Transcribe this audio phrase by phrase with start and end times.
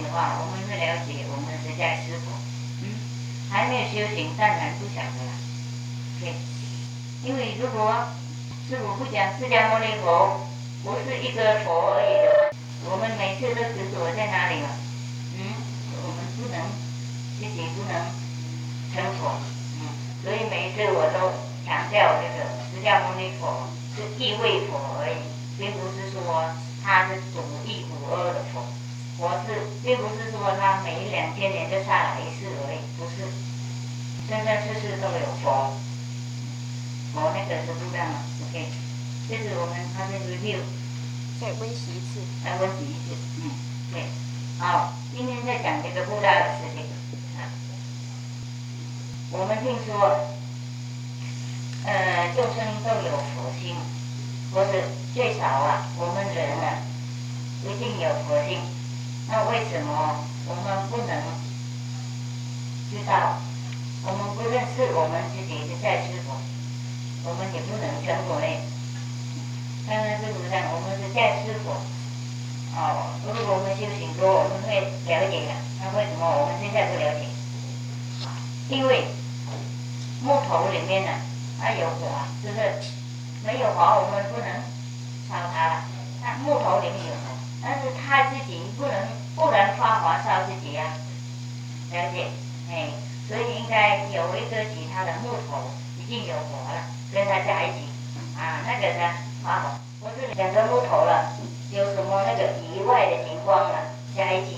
[0.00, 2.30] 的话，我们会了解我们是在师傅。
[2.80, 2.96] 嗯，
[3.50, 5.32] 还没有修行，当然不晓得了。
[6.20, 6.32] 对，
[7.26, 8.08] 因为如果
[8.68, 10.46] 师傅不讲释迦牟尼佛
[10.84, 12.54] 不是一个佛而已的，
[12.88, 14.68] 我们每次都执着在哪里了？
[15.36, 15.52] 嗯，
[16.06, 16.62] 我们不能
[17.36, 18.06] 自己不能
[18.94, 19.36] 成佛。
[19.82, 19.90] 嗯，
[20.22, 21.34] 所以每一次我都
[21.66, 25.18] 强调这个释迦牟尼佛是一位佛而已，
[25.58, 26.46] 并不是说。
[26.84, 28.66] 他是独一无二的佛，
[29.22, 33.22] 佛是并不是说他每两千年就下来一次而已，不是，
[34.26, 35.78] 生生世世都有佛，
[37.14, 38.66] 佛那个是不一样的，OK，
[39.30, 40.58] 这是我们他的 review，
[41.40, 43.50] 再温习一次，再温习一次，嗯，
[43.92, 44.02] 对，
[44.58, 46.82] 好，今天在讲这个布达的事情，
[47.38, 47.46] 啊，
[49.30, 50.34] 我们听说，
[51.84, 53.76] 呃，众生都有佛心。
[54.52, 54.82] 不是
[55.14, 56.82] 最少啊，我们人呢
[57.64, 58.58] 一定有佛性。
[59.32, 61.16] 那为什么我们不能
[62.92, 63.40] 知道？
[64.04, 66.36] 我们不认识我们自己是在是佛，
[67.24, 68.46] 我们也不能成佛呢？
[69.88, 71.80] 刚刚师傅讲，我们是在是佛。
[72.76, 75.56] 哦，如果我们修行多，我们会了解的。
[75.80, 77.24] 那为什么我们现在不了解？
[78.68, 79.08] 因为
[80.20, 81.10] 木头里面呢，
[81.58, 82.60] 它有火，就是？
[83.44, 84.46] 没有火，我们不能
[85.24, 85.84] 烧它了。
[86.20, 88.94] 那木头里面有火，但是他自己不能
[89.34, 90.84] 不能发火烧自己呀，
[91.90, 92.28] 了解？
[92.70, 92.88] 哎，
[93.28, 97.88] 所以应该有一个其他的木头已经有火了，跟他在一起
[98.38, 99.70] 啊，那个呢发火。
[100.00, 101.32] 不是两个木头了，
[101.70, 103.78] 有什么那个意外的情况了，
[104.16, 104.56] 加一起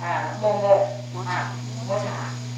[0.00, 0.88] 啊，摸摸
[1.24, 1.52] 啊，
[1.86, 2.04] 摩擦，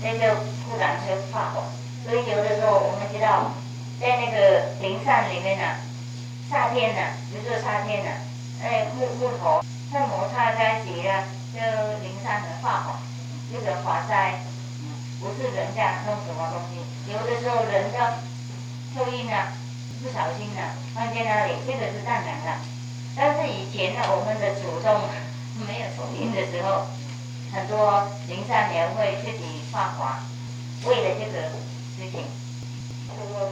[0.02, 0.34] 那就
[0.64, 1.64] 突然就发火。
[2.04, 3.52] 所以有的时候我们知道。
[4.00, 5.64] 在那个灵山里面呢，
[6.50, 8.10] 夏天呢，比如说夏天呢，
[8.60, 11.60] 哎木木头它摩擦在一起了，就
[12.00, 12.96] 灵山的化火，
[13.52, 14.40] 这个火灾，
[15.20, 18.14] 不是人家弄什么东西，有的时候人家
[18.94, 19.52] 抽烟呢，
[20.02, 20.62] 不小心呢
[20.94, 22.56] 放在那里，这个是当然的。
[23.14, 25.02] 但是以前呢，我们的祖宗
[25.68, 26.86] 没有抽烟的时候，
[27.52, 30.08] 很多灵山也会自己发火，
[30.88, 31.50] 为了这个
[31.98, 32.41] 事情。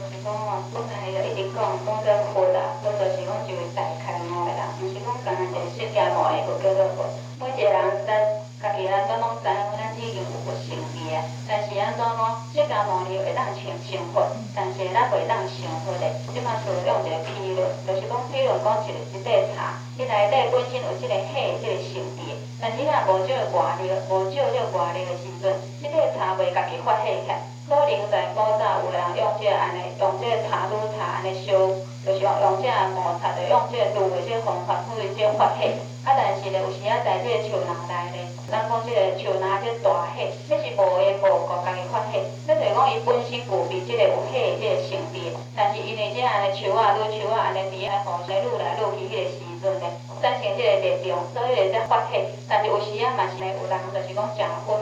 [0.09, 7.05] 是讲哦，本来就一直讲讲做佛啦，佛就是讲一位大开悟的人，毋是讲单单一个释迦牟尼佛叫做佛。
[7.41, 11.25] 每一个人在家己安怎拢知影，咱已经有佛性味啊。
[11.49, 12.21] 但是安怎讲，
[12.53, 14.21] 释迦牟尼会当成成佛，
[14.53, 16.05] 但是咱袂当成佛的。
[16.29, 22.21] 即摆使用一个譬如，就是讲譬如讲一个一块茶，伊内底本身有即个火，即个性质，
[22.61, 25.49] 但是若无少外力，无少即个外力的时阵，
[25.81, 27.27] 即块茶袂家己发火起。
[27.27, 27.50] 来。
[27.71, 31.55] 可能在古早有人用这安尼，用这茶炉茶安尼烧，
[32.03, 35.63] 就是用用这摩擦，就用这炉的这方法去这发火。
[36.03, 42.19] 啊，但是咧有时啊，在这树林内咧，咱讲这个树林这大火，这是无缘无故家己发火。
[42.43, 49.87] 这就讲伊本身具备这个有火的这个性质，但是因为这安尼树啊，愈树啊安尼伫遐风吹愈来愈去迄个时阵咧，
[50.19, 52.19] 产生这个力量，所以会才发火。
[52.49, 54.75] 但是有时啊，嘛是有人就是讲食薰迄火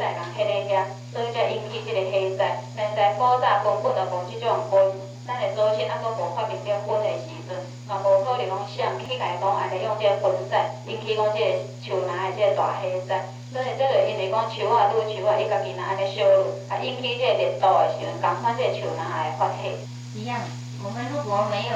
[0.00, 0.80] 灾，人迄个遐，
[1.12, 2.36] 所以才引起这个火。
[2.36, 2.62] 灾。
[2.76, 4.78] 现在古早根本就无即种分，
[5.26, 13.28] 咱的祖先还阁无发明这分的时阵，嘛无可能讲想起来讲安尼用这分灾引起讲这个树林的这个大火灾。
[13.52, 16.22] 所以这个因为讲树啊，愈树啊，伊家己若安尼烧，
[16.70, 19.62] 啊引起这个热度的时阵，共款这个树林也会发火。
[20.14, 20.40] 一样，
[20.82, 21.74] 我们如果没有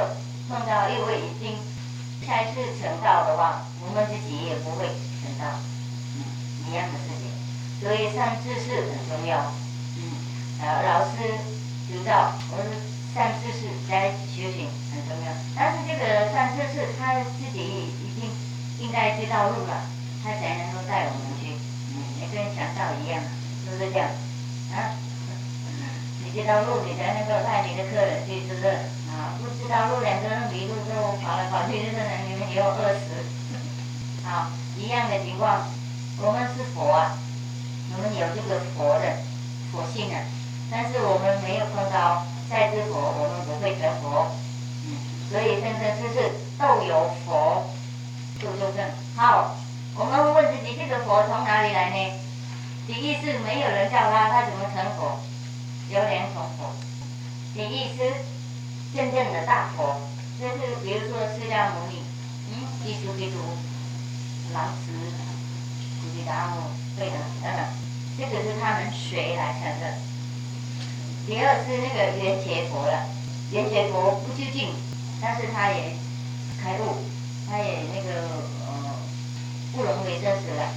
[0.49, 1.59] 碰到一位已经
[2.27, 4.87] 开始成道的话，我们自己也不会
[5.21, 5.59] 成道，
[6.17, 6.23] 嗯，
[6.71, 7.14] 一样的事
[7.81, 7.89] 情。
[7.89, 9.53] 所以上知识很重要。
[9.97, 10.11] 嗯
[10.61, 11.39] 呃，老师
[11.87, 12.67] 知道，我们
[13.13, 15.33] 上知识在修行很重要。
[15.55, 17.59] 但是这个上知识他自己
[18.01, 18.31] 已经
[18.79, 19.87] 应该知道路了，
[20.23, 21.55] 他才能够带我们去。
[21.93, 23.21] 嗯，也跟强盗一样，
[23.65, 24.09] 是不是这样？
[24.73, 24.97] 啊，
[26.25, 28.67] 你知道路，你才能够带你的客人去，是不是？
[29.13, 33.23] 啊，不知道路，两个人迷路之后跑来跑去，就是你们以后饿死。
[34.25, 35.69] 好，一样的情况，
[36.19, 37.15] 我们是佛啊，
[37.97, 39.23] 我们有这个佛的
[39.71, 40.21] 佛性啊。
[40.71, 44.35] 但是我们没有碰到在世佛，我们不会成佛。
[45.31, 47.71] 所以生生世世都有佛，
[48.41, 48.85] 就就正。
[49.17, 49.57] 好，
[49.95, 52.13] 我们问自己，这个佛从哪里来呢？
[52.87, 55.21] 第一是没有人叫他，他怎么成佛？
[55.89, 56.73] 有两种佛。
[57.55, 58.13] 第一是
[58.95, 60.01] 真正的大佛，
[60.41, 62.03] 就是比如说释迦牟尼，
[62.51, 63.39] 嗯，基督基督，
[64.53, 64.93] 老子、
[66.01, 67.65] 古吉达摩，对的，等等，
[68.19, 69.95] 这个是他们谁来承认？
[71.27, 73.07] 第二是那个圆觉佛了，
[73.51, 74.75] 圆觉佛不究竟，
[75.21, 75.97] 但是他也
[76.63, 77.05] 开悟，
[77.49, 78.29] 他也那个
[78.67, 78.95] 呃
[79.73, 80.73] 不能为真实了。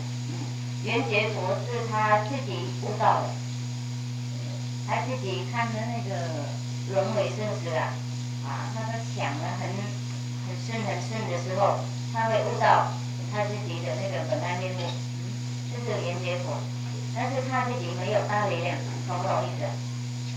[0.83, 3.29] 圆觉佛是他自己悟到的，
[4.87, 6.57] 他自己看着那个。
[6.89, 7.91] 轮回生死啊，
[8.47, 9.67] 啊，他在想的很
[10.47, 12.93] 很深很深的时候，他会悟到
[13.29, 14.79] 他自己的那个本来面目，
[15.69, 16.55] 这是圆觉佛。
[17.17, 18.77] 但是他自己没有大力量，
[19.09, 19.65] 懂不懂意思？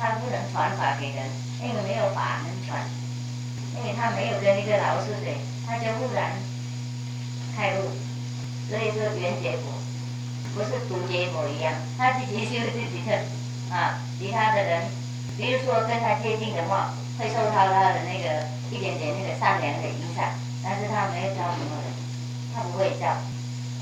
[0.00, 1.29] 他不能传法给人，
[1.61, 2.81] 因为没有法能传，
[3.77, 5.37] 因为他没有跟那个老师学，
[5.69, 6.32] 他就忽然
[7.55, 7.93] 开悟。
[8.71, 9.77] 所以说圆结果
[10.55, 13.12] 不是独觉佛一样，他自己修自己的，
[13.69, 14.88] 啊，其他的人。
[15.37, 20.25] 比如说跟他接近的话，会受到他的那个一点点那个善良的影响，
[20.65, 21.93] 但是他没有教什么人，
[22.55, 23.21] 他不会教，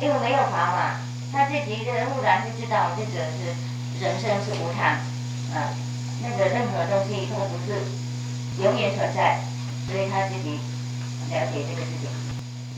[0.01, 0.99] 因为没有法嘛，
[1.33, 3.55] 他自己一个人忽然就知道这个是
[4.01, 4.97] 人生是无常，
[5.55, 5.73] 啊，
[6.23, 7.83] 那个任何东西都不是
[8.63, 9.41] 永远存在，
[9.87, 10.59] 所以他自己
[11.31, 12.09] 了解这个事情。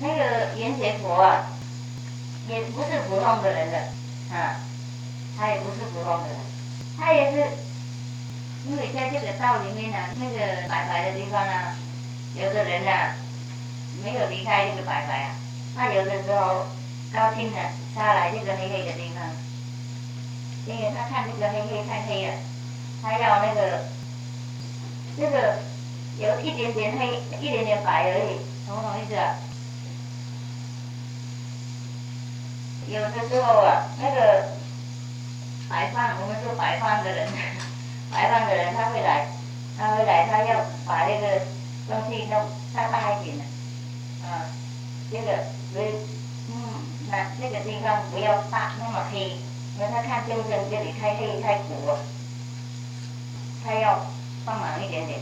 [0.00, 1.47] 那个圆觉佛啊，
[2.49, 3.79] 也不是普通的人的，
[4.35, 4.56] 啊，
[5.38, 6.37] 他也不是普通的人，
[6.99, 7.47] 他也是。
[8.69, 11.75] 因为在这个道里面呢，那个白白的地方啊，
[12.35, 13.17] 有的人呐
[14.05, 15.29] 没有离开这个白白啊，
[15.75, 16.67] 他有的时候
[17.12, 17.59] 高兴的
[17.95, 19.31] 下来这个黑黑的地方，
[20.67, 22.35] 因为他看这个黑黑太黑了，
[23.03, 23.85] 他要那个
[25.17, 25.59] 这个
[26.19, 29.15] 有一点点黑，一点点白而已，懂不懂意思？
[29.17, 29.35] 啊
[32.89, 34.49] 有的时候啊，那个
[35.69, 37.29] 白饭，我们说白饭的人。
[38.11, 39.29] 白饭的人他会来，
[39.79, 41.43] 他会来，他要把那个
[41.89, 43.45] 东西弄大大一点的，
[44.27, 44.51] 啊，
[45.12, 45.95] 这个所以，
[47.11, 49.37] 那那个地方不要大那么黑，
[49.77, 51.99] 因为他看众生这里太黑太苦了，
[53.65, 54.07] 他要
[54.45, 55.19] 帮忙一点点，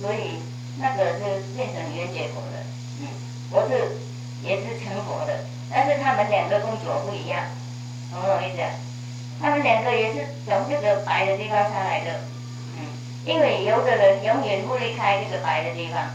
[0.00, 0.40] 所以
[0.78, 2.64] 那个是变成圆觉佛的，
[3.00, 3.08] 嗯，
[3.50, 3.98] 我是
[4.42, 7.44] 也是成佛的，但是他们两个工作不一样，
[8.10, 8.62] 懂不懂意思？
[9.40, 12.20] 他们两个也是从这个白的地方上来的，
[12.78, 12.86] 嗯，
[13.24, 16.10] 因为有的人永远不离开这个白的地方，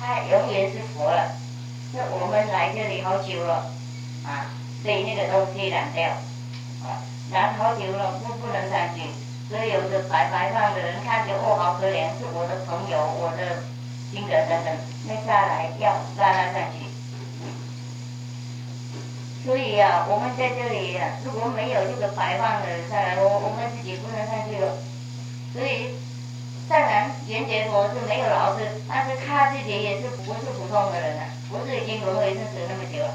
[0.00, 1.36] 他永远是佛了。
[1.92, 3.72] 那我们来这里好久了，
[4.26, 4.50] 啊，
[4.84, 6.08] 被那个东西染掉，
[6.82, 7.00] 啊，
[7.32, 9.02] 染好久了不不能上去，
[9.48, 13.62] 所以有的白白胖的人看着哦好可怜，是我的朋友，我的
[14.10, 14.74] 亲人等等，
[15.06, 16.86] 那下来要拉他上去。
[19.44, 24.74] 所以呀，我们在这里如果没有这个白饭的人下来，我我们自己不能上去了。
[25.52, 25.94] 所以，
[26.68, 33.14] 当然圆觉佛是没有老师，但是他自己也是不是普通的人啊，不是已经轮回生死那么久了。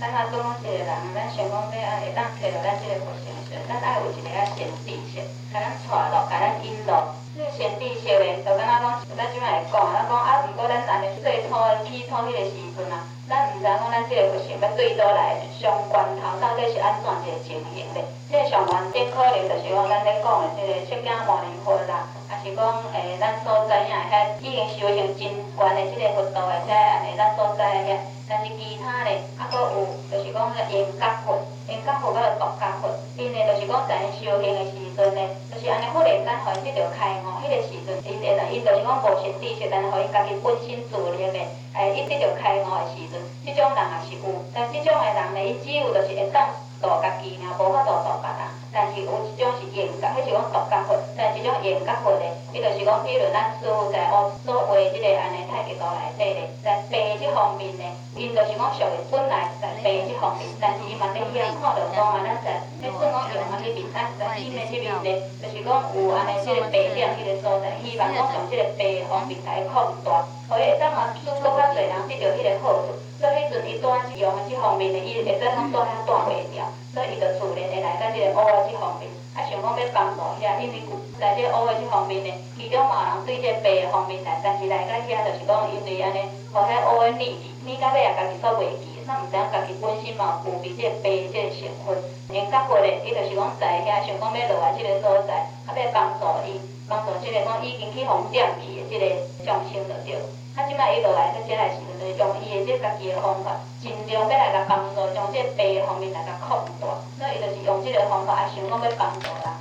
[0.00, 5.18] 咱阿做一个人，咱想讲要安会当摕到咱即个佛性时，咱爱有一个啊先知识，
[5.50, 7.18] 甲咱带路，甲咱引导。
[7.34, 11.50] 这个先知性嘞，就敢若讲，咱即摆来讲，咱讲啊，毋过咱安尼做土
[11.82, 13.10] 起土迄个时阵啊。
[13.26, 18.06] 咱毋知讲咱即个佛性要对倒来上关头到底是安怎一个情形咧？
[18.30, 22.60] 即个上关顶可能就是讲咱咧讲的即个释迦牟尼佛啦，啊是讲
[22.92, 27.96] 诶咱所知影遐已经修行真悬的即个佛道的遮安尼咱所知遐，
[28.28, 41.40] 但是其他咧，啊，佫有就是讲个因果佛，因果佛佮独家佛，因咧就是讲在修行的时阵咧，就是安尼忽然间互因得着开悟，迄个时阵，因会来，因就是讲无神知识，但互因家己本身自力的，
[41.80, 43.16] 诶，伊得着开悟的时阵。
[43.40, 46.44] 即种人也是有，但即种的人咧，伊只有就是会当
[46.84, 48.44] 度家己尔，无法度度别人。
[48.78, 50.94] 但是有一种是严格，迄是讲独家法。
[51.18, 54.14] 但即种严格法咧，伊就是讲，比如咱师傅在学
[54.46, 65.68] 所画即个安尼太极图内底咧，在白即方面咧，因就是讲属于本来在白即方面，但是伊嘛咧遐看到讲啊，咱在咧算讲用啊迄面，咱在新的即边咧，就是讲
[65.98, 72.94] 有安尼即个白点迄个所在，希望讲从即个白方面来扩大，可以当啊更较侪人得到迄个好处。
[73.18, 76.62] 所以迄阵伊带用即方面的，伊会使通带遐带袂掉，
[76.94, 80.82] 所以伊就自然会来到即个乌的即方面，啊想讲要帮助遐，因为
[81.20, 86.18] 来即个学的即方面呢，其中嘛有人对即个白的方面来，但是来到遐就是讲因为安尼，
[86.52, 91.96] 互遐乌的理理到尾也家己煞袂记，煞毋知影家己本身嘛有具备即个白即个成分，
[92.34, 96.60] 因较过咧，伊就是讲在遐想讲要落来即个所在，啊要帮助伊。
[96.88, 99.04] 帮助即个讲已经去互点去的即个
[99.44, 100.16] 众生就对。
[100.58, 106.98] 啊，即摆伊落来，即个时阵就是用伊的即家己的方法，尽量要来甲帮助，将即白方面来甲扩大。
[107.16, 109.54] 所以伊就是用即个方法，也想讲要帮助人。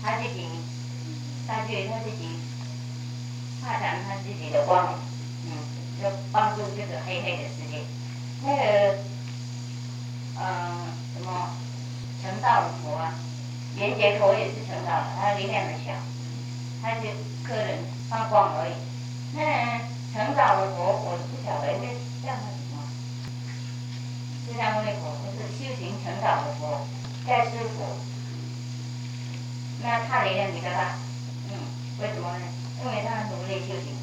[0.00, 0.46] 他自己，
[1.48, 2.38] 他觉得他自己
[3.60, 4.94] 发展他自己的光，
[5.44, 5.58] 嗯，
[6.00, 7.82] 就帮助这个黑黑的世界。
[8.44, 8.98] 那个，
[10.38, 11.50] 嗯，什么
[12.22, 13.12] 成道的佛啊，
[13.74, 15.90] 圆觉佛也是成道的，他力量很小，
[16.80, 17.08] 他就
[17.42, 18.72] 个人发光而已。
[19.34, 19.80] 那
[20.12, 21.88] 成道的佛，我不晓得那
[22.20, 22.84] 叫什么。
[24.44, 26.86] 释迦牟尼佛不是修行成道的佛，
[27.26, 27.96] 盖世佛。
[29.82, 30.96] 那他力量比较大，
[31.48, 31.56] 嗯，
[32.00, 32.44] 为什么呢？
[32.84, 33.96] 因为他努力修行，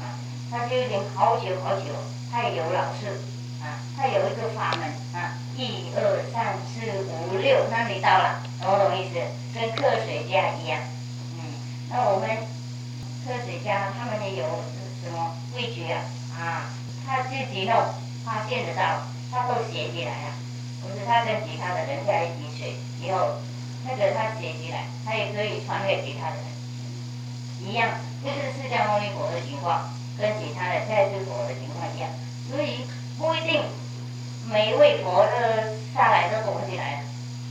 [0.00, 0.16] 啊，
[0.50, 1.92] 他修行好久好久，
[2.32, 3.20] 他有老师，
[3.60, 9.20] 啊，他有一个法门，啊，一二三四五六，那你到了，懂不懂意思？
[9.52, 10.80] 跟科学家一样，
[11.38, 11.52] 嗯，
[11.90, 12.53] 那我们。
[13.24, 14.44] 科学家他们也有
[15.02, 16.04] 什么味觉啊？
[16.36, 16.68] 啊，
[17.06, 17.74] 他自己弄，
[18.22, 20.36] 发现得到，他都写起来啊。
[20.82, 23.40] 不是他跟其他的人在一起睡以后，
[23.88, 26.36] 那个他写起来，他也可以传给其他人。
[27.64, 27.88] 一样，
[28.22, 29.88] 就是释迦牟尼佛的情况，
[30.18, 32.10] 跟其他的在世佛的情况一样。
[32.50, 32.84] 所以
[33.16, 33.64] 不一定
[34.50, 36.98] 每一位佛的下来都活起来了，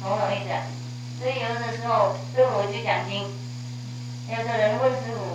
[0.04, 0.54] 懂不懂意思？
[1.20, 3.26] 所以有的时候师傅去讲经，
[4.30, 5.33] 有的人问师傅。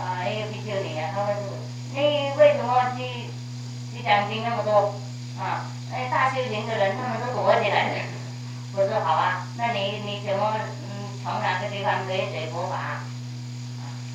[0.00, 1.36] 啊，一个比丘尼啊，他们，
[1.92, 3.28] 你为什么去
[3.92, 4.96] 去讲经那么多？
[5.38, 8.06] 啊，那大修行的人他们都躲起来。
[8.72, 13.04] 我说好啊，那你你怎么嗯从哪个地方可以学佛法？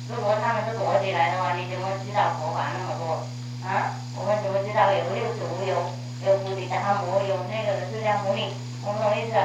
[0.08, 3.22] 如果他们都躲起来的话，你怎么知道佛法那么多？
[3.62, 5.94] 啊，我们怎么知道有六祖有
[6.26, 8.50] 有菩提达摩有那个释迦牟尼？
[8.82, 9.38] 我懂意思？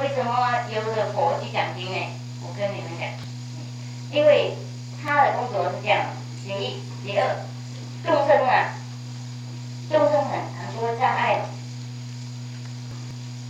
[0.00, 0.32] 为什么
[0.72, 2.06] 有的佛去讲经呢？
[2.40, 3.10] 我跟你们讲，
[4.10, 4.56] 因为。
[5.02, 6.06] 他的工作是这样，
[6.44, 7.36] 第一、第二，
[8.04, 8.74] 众生啊，
[9.90, 11.40] 众生很很多障碍。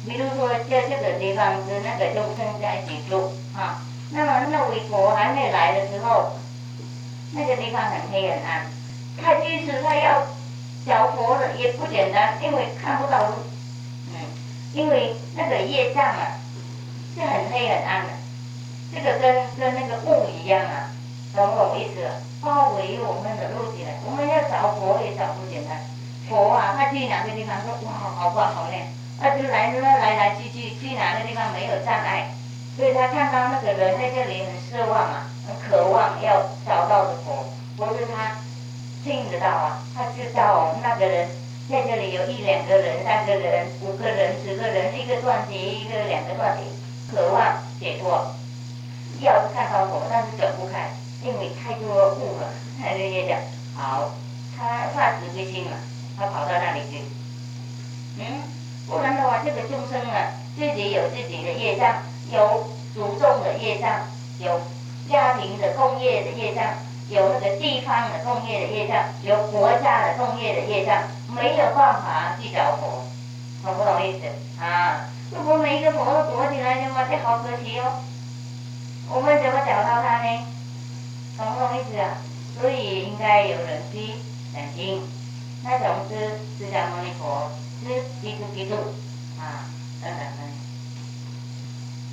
[0.07, 6.33] 比如说，在这个地方是那个众生在一起住啊，那么那位佛还没来的时候，
[7.33, 8.67] 那个地方很黑很暗，
[9.21, 10.23] 他即使他要
[10.87, 13.35] 找佛了也不简单，因为看不到路，
[14.15, 14.21] 嗯，
[14.73, 16.39] 因为那个业障啊
[17.15, 18.13] 是很黑很暗的，
[18.95, 20.91] 这个跟跟那个雾一样啊。
[21.35, 22.07] 懂不懂意思？
[22.41, 25.83] 包围我们的路起来，我们要找佛也找不简单。
[26.29, 28.87] 佛啊，他去哪个地方说哇，好棒好亮，
[29.21, 32.31] 他就来来来来去去，去哪个地方没有障碍，
[32.77, 37.45] 所以他看到那个人在这里很失望啊，很渴望要找到的佛，
[37.77, 38.39] 不是他
[39.03, 41.29] 听得到啊，他知道那个人
[41.69, 46.63] 在这里有一两个人、三个人、五个人、十个人，一个断题，一个两个断题，
[47.11, 48.35] 渴望解脱，
[49.21, 50.91] 要是看到佛，但是走不开。
[51.23, 52.49] 因为太多雾了，
[52.81, 53.39] 他就也讲
[53.75, 54.13] 好，
[54.57, 55.77] 他发慈悲心了，
[56.17, 57.03] 他跑到那里去。
[58.19, 58.43] 嗯，
[58.87, 64.07] 不然的话，这个众生啊，自己有自己的业障，有祖宗的业障，
[64.39, 64.61] 有
[65.09, 66.65] 家庭的工业的业障，
[67.09, 71.03] 有那个地方的工业的业障，有国家的工业的业障，
[71.35, 73.05] 没有办法去找佛，
[73.65, 74.63] 懂不懂意思？
[74.63, 78.01] 啊，如果每一个佛都躲起来的话，这好可惜哦。
[79.11, 80.47] 我们怎么找到他呢？
[81.39, 82.19] 懂不懂意思啊？
[82.61, 84.19] 所以应该有人去
[84.53, 85.01] 讲经，
[85.63, 87.47] 那种是释迦牟尼佛，
[87.87, 87.87] 是
[88.21, 88.75] 基督基督
[89.39, 89.71] 啊
[90.03, 90.43] 等等等。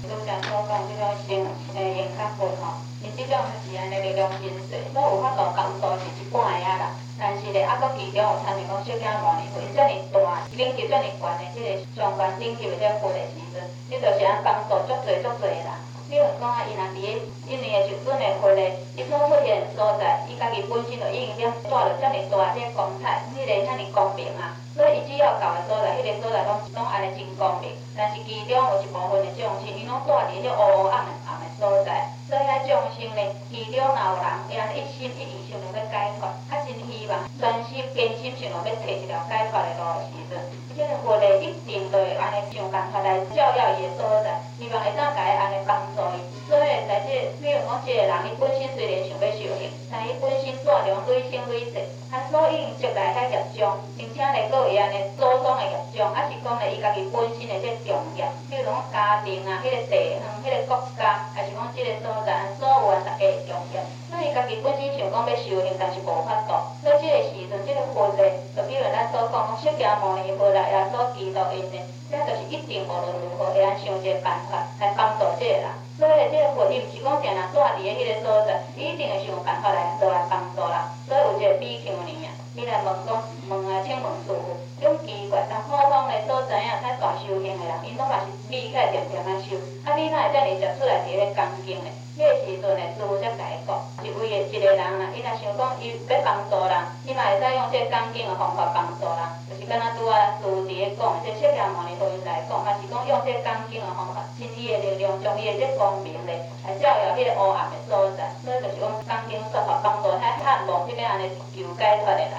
[0.05, 1.41] 都讲说讲这个心
[1.73, 6.93] 诶用较好吼，因这种是安尼力量真细，我有法度工作是一半个啦。
[7.17, 15.81] 但是咧，啊，搁其中有参与讲释迦牟尼佛，伊遮尔大，等级遮尔悬的这个上关等级的这佛的时阵，你就是安帮助足侪足侪啦。
[16.09, 17.07] 比如讲啊，伊若伫个
[17.49, 24.53] 因为个时阵的佛咧，伊所出现所在，伊家己本身就已经了带着遮尔大个光彩，迄个遐尔光明啊。
[24.75, 27.71] 所以伊只要到诶所在，迄个所在拢拢安尼真光明。
[27.95, 32.11] 但是其中有一部分诶众生，伊拢带伫迄乌暗暗诶所在。
[32.35, 40.35] 所以遐众生咧，其中若有人伊安尼一心一意想着要解脱，较真希望专心坚心想着要找一条解脱的路的时阵，
[40.75, 45.79] 即个佛咧一定会安尼想办法来照耀伊的所在，希望会当甲伊安尼帮。
[45.95, 46.19] 所以，
[46.51, 63.79] 所以在这，比如讲，即个人，伊本身虽然想要修行，但伊本身带着累生累世，他所应接来遐业障，并且咧，佫会安尼祖宗的业障，啊是讲咧，伊家己本身的这重业，比如讲家庭啊，迄个地方，迄个国家，还是讲即个所在，所有啊，大家的重业。
[64.09, 66.55] 所以，家己本身想讲要修行，但是无法度。
[66.81, 71.77] 所以，即个时阵，这个佛咧，就比如咱所讲，释迦牟尼佛来也所祈祷因的，
[72.09, 75.67] 这就是一定无论如何会安想一个办法来帮助这个人。
[75.95, 80.75] 所以即个佛伊毋是讲定人住伫个迄个所在，伊一定会想办法来落来帮助人。
[81.07, 83.15] 所以有一个比丘尼啊，伊来问讲，
[83.47, 91.89] 问啊，请问师傅，种奇怪，但普通的所在啊，太大修行的人，因拢嘛是米起来点点啊修，啊，你哪会遮尔食出来伫咧恭敬的？
[92.15, 99.19] 迄个时阵的师傅才甲伊讲，一位的一个人啊，伊若想讲伊要帮助人，伊嘛会使用即个恭敬的方法帮助人，
[99.51, 112.35] 就是敢若拄啊师傅伫咧讲，即释迦牟尼佛因来讲，嘛是讲用即个恭敬的方法，尽伊的力量，将伊的即光明咧来照耀迄个黑暗的所在，所以就是讲恭敬说法帮助遐较梦即个安尼求解脱的人。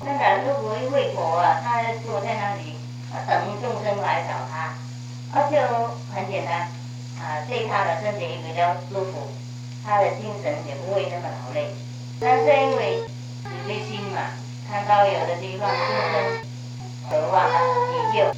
[0.00, 2.77] 真的，如果一位佛啊，他坐在那里，
[3.26, 4.74] 等于众生来找他，
[5.38, 5.56] 啊，就
[6.14, 6.68] 很简单。
[7.18, 9.28] 啊，对他的身体也比较舒服，
[9.84, 11.74] 他的精神也不会那么劳累。
[12.20, 13.02] 但是因为
[13.42, 14.22] 慈悲心嘛，
[14.70, 15.78] 看到有的地方众
[16.12, 16.38] 生
[17.10, 17.50] 渴望
[18.12, 18.32] 急救，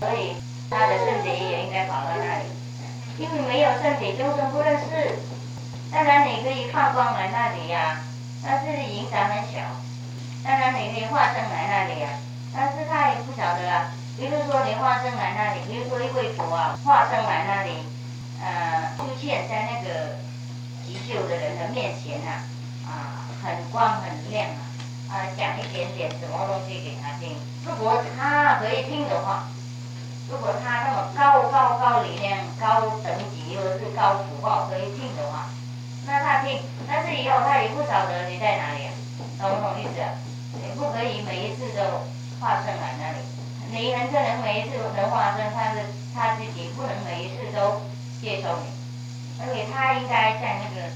[0.00, 0.34] 所以
[0.68, 2.50] 他的身体也应该跑到那里。
[3.16, 5.18] 因为没有身体，众生不认识。
[5.92, 8.00] 当然你可以发光来那里呀，
[8.42, 9.60] 但是影响很小。
[10.42, 12.08] 当然你可以化身来那里呀，
[12.54, 13.92] 但是他也不晓得啊。
[14.16, 17.84] 比如说你化身来那里，比如说一位佛啊，化身来那里。
[18.42, 20.16] 呃，出现在那个
[20.86, 22.40] 急救的人的面前呐，
[22.88, 24.64] 啊，很光很亮啊，
[25.12, 27.36] 啊，讲一点点什么东西给他听。
[27.66, 29.44] 如果他可以听的话，
[30.30, 35.44] 如果他那么高高高力量、高等级或者是高福报可以听的话，
[36.06, 36.62] 那他听。
[36.88, 38.90] 但是以后他也不晓得你在哪里啊，
[39.38, 40.00] 懂不懂意思？
[40.64, 42.08] 你不可以每一次都
[42.40, 43.18] 化身来那里。
[43.70, 45.82] 你很可能每一次能化身，但是
[46.14, 47.82] 他自己不能每一次都。
[48.20, 48.68] 接受你，
[49.40, 50.92] 而且他应该在那个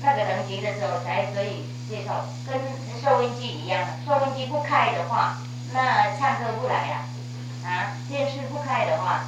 [0.00, 2.56] 那个等级的时候才可以接受，跟
[3.02, 5.36] 收音机一样的，收音机不开的话，
[5.74, 7.04] 那唱歌不来呀，
[7.66, 9.24] 啊，电视不开的话，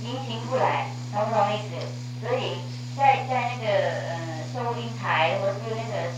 [0.00, 1.74] 音频不来，懂不懂意思？
[2.22, 2.58] 所以
[2.96, 6.14] 在在那个呃收音台或是那个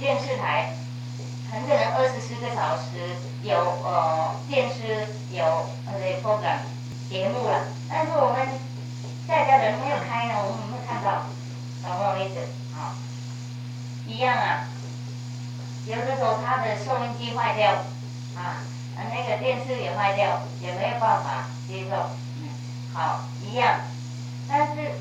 [0.00, 0.74] 电视台，
[1.50, 6.58] 很可能二十四个小时有呃电视有那 program
[7.08, 8.46] 节目了，但是我们。
[9.28, 11.26] 在家人没有开呢，我们没有看到，
[11.84, 12.40] 懂不懂意思？
[12.74, 12.94] 好，
[14.06, 14.64] 一样啊。
[15.84, 17.72] 有的时候他的收音机坏掉，
[18.34, 18.64] 啊，
[18.96, 22.08] 那个电视也坏掉，也没有办法接受。
[22.40, 22.48] 嗯，
[22.94, 23.80] 好，一样。
[24.48, 24.92] 但是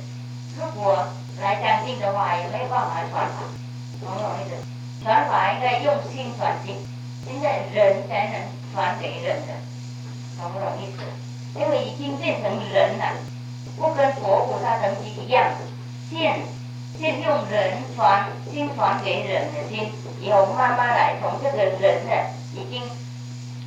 [0.58, 1.08] 如果
[1.40, 3.48] 来讲经的话，也没有办法传法，
[4.04, 4.77] 懂不懂意思？
[5.08, 6.76] 传法应该用心传经，
[7.26, 8.42] 现在人才能
[8.74, 9.54] 传给人的，
[10.38, 10.98] 懂不懂意思？
[11.58, 13.16] 因为已经变成人了。
[13.78, 15.48] 不跟佛菩萨等级一样，
[16.10, 16.42] 现
[17.00, 22.84] 现用人传心传给人的心，以后慢慢来从这个人的，已经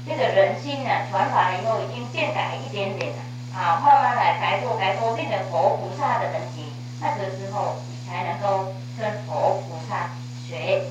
[0.07, 6.67] 这个人心呢传法以后已经变改一点点了，啊，慢慢来改做改做变成佛菩萨的等级，
[7.01, 7.77] 那个时候
[8.07, 10.11] 才能够跟佛菩萨
[10.47, 10.85] 学。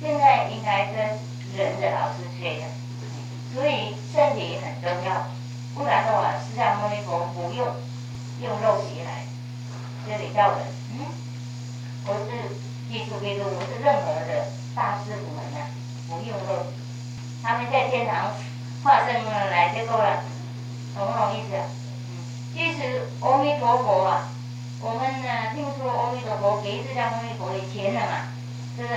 [0.00, 0.96] 现在应该跟
[1.56, 2.66] 人的老师学的，
[3.54, 5.26] 所以身体很重要，
[5.74, 7.66] 不然的话，释迦牟尼佛不用。
[8.40, 9.26] 用肉体来，
[10.08, 10.60] 这里叫人，
[10.92, 11.04] 嗯，
[12.06, 12.56] 我是
[12.90, 15.68] 基督基督，我是任何的大师傅们呐，
[16.08, 16.70] 不用肉体，
[17.42, 18.32] 他们在天堂
[18.82, 20.24] 化身来就够了，
[20.96, 21.58] 懂不懂意思？
[22.08, 24.30] 嗯，其实阿弥陀佛啊，
[24.80, 28.16] 我们呢听说阿弥陀佛给释迦牟尼佛以前了嘛，
[28.74, 28.96] 是不是？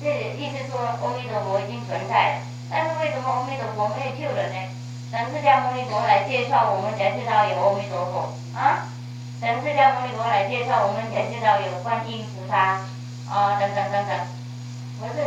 [0.00, 0.06] 这
[0.38, 4.58] 意思说阿弥陀佛已经存在，但是为什么阿弥陀佛没有救人呢？
[5.10, 8.34] 等释迦牟尼佛来介绍，我们才知道有阿弥陀佛。
[8.54, 8.86] 啊，
[9.40, 12.84] 等释迦牟尼佛来介绍，我们才知道有观音菩萨，
[13.26, 14.12] 啊，等等等等，
[15.00, 15.24] 不是，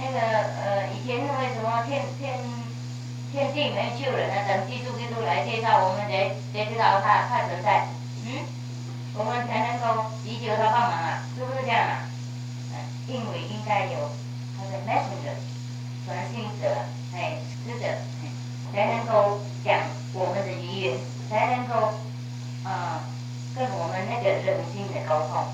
[0.00, 0.18] 那个
[0.64, 2.40] 呃，以前是为什么天天
[3.30, 4.34] 天地没有救人呢？
[4.48, 7.86] 等基督基督来介绍，我们才才知道他他存在，
[8.24, 8.48] 嗯，
[9.14, 12.07] 我们才能够祈求他帮忙啊，是不是这样啊？
[13.08, 14.10] 嗯，因为应该有
[14.56, 15.34] 他的 messenger，
[16.06, 16.68] 传信者，
[17.14, 17.86] 哎，使者，
[18.72, 19.80] 才能够讲
[20.12, 20.98] 我们的语言。
[21.28, 21.92] 才能够，
[22.64, 23.00] 呃，
[23.54, 25.44] 跟我们那个人心的沟通。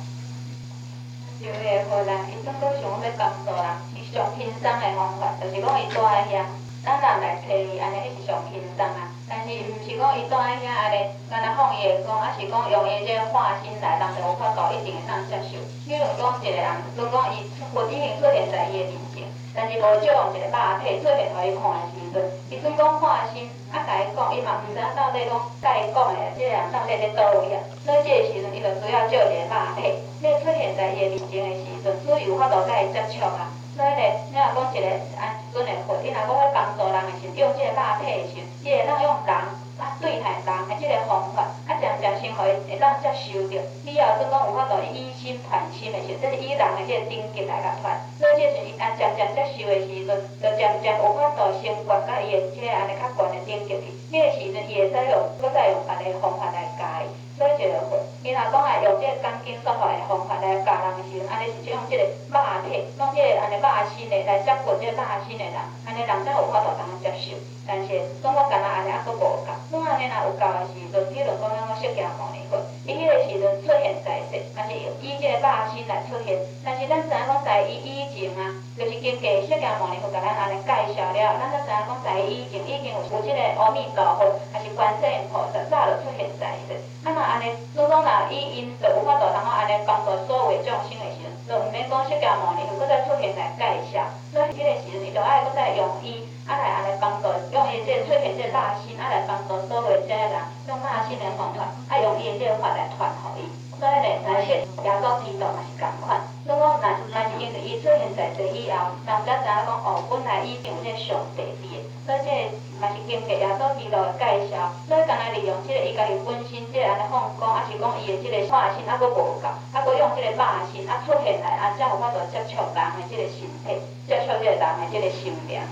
[1.40, 6.46] 就个好人，伊总阁想要帮助人，伊上轻松的方法，就是讲伊住在遐，
[6.84, 9.13] 咱人来替伊，安尼伊是上轻松啊。
[9.28, 10.96] 但是毋是讲伊住在遐安尼，
[11.30, 15.56] 干那放伊的光，还是讲用伊这化身来，人就有法度一定会当接受。
[15.88, 19.24] 比如讲一个人，如讲伊佛已经出现在伊的面前，
[19.56, 22.16] 但是无借用一个肉体出现互伊看的时阵，
[22.50, 23.48] 伊准讲化身。
[23.74, 27.58] 啊，甲伊讲，伊嘛毋知影到底讲甲伊讲的即个人到底伫倒位啊。
[27.82, 33.50] 所以即个时阵，伊就需要借一个肉体，要出现在伊的面前的时阵，所以有法度甲伊接触啊。
[33.74, 34.86] 所以咧，你若讲一个
[35.18, 39.30] 啊尊的佛，伊若讲要帮助人的时，用即个肉体的时，伊会当用人
[39.78, 47.94] 啊对待人的即个方法，啊，渐渐先互伊会当接受着，以后算讲有法度以心传心的时，这是以人的即个等级来甲传。
[48.18, 50.10] 所以这是伊啊渐渐接受的时阵，
[50.42, 53.86] 就渐渐有法度升悬到伊的即个安尼较悬的等级去。
[54.10, 57.06] 迄个时阵，伊会使用，搁再用安尼方法来教伊。
[57.38, 67.36] 所以就会，伊若讲爱用即个钢筋说法的方法来教人的时阵，安尼是用即个肉体，用即个安尼肉身的来接近即个肉身的人，安尼人才有法度通接受。
[67.68, 67.88] 但是，
[68.24, 72.56] 总我干若安尼还佫无够，总安尼若有够的时阵，比如讲咱讲释迦牟尼佛，
[72.88, 74.72] 伊迄个时阵出现在世，也是
[75.04, 76.40] 以即个肉身来出现。
[76.64, 86.72] 但是咱知影讲在伊以前啊，就是经过释迦牟尼佛甲咱安尼介绍了，咱才知影讲在伊以前已经有有即个阿弥陀佛，还是观世音菩萨早就出现在世。
[87.04, 88.30] 啊，若安尼，如讲若啊！
[88.30, 100.34] 伊因就有法度通啊安尼帮助所有众生的时阵，就毋免讲释迦牟尼又搁再出现来介绍，所以迄个时阵伊就爱搁再用伊啊来安尼帮助，用伊即出现这大心啊来帮助所有即个人，
[100.68, 103.50] 用大心的方法，啊用伊的这个法来传互伊。
[103.74, 112.58] 所以咧，那些耶稣基督嘛是共款，如果若若是因为伊出现在这以后，人才知影讲哦，本来已经有即个上帝伫所以即个。
[112.80, 120.42] 嘛是经过耶稣基督的介绍，所以干那利用即个伊家己本身即个安尼放光，还是讲伊的即个化身还佫无够，还佫用即个肉
[120.74, 125.62] 身啊出现来，啊才有法度接触人的即个身体，接触即个人的即个心灵。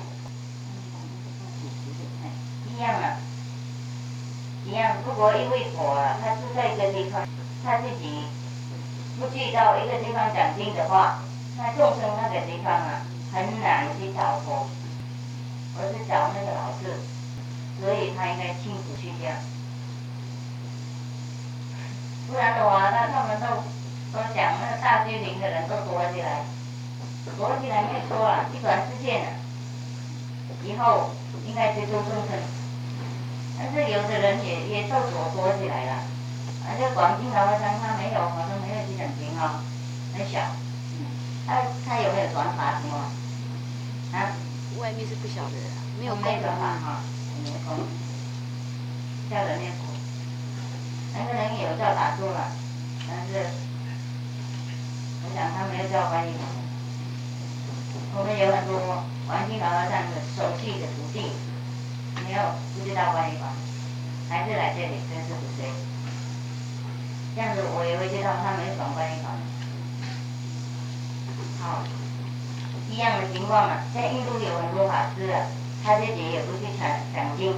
[2.71, 3.19] 一样啊，
[4.65, 4.97] 一样。
[5.05, 7.27] 如果一位佛啊，他住在一个地方，
[7.65, 8.23] 他自己
[9.23, 11.23] 不去到一个地方讲经的话，
[11.57, 14.67] 那众生那个地方啊，很难去找佛。
[15.75, 17.01] 而是找那个老师，
[17.81, 19.33] 所以他应该亲自去讲。
[22.29, 23.65] 不然的话，那他们都
[24.13, 26.45] 都讲那个大居林的人都躲起来，
[27.39, 29.31] 躲起来没说啊，一短时间了，
[30.63, 31.13] 以后
[31.47, 32.37] 应该接受众生。
[33.59, 36.03] 但是有的人也也受躲躲起来了，
[36.69, 39.63] 而且广清老和尚他没有，好像没有去讲经啊，
[40.15, 40.41] 很小，
[40.99, 41.07] 嗯
[41.47, 42.95] 他他有没有转法什么？
[44.17, 44.31] 啊？
[44.79, 45.57] 外面是不晓得，
[46.01, 47.01] 没有功的话哈，
[47.45, 47.85] 没有功，
[49.31, 49.85] 叫人念佛，
[51.13, 52.49] 那个人有叫打住了，
[53.07, 53.51] 但是
[55.25, 56.35] 我想他没有叫观音。
[58.15, 61.33] 我们有很多黄金老和尚的手续的徒弟，
[62.25, 62.41] 没有
[62.75, 63.53] 不知道观音法，
[64.31, 65.69] 还是来这里跟师傅学，
[67.35, 69.31] 这样子我也会接到他没懂观音法。
[71.63, 71.83] 好。
[72.91, 75.49] 一样的情况嘛，在印度有很多法师啊，
[75.83, 77.57] 他自己也不去讲讲经，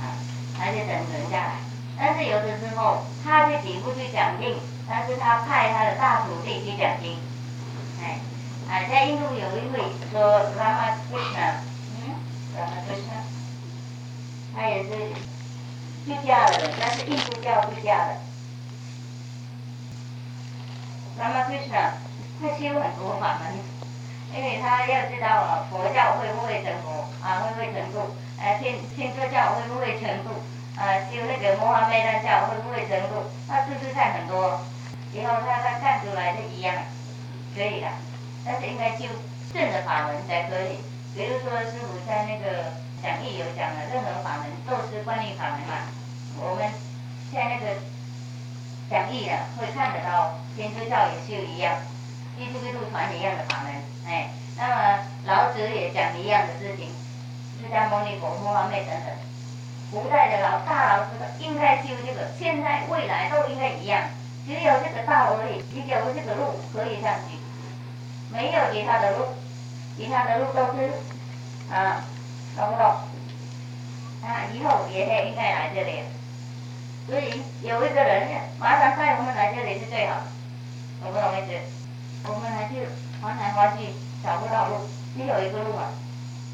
[0.00, 0.16] 啊，
[0.56, 1.52] 他就等人家来。
[1.98, 4.56] 但是有的时候他自己不去讲经，
[4.88, 7.18] 但是他派他的大徒弟去讲经。
[8.00, 8.20] 哎，
[8.70, 11.60] 啊，在印度有一位说拉玛奎什，
[12.00, 12.16] 嗯，
[12.56, 13.04] 拉玛奎什，
[14.56, 15.12] 他也是
[16.06, 18.29] 出家的，但是印度教出家的。
[21.20, 21.76] 拉玛奎什，
[22.40, 23.52] 他修很多法门。
[24.32, 28.14] 因为他要知道佛教会不会成佛啊，会不会成度？
[28.38, 30.30] 呃，天天主教会不会成度？
[30.78, 33.26] 呃，修那个摩哈麦丹教会不会成度？
[33.48, 34.60] 他试试看很多，
[35.12, 36.74] 以后他他看出来是一样，
[37.56, 37.88] 可以的。
[38.46, 39.04] 但是应该就
[39.52, 40.78] 正的法门才可以。
[41.12, 42.70] 比如说师傅在那个
[43.02, 45.90] 讲义有讲了，任何法门都是观念法门嘛。
[46.38, 46.70] 我们
[47.34, 47.74] 在那个
[48.90, 51.76] 讲义的，会看得到天主教也是一样，
[52.36, 53.72] 基督教传一样的法门。
[54.04, 56.88] 哎，那么老子也讲一样的事情，
[57.60, 59.14] 释迦牟尼佛、摩诃妹等等，
[59.92, 60.42] 古代的。
[60.42, 64.02] 老大老师应该修这个，现在未来都应该一样，
[64.44, 67.38] 只有这个道而已，只有这个路可以上去，
[68.32, 69.12] 没有其他的。
[69.16, 69.26] 路，
[69.96, 70.38] 其他的。
[70.40, 70.90] 路都是
[71.72, 72.02] 啊，
[72.56, 72.86] 懂不懂？
[74.22, 76.02] 啊，以后也应该来这里，
[77.06, 80.22] 所以有一个人马上带我们来这里是最好的，
[81.02, 81.52] 懂不懂意思？
[82.24, 82.76] 我们来就。
[83.20, 83.84] 滑来滑去
[84.24, 85.92] 找不到路，你有一个路啊，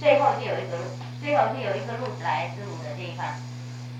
[0.00, 0.82] 最后就有一个路，
[1.22, 3.24] 最后就有一个路来师傅的地方。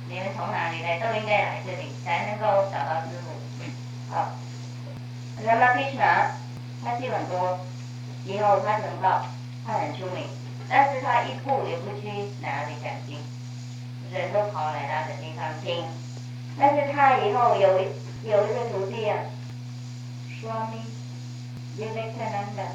[0.09, 3.31] 你们从哪里来都应该来这里，才能够找到师傅。
[4.13, 4.33] 好，
[5.45, 6.03] 那么开始呢，
[6.83, 7.61] 他基本多，
[8.25, 9.27] 以后他成道，
[9.65, 10.27] 他很聪明，
[10.69, 12.09] 但是他一步也不去
[12.43, 13.17] 哪里讲经，
[14.11, 15.87] 人都跑来他的地方听。
[16.59, 17.88] 但是他以后有一
[18.29, 19.19] 有一个徒弟啊，
[20.40, 20.81] 说明。
[21.79, 22.69] Vivekananda，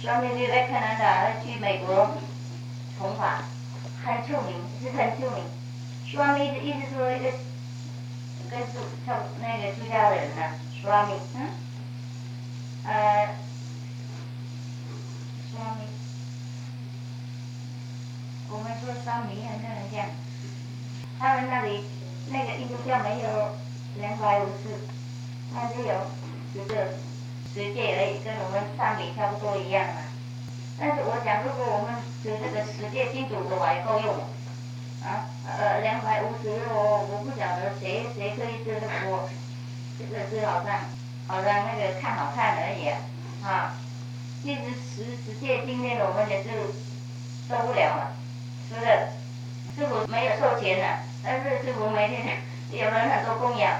[0.00, 2.12] 说明 Vivekananda 去美国
[2.98, 3.42] 弘法，
[4.02, 5.44] 很出名，是很出名。
[6.06, 7.30] 说明的意思说一个
[8.50, 10.42] 跟出他那个出家的人呢，
[10.80, 11.48] 说明，嗯，
[12.84, 13.36] 呃，
[15.50, 15.86] 说明，
[18.48, 20.06] 我们说说明很多人讲，
[21.22, 21.84] 他们那里
[22.30, 22.38] 那
[25.54, 25.94] 它是有
[26.52, 26.94] 这个
[27.54, 30.02] 十界而已，跟我们上比差不多一样啊。
[30.80, 34.18] 但是我想，如果我们学这个十界清楚的话，也够用。
[35.06, 39.30] 啊，呃，两百五十我我不晓得谁谁可以这个我，
[39.96, 40.80] 这个是好像
[41.28, 42.90] 好像那个看好看而已
[43.46, 43.76] 啊。
[44.42, 46.48] 其实十十界今天我们也是
[47.48, 48.10] 受不了了，
[48.68, 48.90] 是不是？
[49.76, 52.38] 师傅没有收钱了，但是师傅每天
[52.70, 53.70] 有人很多供养，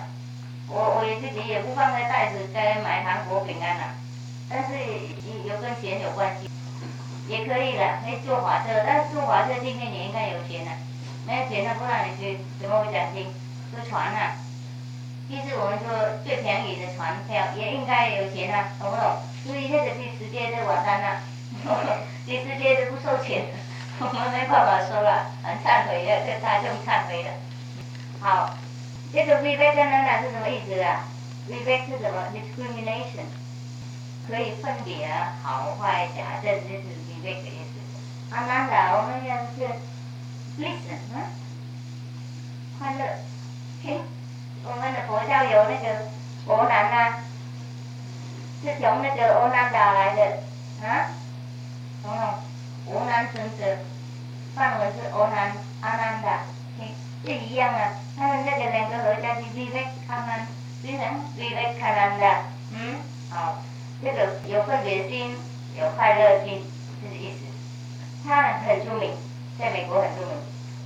[0.68, 3.94] 我我自己也不放在袋子在买糖果饼干了，
[4.48, 4.78] 但是
[5.44, 6.48] 有跟钱有关系，
[7.28, 10.70] 也可以的，可以坐火车，但是坐火车今天也应该有钱的。
[11.26, 13.26] 没有钱，他不让你去，怎么会奖金？
[13.70, 14.36] 坐船啊，
[15.28, 19.16] 其实我们说最便宜的船票也应该有钱啊，懂不懂？
[19.46, 21.22] 所以现在去直接的网站呐，
[22.26, 23.46] 去世界都不收钱，
[24.04, 27.30] 我们没办法说了，很忏悔的，跟大众忏悔的。
[28.20, 28.56] 好，
[29.12, 31.04] 这个 v i v e c a n a n a 是什么意思啊
[31.48, 33.26] ？Vivek 是什么？Discrimination，
[34.28, 35.08] 可以分别
[35.42, 38.34] 好坏假正，这是 v i v e c 的意思。
[38.34, 39.72] a n a n a 我们要是。
[40.58, 41.22] listen，嗯，
[42.78, 43.04] 快乐，
[43.82, 44.02] 嘿，
[44.64, 46.10] 我们的佛教有那个
[46.46, 47.14] 欧南呐，
[48.62, 50.42] 是从那个欧南达来的，
[50.86, 51.08] 啊，
[52.02, 52.12] 懂
[52.84, 52.92] 不？
[52.92, 53.78] 欧南尊者，
[54.54, 56.40] 范文是欧南阿南达，
[56.78, 56.88] 嘿，
[57.24, 60.46] 这一样啊，他们那个两个合家是 Vivekananda，
[60.82, 62.34] 虽然 Vivekananda，
[62.74, 62.96] 嗯，
[63.30, 63.62] 好，
[64.02, 65.36] 这个有分别心，
[65.78, 66.62] 有快乐心，
[67.02, 67.46] 这个意思，
[68.26, 69.12] 他很出名。
[69.58, 70.36] 在美国很著名，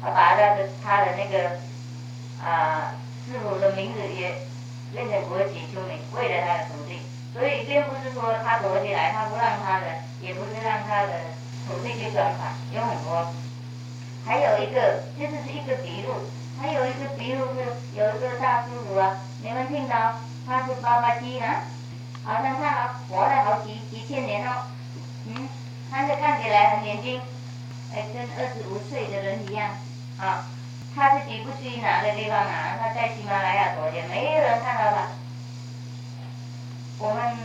[0.02, 1.59] 他把他的他的那个
[2.44, 4.42] 啊师傅的名字也
[4.92, 7.00] 变成国籍出名，为了他的徒弟，
[7.33, 9.87] 所以并不是说他躲起来，他不让他的，
[10.20, 11.12] 也不是让他的
[11.66, 13.33] 徒弟去转法，有很多。
[14.27, 16.07] 还有一个，这是一个比喻，
[16.61, 21.47] 还有一个比喻是有一个大师傅啊，你们听到他是八八鸡呢，
[22.25, 24.67] 好像他活了好几几千年哦，
[25.27, 25.49] 嗯，
[25.93, 27.21] 但是看起来很年轻。
[27.95, 29.71] 哎，跟二十五岁的人一样，
[30.19, 30.45] 啊，
[30.95, 32.77] 他自己不去哪个地方啊？
[32.83, 35.07] 他在喜马拉雅躲着，没有人看到他。
[36.99, 37.39] 我们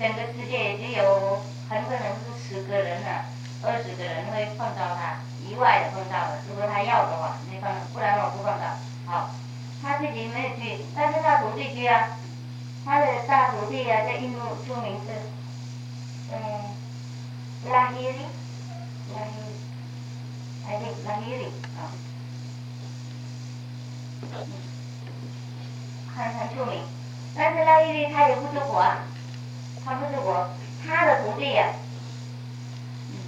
[0.00, 3.30] 整个世界只有很可能是十个人啊，
[3.62, 6.38] 二十个人会碰到他，意外的碰到了。
[6.48, 8.76] 如果他要的话，没碰，不然我不碰到。
[9.06, 9.30] 好，
[9.82, 12.08] 他自己没有去，但是他徒弟去啊。
[12.84, 15.10] 他的大徒弟啊，在印度出名是，
[16.32, 16.38] 嗯，
[17.70, 18.18] 拉希里。
[19.14, 19.30] 拉伊，
[20.66, 21.90] 还是拉伊里啊，
[26.14, 26.82] 很很出名。
[27.36, 28.84] 但是拉伊里他也不出国，
[29.84, 30.48] 他不出国，
[30.84, 31.66] 他的徒弟呀，
[33.10, 33.18] 嗯，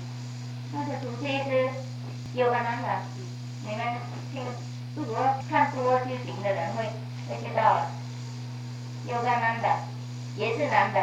[0.72, 1.70] 他的徒弟是
[2.38, 2.88] 有个男的，
[3.66, 3.84] 你们
[4.32, 4.44] 听，
[4.94, 5.16] 如果
[5.50, 6.84] 看多修行的人会
[7.28, 7.90] 会知道了，
[9.08, 9.68] 有个男的，
[10.36, 11.00] 也是男的，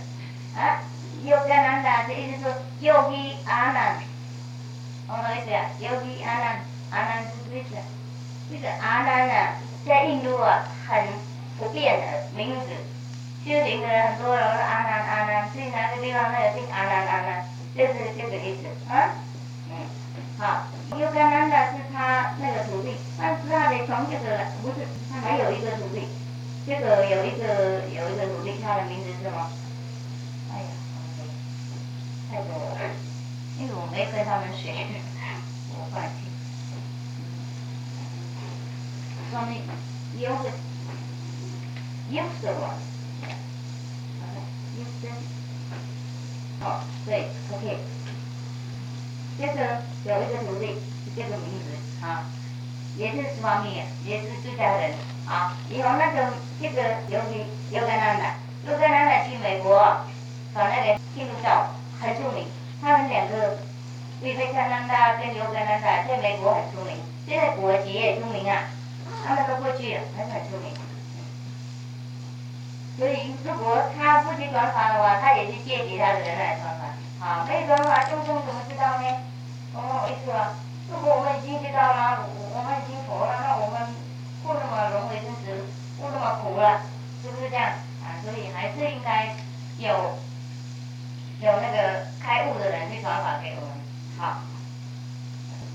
[0.56, 0.80] 啊。
[1.26, 4.00] Yogananda 的意思说，Yogi Anand，
[5.06, 7.76] 我们意思啊，Yogi Anand，Anand 是意思，
[8.50, 9.52] 这个 Anand 啊，
[9.86, 11.04] 在印度啊很
[11.58, 12.66] 普遍的名字，
[13.44, 17.42] 修行的人很多人说 Anand Anand，去哪个地方那个姓 Anand Anand，
[17.76, 18.66] 就是这个意思。
[18.92, 19.10] 啊，
[20.42, 26.08] 好，Yogananda 是他那个徒弟，但是他的从这个不是，他还有一个徒弟，
[26.66, 29.48] 这个有一个有一个徒弟，他的名字是什么？
[30.52, 30.66] 哎呀。
[32.28, 32.80] 太多了，
[33.60, 34.74] 因为我没跟他们学，
[35.70, 36.26] 我放弃。
[39.30, 39.62] 上面
[40.18, 40.50] 有个
[42.10, 42.74] 有什么？
[44.76, 45.08] 有什？
[46.64, 47.78] 哦，对，OK。
[49.38, 52.24] 这个有一个徒弟是这个名字啊，
[52.96, 54.92] 也是十方面，也是出家人
[55.26, 55.56] 啊。
[55.68, 58.24] 以后那个这个尤其尤干南的，
[58.70, 59.78] 尤干奶奶去美国，
[60.54, 61.68] 搞那个印度教。
[62.02, 62.48] 很出名，
[62.82, 63.58] 他们两个，
[64.22, 66.96] 维维加南达跟尤加南达在美国很出名，
[67.28, 68.64] 现在国籍也出名啊，
[69.24, 70.74] 他们都过去很，很出名。
[72.98, 76.74] 所以如果他不去转法的话，他也是借其他的人来转
[77.22, 79.06] 啊，没转法，众生怎么知道呢？
[79.74, 80.58] 哦，意思啊，
[80.90, 83.94] 如果我们已经知道了，我们已经佛了，那我们
[84.42, 86.82] 不那么轮回生死，不那么苦了，
[87.22, 87.78] 是不是这样？
[88.02, 89.36] 啊，所以还是应该
[89.78, 90.18] 有。
[91.42, 93.74] 有那个开悟的人去传法给我们，
[94.16, 94.46] 好。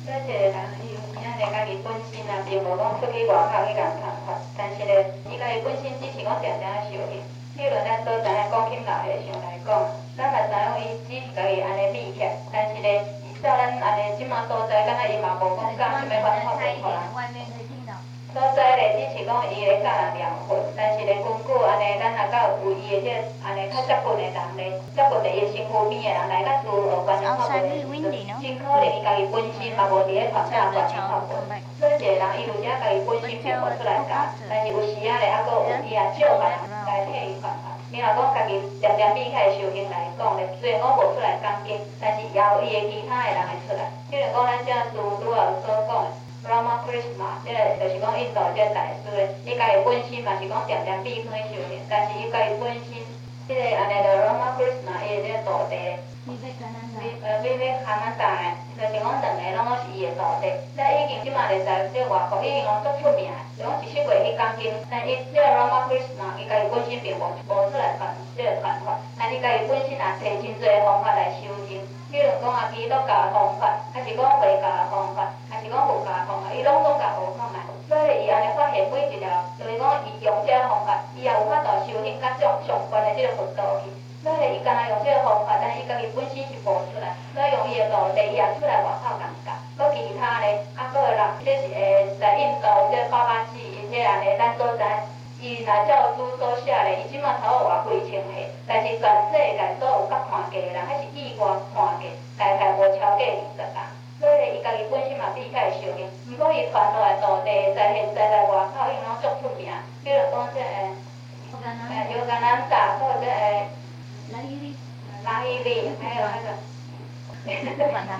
[0.06, 7.20] 这个人伊伊安尼家己本身啊，并无讲出去外口去共传法，但是咧，伊家己本身只是讲常常修行。
[7.56, 13.06] 比如咱所知影讲金老和尚来讲，咱嘛知影伊只是家己安尼秘起，但是咧，
[13.38, 17.06] 照咱安尼即马所在，敢若伊嘛无讲讲什么法法不好啦。
[17.14, 17.94] 外面可以听到。
[18.34, 23.14] 所在咧，只是讲伊咧教人念佛，但是咧根据安尼，咱若到有伊的这
[23.46, 27.62] 安尼较接近的人咧，接近伫伊身躯边的人来甲拄学观音泡佛，真
[28.58, 31.38] 可能伊家己本身嘛无伫咧传教观音泡佛。
[31.78, 34.18] 所以一个人伊有只家己本身变佛出来教，
[34.50, 36.50] 但是有时啊咧，还佫有伊也少人
[36.90, 37.54] 来替伊传。
[37.90, 43.92] 你若讲家己点点米开始修行来讲咧，虽然我无出来讲经，但是也有伊的其他的人会出来。
[44.12, 46.08] 比如讲咱遮师拄啊所讲的。
[46.48, 53.04] Ramakrishna，即个就是讲印度即个大师诶，伊家己本身嘛是讲常常避开修行，但是伊家己本身，
[53.48, 55.76] 即个安尼个 Ramakrishna 伊个即个徒弟，
[57.24, 60.52] 呃，比比卡那达诶，就是讲两个拢是伊诶徒弟。
[60.76, 71.80] 即已经即马会使即外国已经讲足出名，就讲一七月去讲经，但伊即个 Ramakrishna 伊家己本身并无无出来传即个传法，但伊家己本身也摕真侪方法来修行，
[72.12, 75.24] 比如讲啊基督教诶方法，还是讲回教诶方法。
[75.58, 83.88] 是讲佛教方法，伊拢拢甲学看来，所以伊安尼发现每一条，就是讲伊用这个方法，伊也有法度修行甲上上悬的即个佛道去。
[84.24, 89.48] 所以伊干那用这个方法，但是伊家己本身是无出来，所以用伊的道，第二也出来外口感觉。
[89.78, 95.08] 搁其他咧，啊，搁有人，这是诶，在印度即个巴巴西，伊即安尼，咱都在，
[95.40, 102.04] 伊若照书所写咧，伊即满头有偌几千岁，但是全世界所有甲看过的人，还是意外看过，
[102.38, 103.97] 大概无超过二十人。
[104.28, 109.72] 所以伊家己本身嘛比较会修行，毋过伊传落来道地在现在在外口伊拢足出名，
[110.04, 113.72] 比如讲即个，诶，有个南大，或者诶，
[114.34, 114.76] 拉伊利，
[115.24, 116.52] 拉伊利，还有那个，
[117.80, 118.20] 不管他，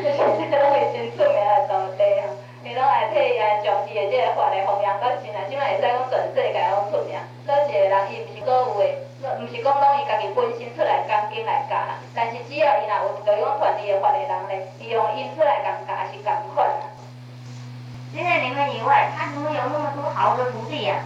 [0.00, 2.32] 这些拢是真出名诶道地吼，
[2.64, 7.12] 伊拢会替伊来将伊诶即个法来弘扬到真啊，即摆会使讲全世界拢出名，
[7.44, 8.96] 所以一个人伊毋是所有诶。
[9.20, 16.86] 毋是讲拢伊家己本身出来讲经来教啦，但是只要伊若有着讲传伊的法的人咧，伊用因出来讲教也是共款啦。
[18.12, 20.96] 现在你们以外，他怎么有那么多好的徒弟呀？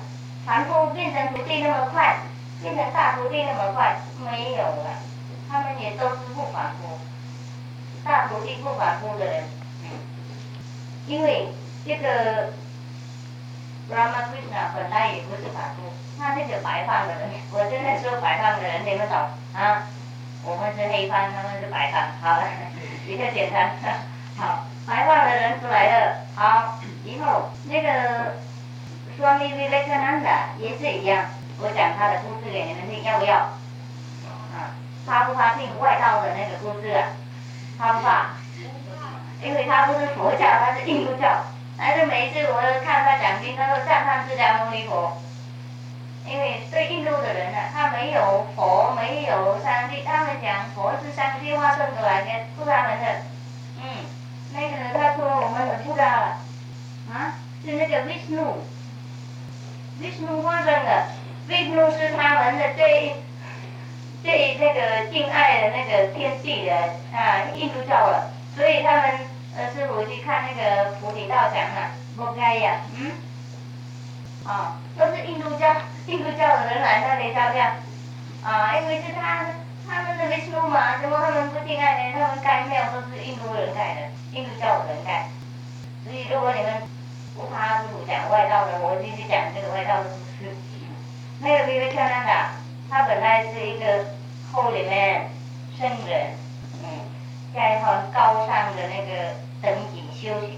[0.44, 2.18] 传播变成徒弟那么快，
[2.60, 4.90] 变成大徒弟那么快，没有了。
[5.48, 6.98] 他们也都是不反复，
[8.04, 9.44] 大徒弟不反复的人，
[11.06, 11.48] 因为
[11.86, 12.52] 这个。
[13.90, 15.82] Ramakrishna 本来也不是反复，
[16.20, 19.16] 他那个白胖的人，我真的说白胖的人你们懂
[19.54, 19.88] 啊。
[20.42, 22.44] 我们是黑胖，他们是白胖，好了，
[23.06, 23.72] 比较简单。
[24.36, 28.36] 好，白胖的人出来了，好，以后那个
[29.18, 31.26] Swami Vivekananda 也是一样，
[31.58, 33.36] 我讲他的故事给你们听，要不要？
[33.36, 34.72] 啊，
[35.06, 37.08] 怕不怕听外道的那个故事啊？
[37.78, 38.30] 怕不怕？
[39.42, 41.28] 因为他不是佛教，他是印度教。
[41.76, 45.20] 但是每一次我看他讲经，他都赞叹释迦牟尼佛，
[46.30, 53.06] 因为对印度的人呢，他没有佛，没有上帝，他们讲佛是上帝化身过来的，不他们的，
[53.82, 54.06] 嗯，
[54.54, 56.38] 那个人他说我们很不知道了，
[57.12, 61.08] 啊，是那个 Vishnu，Vishnu 化身的
[61.48, 63.16] ，Vishnu 是他们的最
[64.22, 66.78] 最那个敬爱的那个天地人
[67.12, 69.02] 啊，印度教了，所以他们。
[69.52, 73.10] 呃，师傅去看那个菩提道讲了，不该呀，嗯，
[74.44, 75.74] 啊，都是印度教，
[76.06, 77.76] 印度教的人来那里照相，
[78.42, 79.46] 啊，因为是他们
[79.88, 82.18] 他们的维修嘛，怎么他们不敬爱呢？
[82.18, 84.00] 他们盖庙都是印度人盖的，
[84.32, 85.28] 印度教的人盖，
[86.04, 86.82] 所以如果你们
[87.36, 90.54] 不怕讲外道的，我继续讲这个外道的故事。
[91.40, 92.52] 那个维维克南达，
[92.90, 94.06] 他本来是一个
[94.52, 95.30] 后里面
[95.78, 96.34] 圣人。
[96.82, 96.88] 嗯
[97.52, 100.56] 在很高尚的那个等级修行，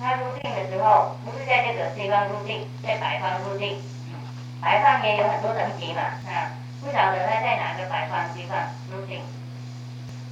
[0.00, 3.80] 他入定的时候不是在这个西方入定，在白方入定。
[4.60, 8.58] 白方也有很多等级嘛，啊，不晓得他在哪个白方西方
[8.90, 9.22] 入定。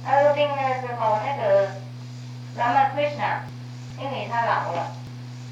[0.05, 1.67] 他入定的时候，那个
[2.57, 3.43] Ramakrishna，
[3.99, 4.91] 因为他老了，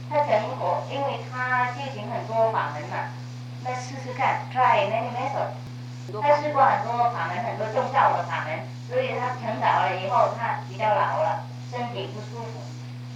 [0.10, 3.10] 他成果，因为他修行很多法门嘛，
[3.64, 5.56] 那试试看，try many methods。
[6.22, 8.60] 他试过很多法门，很多宗教的法门。
[8.88, 12.62] 所以他成长了以后，他比较老了，身体不舒服，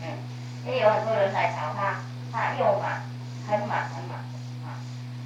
[0.01, 0.17] 嗯，
[0.65, 2.01] 也有很多人来找他，
[2.33, 2.89] 他又忙，
[3.47, 4.08] 很忙很，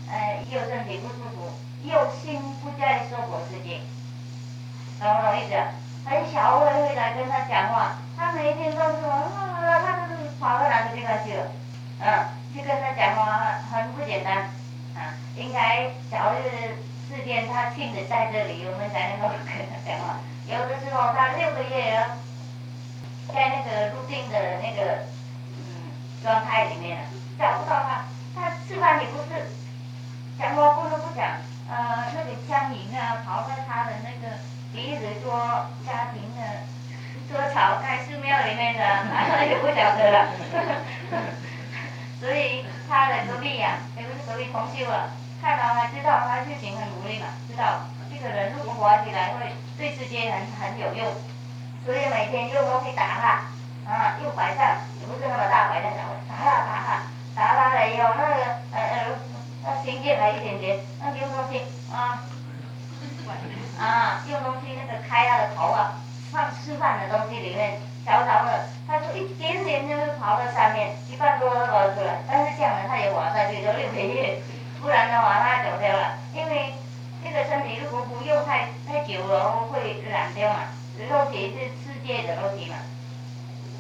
[0.10, 1.52] 呃，又身体不舒服，
[1.84, 3.80] 又心不在娑婆世界，
[5.00, 5.56] 懂不懂意思？
[6.06, 11.48] 很小会会来跟他讲话，他每天都说，啊，他都是跑到哪个地方去了，
[12.00, 14.50] 嗯，去跟他讲话很不简单，
[14.96, 16.78] 啊，应该早日
[17.08, 20.20] 四天他亲自在这里，我们才能够跟他讲话。
[20.46, 22.18] 有的时候他六个月啊，
[23.34, 25.06] 在那个入定的那个
[25.56, 25.88] 嗯
[26.22, 27.00] 状态里面
[27.40, 28.04] 找不到他，
[28.36, 29.48] 他吃饭也不是，
[30.38, 31.38] 讲话不能不讲，
[31.70, 34.38] 呃那个苍蝇啊跑在他的那个
[34.74, 35.34] 鼻子做
[35.86, 36.42] 家庭的
[37.32, 40.28] 做草开寺庙里面的，那也不晓得了。
[42.20, 45.12] 所以他的隔壁呀，也不是隔壁同修了，
[45.42, 51.06] 看到他知道他事情很努力嘛，知道这个人如果活起来会对世界很很有用，
[51.86, 55.92] 所以每天用东西打他，啊，用拐杖，也不是那么大拐杖，
[56.30, 57.04] 打他打他，
[57.36, 58.63] 打他了以后，那个
[59.84, 61.62] 先，进来一点点，那用东西
[61.92, 62.24] 啊，
[63.80, 66.00] 啊，用东西那个开他的头啊，
[66.32, 74.42] 放吃饭的东西里面，悄悄的，他就一点点就是跑到上面，一半多都跑出来，但是这样呢，他也往下去，就六个月，
[74.82, 76.74] 不然的话他走掉了，因为
[77.24, 80.60] 这个身体如果不用太太久了会染掉嘛，
[81.10, 82.76] 肉体是世界的肉体嘛，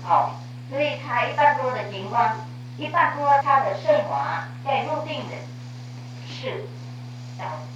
[0.04, 0.36] 好，
[0.70, 2.38] 所以他一半多的情况，
[2.78, 5.36] 一半多它的肾华在入定的
[6.44, 6.66] 是，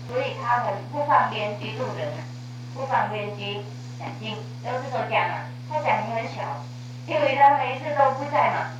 [0.09, 2.11] 所以他很不方便居住人，
[2.73, 3.63] 不方便接
[3.97, 5.35] 讲经，都是都讲嘛，
[5.69, 6.65] 他讲的很小，
[7.05, 8.75] 因为他每次都不在嘛，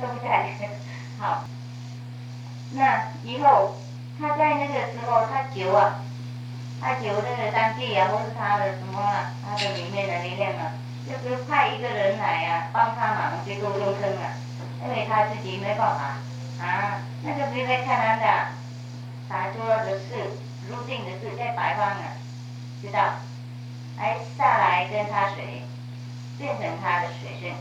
[0.00, 0.46] 都不在，
[1.18, 1.44] 好，
[2.70, 3.76] 那以后
[4.18, 6.00] 他在那个时候他求啊，
[6.80, 10.72] 他求那个当地啊，或是他的什么啊，他的里面的力量啊，
[11.06, 14.32] 就是派一个人来啊，帮他忙去度众生啊，
[14.82, 16.16] 因为他自己没办法
[16.64, 18.48] 啊，那个不在看他的，
[19.28, 22.16] 他做的事，入定的事在白方啊，
[22.82, 23.00] 知道？
[23.98, 25.62] 哎，下来跟他水，
[26.36, 27.54] 变成他的水性。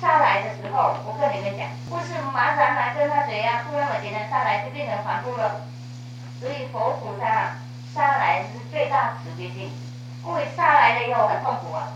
[0.00, 5.62] 下来的时候，我跟你们讲，不是马上来跟他水呀，不那么简单，下来就变成反复了。
[6.40, 7.56] 所以佛菩萨
[7.94, 9.70] 下来是最大慈悲心，
[10.24, 11.92] 因为下来了以后很痛苦啊。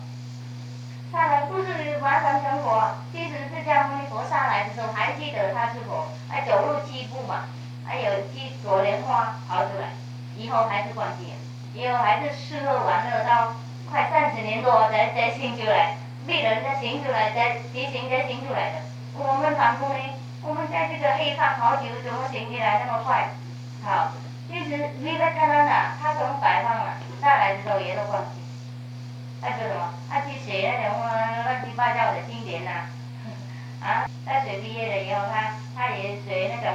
[1.11, 7.45] 下来不是马上成佛，其实释迦牟尼佛下来的时候还记得他是佛，还走路七步嘛，
[7.87, 9.91] 还有七朵莲花跑出来，
[10.37, 11.33] 以后还是关机，
[11.75, 13.55] 以后还是吃喝玩乐到。
[13.91, 18.79] 快三十年多才才醒出来，病人才醒出来，才提醒才醒出来的。
[19.15, 19.99] 我们凡夫呢，
[20.43, 23.29] 我们在这个黑放好久，怎么醒起来那么快？
[23.85, 24.11] 好，
[24.49, 28.41] 其实你在看到哪，他从摆放了下来的时候也都忘记。
[29.41, 29.95] 他说什么？
[30.11, 30.99] 他去写那种
[31.45, 32.71] 乱七八糟的经典呐，
[33.81, 36.75] 啊，大学毕业了以后，他他也学那种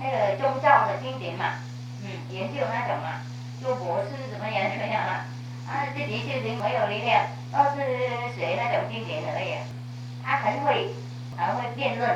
[0.00, 1.60] 那个宗教的经典嘛，
[2.02, 3.20] 嗯，研究那种嘛，
[3.60, 5.28] 做博士怎么样怎么样啊？
[5.68, 7.22] 啊，这的确是没有力量，
[7.52, 7.84] 都是
[8.34, 9.54] 学那种经典而已。
[10.24, 10.88] 他很会，
[11.36, 12.08] 很会辩论，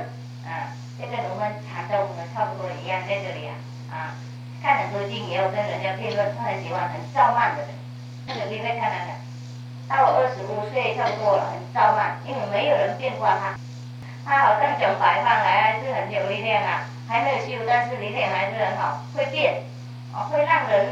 [0.49, 3.55] 啊，这个我们禅宗的差不多一样在这里啊，
[3.93, 3.97] 啊，
[4.62, 7.70] 看很多经也有跟人家辩论，他很喜欢很傲慢的人。
[8.26, 9.12] 那个你会看那个，
[9.87, 13.55] 到了二十五岁差不多了，很傲慢，因为没有人变过他。
[14.24, 19.62] 他好像讲白话来还是很有力量啊，还没有修，但是力量还是很好，会变，
[20.12, 20.88] 哦，会让人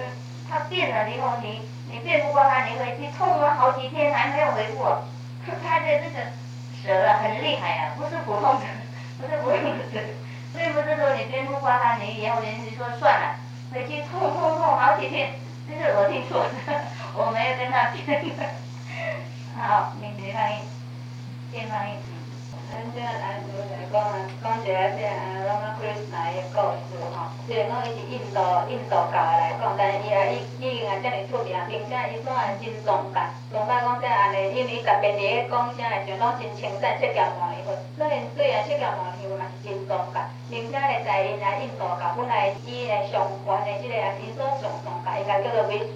[0.49, 1.63] 他变了以后你。
[1.91, 4.83] 你变不过他，你回去痛了好几天还没有回复，
[5.63, 6.21] 他的这个
[6.83, 8.67] 蛇很厉害呀，不是普通的，
[9.19, 10.01] 不是普通的蛇。
[10.57, 13.37] 并不是说你变不过他，你以后人家说算了，
[13.75, 15.33] 回去痛痛痛好几天，
[15.69, 16.81] 这是我听说的，
[17.15, 18.25] 我没有跟他辩。
[19.59, 20.61] 好，你别翻译，
[21.53, 22.12] 先翻译。
[22.73, 27.29] 咱这来就来讲啊，讲一个这啊，拢啊，克里斯那个故事吼。
[27.47, 28.41] 虽然讲伊是印度
[28.73, 33.29] 印度教的来讲，但是伊也，伊已经啊，遮尔出名，并且伊算真壮大。
[33.53, 37.77] 壮大讲这安尼，因为伊特别伫咧讲啥个，像拢真称赞释迦牟尼佛。
[38.01, 45.89] 所以虽然释迦牟尼佛嘛是真壮大，并且咧在因啊印度教本来伊咧上悬的即个啊，因所上上界，伊家叫做维斯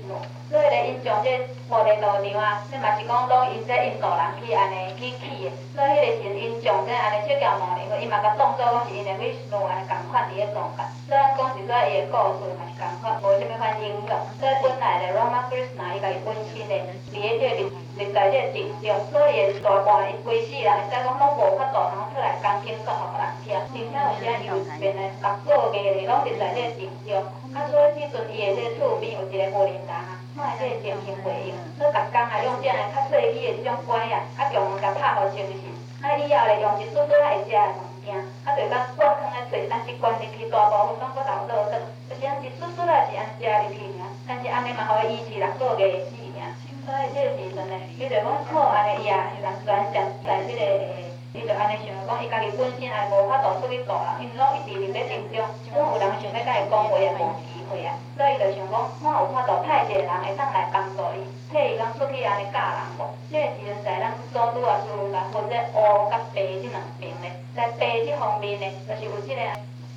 [0.48, 1.28] 所以咧因将这
[1.68, 5.52] 菩提道场啊，这嘛是讲拢因这印度人去安尼去起的。
[5.76, 6.56] 所以迄个时因。
[6.66, 10.88] 像这安尼释迦牟尼佛，伊嘛甲当作讲是因的维斯安尼共款伫咧讲甲。
[11.06, 14.16] 虽然讲是说伊的故事嘛是共款，无啥物款影响。
[14.40, 16.74] 所以本来的 Rama Krishna 伊家己本身的
[17.12, 23.56] 伫咧这个历历在这个中，所以大半伊规世人，会使讲拢无法度通出来讲经讲互别人听。
[23.72, 27.24] 并且有时啊伊有变来六个月哩，拢伫在这个中，
[27.56, 35.72] 啊所以即阵伊的这个厝边有一个无人人啊，看这个情形回应，所以逐工啊用这样较细腻的这种拐啊，啊强甲拍互清醒。
[36.04, 38.12] 啊，以后咧用一撮撮来会食的物件，
[38.44, 46.25] 啊，就讲我放咧揣，但是关入去大部分拢搁留落去，就是安一撮撮来是安食入去尔，但是安尼嘛，互伊维持六个月。
[46.86, 50.62] 所以这个时阵咧，伊就讲好安尼伊也是人全想在即个，
[51.34, 55.42] 伊就安尼想讲，伊家己本身也无法度出去做人，因为拢一直伫咧定中，
[55.74, 57.98] 总有人想要甲伊讲话也无机会啊。
[58.16, 63.02] 所以就想讲，我有法度派一个人会当来帮助伊，替伊讲出去安尼教人无？
[63.34, 69.42] 这个时阵在咱所拄啊，输入啦，或者乌甲白即两边咧，在白即方面咧，就是有即个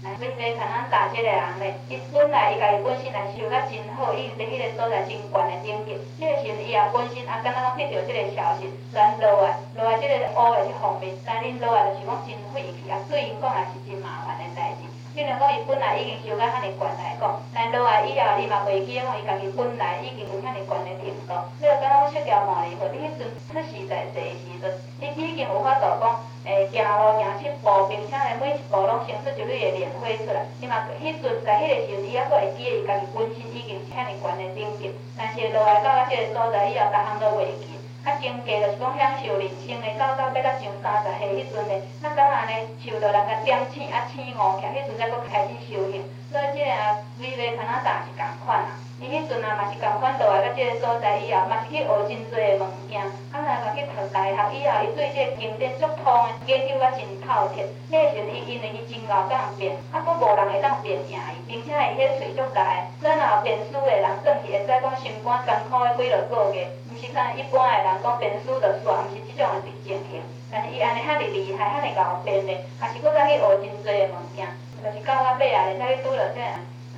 [0.01, 5.91] 来，你别看咱大即个人咧，伊本来伊家己本身也修甲真好，伊伫迄个所在真悬的等级。
[6.15, 14.87] 迄个时阵伊也本身也敢若讲得到即个消息，咱落来落来即个乌的即方面，但恁落来就是讲真费气，啊，对因讲也是真麻烦的代志。
[15.11, 21.35] 比如讲伊本来已经修甲遐尼悬来讲，但落来以后，伊嘛袂记讲伊家己本来已经有遐尼悬的程度。
[21.59, 24.71] 你若敢若讲出条毛哩，或你迄阵出实在坐时阵，
[25.03, 26.23] 你已经有法度讲。
[26.49, 30.41] 诶，行路行七步，并且咧每一步拢生出一蕊的莲花出来。
[30.59, 34.89] 你嘛，迄阵在迄个时阵，伊还佫会记诶伊家己本身已经是遐尼悬的等级。
[35.15, 37.77] 但是落来到啊即个所在以后，逐项都袂记。
[38.01, 46.01] 较增加就是讲享受人生的，到到要到上三十岁迄阵的，那敢若安尼，受着人甲点醒啊，醒悟起，迄阵才佫开始修行。
[46.31, 48.88] 所以即个啊，微微看哪打是共款啊。
[48.99, 52.99] 伊迄阵啊，嘛是共款倒来到即个所在以后，嘛是去学真侪的物件。
[53.31, 57.63] 啊，来嘛去读大学以后，伊对即个经典足通的，研究啊真透彻。
[57.87, 62.59] 迄个时阵，伊因为伊真够敢变，啊，佫无人会当变赢伊，并且伊迄喙足大。
[63.01, 70.19] 咱若变书的人，转去会使讲心肝艰苦的几落个月，毋是像一般的人讲变书就煞，毋是即种的情形。
[70.51, 74.43] 但是伊安尼遐尼厉害，遐尼够变的，也是佫再去学真侪的物件，
[74.83, 76.45] 就是到到尾啊，会使去拄着即个。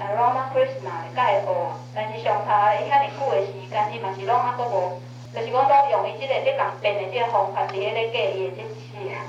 [0.01, 1.53] 啊，Rama Krishna 会甲伊学，
[1.93, 2.49] 但是上头
[2.81, 4.99] 伊遐尼久的时间，伊嘛是拢还佫无，
[5.31, 9.21] 就是讲拢用伊即个咧共变的即个方法伫咧咧教伊的即次啊。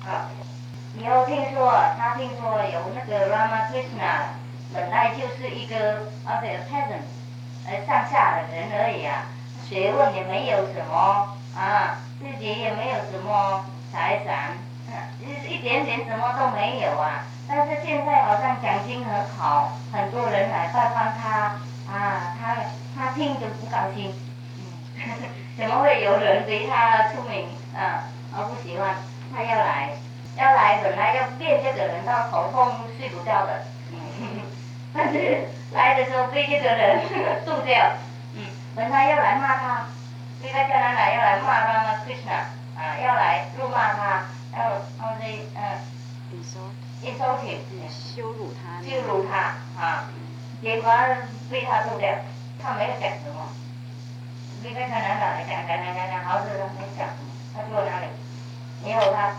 [0.00, 0.30] 好，
[0.96, 4.32] 以后听说他听说有那个 Rama Krishna，
[4.72, 5.76] 本来就是一个
[6.24, 7.04] 啊个 peasant，
[7.66, 9.26] 呃上下的人而已啊，
[9.68, 14.56] 学问也没有什么啊，自己也没有什么财产，
[15.20, 17.26] 一一点点什么都没有啊。
[17.48, 21.56] 但是现在好像奖金很好，很多人来拜访他，
[21.92, 22.56] 啊，他
[22.96, 24.12] 他听着不高兴，
[24.58, 24.64] 嗯，
[25.56, 28.04] 怎么会有人对他出名啊？
[28.36, 28.96] 而不喜欢，
[29.34, 29.92] 他要来，
[30.36, 34.42] 要来本来要变这个人到头痛睡不着的，嗯，
[34.92, 37.00] 但是来的时候被这个人
[37.46, 37.92] 渡掉，
[38.34, 38.42] 嗯，
[38.74, 39.86] 本来要来骂他，
[40.42, 44.24] 这个叫他来要来骂他嘛，Krishna，啊，要来辱骂他，
[44.56, 45.24] 要要这
[45.54, 45.62] 嗯，
[46.32, 46.60] 你说。
[47.06, 50.10] 一收起，羞辱他，羞辱他啊！
[50.60, 50.90] 结果
[51.48, 52.10] 被他做掉，
[52.60, 53.46] 他没有讲什么。
[54.60, 57.06] 你看他男的讲讲讲讲讲，好似他没讲，
[57.54, 58.06] 他坐那里，
[58.90, 59.36] 以后他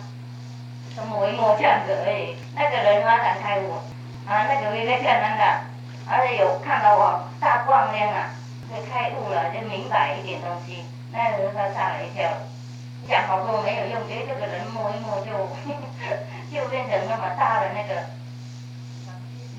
[0.95, 2.37] 什么为末这样子而已。
[2.55, 3.73] 那个人发展开悟
[4.25, 5.43] 啊，那个微微看那个，
[6.07, 8.31] 而且有看到我大光亮啊，
[8.71, 10.85] 就开悟了，就明白一点东西。
[11.11, 12.31] 那个人他吓了一跳，
[13.09, 15.49] 讲好多没有用，觉得这个人摸一摸就。
[16.51, 18.03] 就变成那么大的那个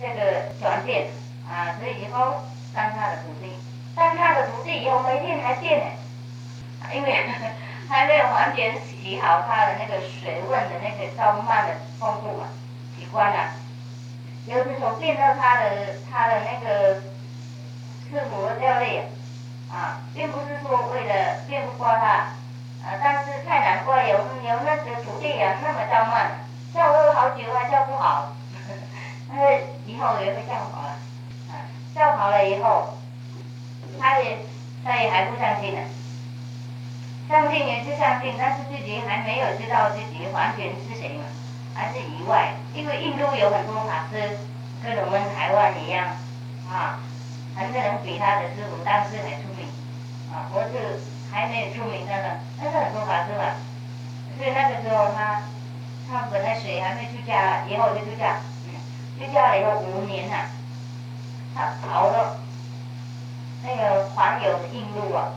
[0.00, 1.08] 那个转变
[1.48, 2.42] 啊，所以以后
[2.74, 3.52] 当他的徒弟，
[3.94, 5.84] 当他的徒弟以后每天还见呢，
[6.94, 7.26] 因为
[7.88, 12.46] 还没有完全洗好他的那个水问的那个烧慢的风度嘛，
[12.96, 13.50] 习惯了。
[14.46, 16.94] 有时候变到他的他的那个
[18.08, 19.10] 师傅教练
[19.70, 22.32] 啊，并不是说为了变不过他
[22.84, 25.78] 啊，但是太难过，有有那个徒弟啊那么。
[27.38, 28.32] 教了好久还教不好，
[29.28, 30.98] 但是以后也会教好了。
[31.50, 32.98] 啊，教好了以后，
[34.00, 34.38] 他也
[34.84, 35.80] 他也还不相信呢。
[37.28, 41.24] 相信也是相信，但是自己还没有知道自己完全是谁嘛，
[41.74, 42.54] 还是以外。
[42.74, 44.38] 因为印度有很多法师，
[44.82, 46.08] 跟我们台湾一样，
[46.68, 46.98] 啊，
[47.54, 49.68] 很多人比他的师傅当时还出名，
[50.32, 53.54] 啊，我是还没有出名的呢，但是很多法师嘛，
[54.36, 55.42] 所以那个时候他。
[56.10, 58.40] 他本来水还没出家，以后就出家，
[59.18, 60.48] 出家了以后五年呐，
[61.54, 62.38] 他跑了
[63.62, 65.36] 那个环游印度啊，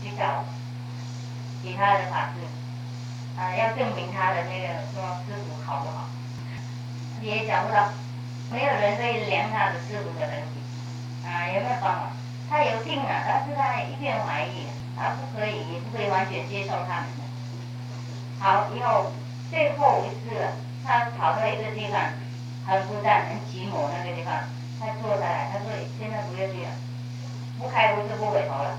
[0.00, 0.44] 去找
[1.60, 2.46] 其他的法师，
[3.40, 6.06] 啊，要证明他的那个说师傅好不好，
[7.20, 7.90] 也找不到，
[8.52, 10.62] 没有人可以量他的师傅的能力，
[11.26, 12.10] 啊，有没有办法？
[12.48, 17.24] 他有病啊，但是他一片怀疑，他不可以，也不可以完全接受他们的。
[18.38, 19.10] 好，以后。
[19.50, 20.36] 最后一次，
[20.84, 22.00] 他跑到一个地方，
[22.66, 24.34] 很孤单、很寂寞那个地方，
[24.80, 26.70] 他坐下来，他说：“现在不要去了，
[27.58, 28.78] 不开悟是不回头了。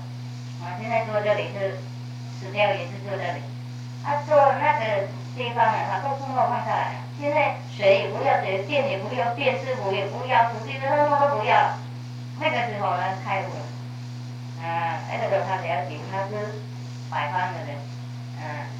[0.62, 1.78] 啊，现在坐这里是
[2.38, 3.40] 死掉也是坐这里。
[4.04, 7.00] 他坐那个地方呢，他都通通放下来了。
[7.18, 11.74] 现在水也不要，水电也不要，电师傅也不要，土地都通通都不要。
[12.40, 14.62] 那个时候呢，开悟了。
[14.62, 16.60] 啊，那个时候他了解，他是
[17.10, 17.76] 百方的人，
[18.40, 18.77] 嗯。”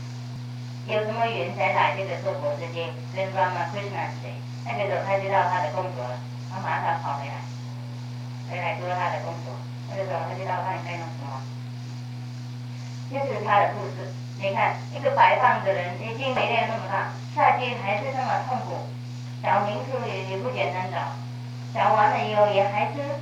[0.88, 2.88] 有什么缘才来这个娑婆世界？
[3.14, 4.32] 跟 Rama Krishna 是谁？
[4.64, 6.16] 那个时候他知道他的工作了，
[6.48, 7.44] 他马上跑回来，
[8.48, 9.52] 回来做他的工作。
[9.90, 11.44] 那个时候他知道他应该弄什么，
[13.12, 14.16] 这是他的故事。
[14.40, 18.88] 你看，一个白胖的人，已经没练那么大，夏天还是那么痛苦，
[19.42, 21.12] 找民宿也也不简单找，
[21.74, 23.20] 找完了以后也还是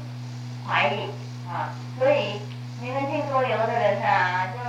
[0.69, 1.11] 怀疑
[1.51, 2.43] 啊，所以
[2.81, 4.61] 你们听说有的人啊，就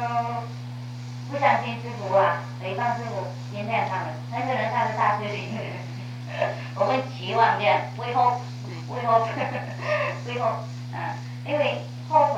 [1.30, 5.38] 不相信师傅啊，诽谤师傅，原谅他们，那个人他是大师兄，
[6.76, 10.60] 我们期望这样，we hope，we hope，we hope，
[10.94, 12.38] 啊，因为 hope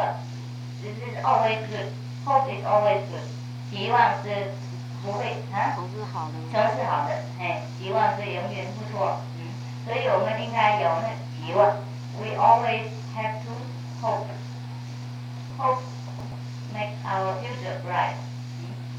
[0.82, 3.26] 只是 always good，hope is always good，
[3.70, 4.54] 期望是。
[5.02, 9.48] 不会啊，从事好的，从事好的，哎，希望是永远不错，嗯，
[9.86, 11.08] 所以我们应该有那
[11.40, 11.78] 期望。
[12.20, 13.56] We always have to
[14.02, 14.28] hope.
[15.58, 15.80] Hope
[16.74, 18.16] make our future bright.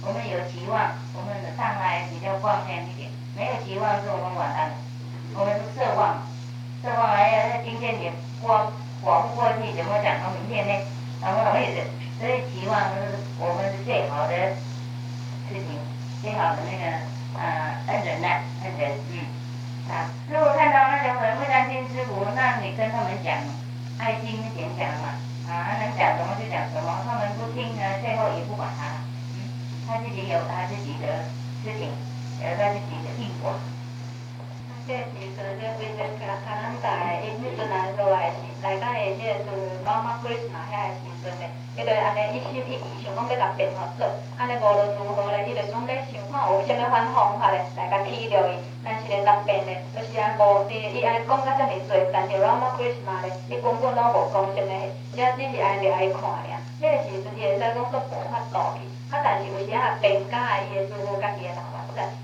[0.02, 3.10] 我们有期望，我们的将来比较光亮一点。
[3.36, 4.70] 没有期望，是我们晚安。
[5.34, 6.22] 我们是奢望，
[6.82, 8.72] 奢望哎呀，今天也过
[9.02, 10.72] 过不过去，怎么讲到明天呢？
[11.20, 11.84] 懂不懂意思？
[12.18, 14.34] 所以期望是我们是最好的
[15.48, 15.78] 事情。
[16.20, 16.84] 最好的那个
[17.40, 19.24] 呃恩人呐，恩人，嗯，
[19.88, 23.40] 啊，如果看到那种很不相信师傅，那你跟他们讲，
[23.96, 25.16] 爱心一点讲嘛，
[25.48, 29.00] 啊，能讲什么就讲什么，他们不听呢，最后也不管他，了，
[29.90, 31.26] 他自己有他自己的
[31.66, 31.90] 事情，
[32.38, 33.58] 有他自己的因果。
[34.86, 44.06] 这时阵，这规个卡卡兰达，伊迄阵来落来是来到的即个是妈妈 Christmas 遐个时阵嘞，伊就安尼一心一意想讲要甲变好做，
[44.38, 54.70] 安尼无论如何咧，伊就讲咧想看有啥物款方法咧来甲起着伊，但是咧当变咧，就是安无是伊安尼讲甲遮尔多，但是 Mama Christmas 咧，伊根本拢无讲啥物，
[55.14, 56.46] 只只是安尼爱看尔，
[56.78, 61.80] 迄个时阵伊会使讲说无法度去，啊，但是有时啊变假伊会做好家己诶老板。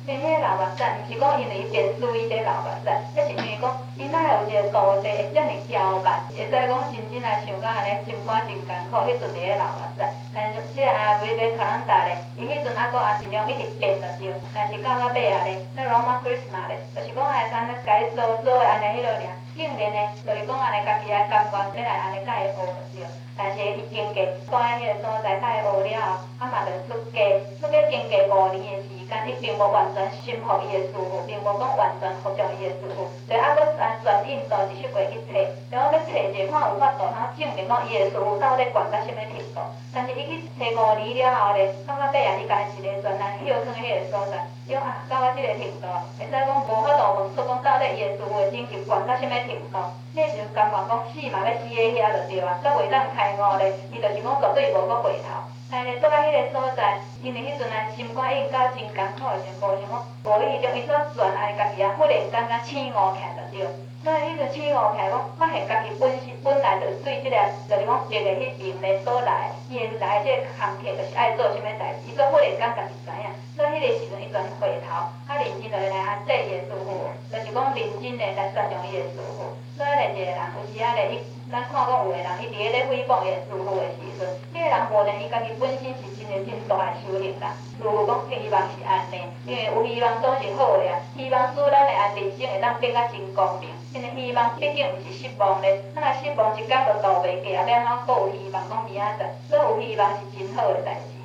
[0.07, 10.01] 因为迄个老目屎，毋是讲因为伊变输伊这老目屎，迄是因为讲伊哪有一个度地会遮尔刁蛮，会使讲真正来想讲安尼心肝真艰苦，迄阵个老目屎。
[10.33, 19.27] 但是即个阿妹咧卡啷达咧，伊迄阵还佫也尽量一直变着对，但是到尾尾啊咧，那罗马 Christmas 咧，就是讲下山咧，该做做安尼迄落尔，
[19.57, 23.07] 竟然咧，就是讲安尼家己来甘愿要来安尼甲伊学着对。
[23.39, 27.19] 但是伊经过住喺迄个所在，甲伊学了后，啊嘛着出家，
[27.59, 35.39] 出家经过五年诶时间，伊并无完全信服伊的师傅，并无讲完全服从伊的师傅，就啊，佫按转印度一出过去找，
[35.71, 39.61] 然后要找者看有法度通证明讲伊的师傅到底悬到什物程度。
[39.95, 45.87] 但是伊去找五年了后咧，到尾啊，伊家己一个专案休囥迄个所在，因啊，到我即个程度，
[46.19, 49.77] 会使讲无法度问出讲到底伊的师傅的等级悬到什物程度。
[50.17, 53.37] 迄时阵甘愿讲死嘛，要死喺遐就对啊，搁袂当开。
[53.37, 55.56] 五咧，伊就是讲绝对无搁回头。
[55.71, 63.67] 但是倒到迄个所在，因为迄阵啊心肝已经到真艰苦的情况，想讲无伊种伊煞转安尼家己啊，忽然间甲醒悟起来着对。
[64.07, 67.35] 所以迄个醒悟起来，讲发现家己本身本来就对即个，
[67.67, 73.27] 就是讲一个迄边咧所来，伊来即个行客就是爱做啥物代志，伊煞忽然间家己知影。
[73.57, 79.59] 所以迄个时阵伊转回头，较认真着来安祭伊个师傅，就是讲认真诶来尊重伊个师傅。
[79.75, 81.19] 所以咧一个人有时啊咧伊。
[81.47, 87.43] 咱看讲有个人，伊伫咧咧诽谤伊个师傅的时阵，迄个人无定伊家己本身是真诶真大诶修行人。
[87.79, 93.71] 如果讲希望是安尼，因为有希望总是好诶啊，希望使咱诶安人生会当变甲真光明。
[94.01, 101.17] 真希望毕竟毋是失望咧，咱若失望一工就度袂过啊，变怎阁有希望讲明仔载，所有希望是真好诶代志。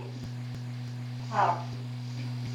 [1.30, 1.58] 好，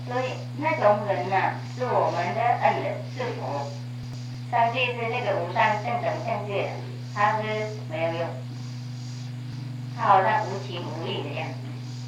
[0.06, 2.40] 所以那种人呐，是我们的。
[2.62, 3.66] 恩人，是佛。
[4.50, 6.70] 上帝是那个无上正等正觉。
[7.14, 7.42] 他是
[7.88, 8.28] 没有用，
[9.96, 11.30] 他好像无情无义的。
[11.40, 11.54] 样子，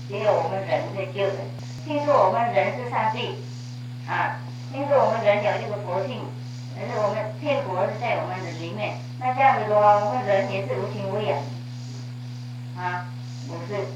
[0.09, 1.37] 只有我们人在救人。
[1.87, 3.43] 听说我们人是上帝，
[4.07, 4.37] 啊，
[4.71, 6.21] 听说我们人有这个佛性，
[6.79, 8.99] 可是我们天国是在我们的里面。
[9.19, 11.35] 那这样子的话，我们人也是无情无义
[12.79, 13.11] 啊，
[13.49, 13.91] 不是，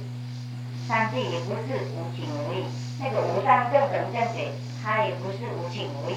[0.88, 2.66] 上帝也不是无情无义，
[2.98, 4.50] 那个无上正等正觉，
[4.82, 6.16] 他也不是无情无义，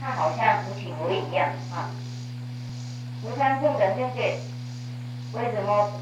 [0.00, 1.90] 他好像无情无义一样啊。
[3.22, 4.38] 无上正等正觉，
[5.34, 5.92] 为什么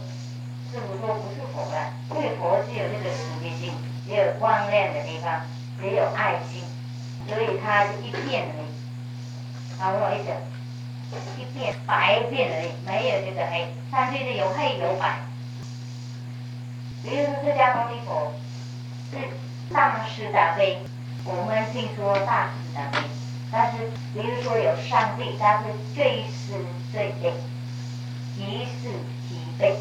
[0.70, 1.90] 师傅说不是佛啊？
[2.14, 3.72] 因为佛是有这个慈悲心，
[4.06, 5.40] 也有光亮的地方，
[5.82, 6.62] 也有爱心，
[7.26, 8.54] 所以它一片的
[9.76, 9.78] 已。
[9.78, 10.32] 好，我意思，
[11.38, 13.68] 一片白片而已，没有这个黑。
[13.90, 15.18] 上帝是有黑有白。
[17.02, 18.32] 比如说释迦牟尼佛
[19.12, 19.18] 是
[19.72, 20.78] 大慈大悲，
[21.24, 22.98] 我们听说大慈大悲。
[23.50, 25.64] 但是，比如说有上帝，他是
[25.94, 26.54] 最是
[26.90, 27.32] 最悲，
[28.34, 28.90] 即是
[29.28, 29.76] 即悲。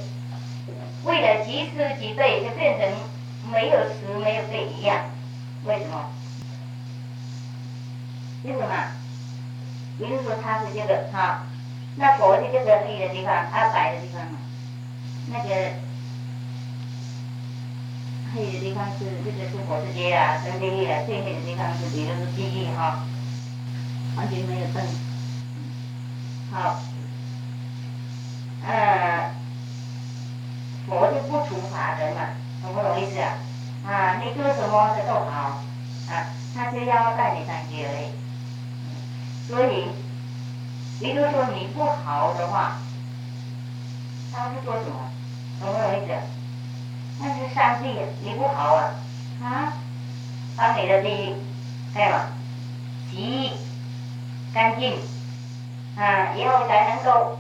[1.04, 2.88] 为了即是即悲，就变成
[3.52, 5.06] 没有慈没有悲一样。
[5.64, 6.10] 为什么？
[8.44, 8.68] 为什么？
[9.98, 11.44] 比如说他是这个哈，
[11.96, 14.38] 那佛是这个黑的地方，啊白的地方嘛
[15.28, 15.50] 那个
[18.34, 23.06] 黑的地方是这个是火世界啊，跟地狱啊，最黑的地方是比如是地狱哈。
[24.18, 24.82] 完全没有灯，
[26.50, 26.80] 好，
[28.66, 29.32] 呃，
[30.88, 32.22] 佛就不处罚人嘛，
[32.64, 33.34] 懂不懂意思啊？
[33.86, 35.62] 啊，你做什么都好，
[36.10, 38.25] 啊，他就要带你上去而已。
[39.48, 39.88] 所以，
[41.00, 42.78] 比如说你不好的话，
[44.34, 45.12] 他是做什么？
[45.62, 46.14] 懂不懂意思？
[47.20, 48.92] 那是上帝，你不好啊，
[49.42, 49.74] 啊，
[50.58, 51.36] 把你的地，
[51.94, 52.30] 对吧？
[53.10, 53.52] 洗
[54.54, 55.00] 干净，
[55.96, 57.38] 啊，以后才能够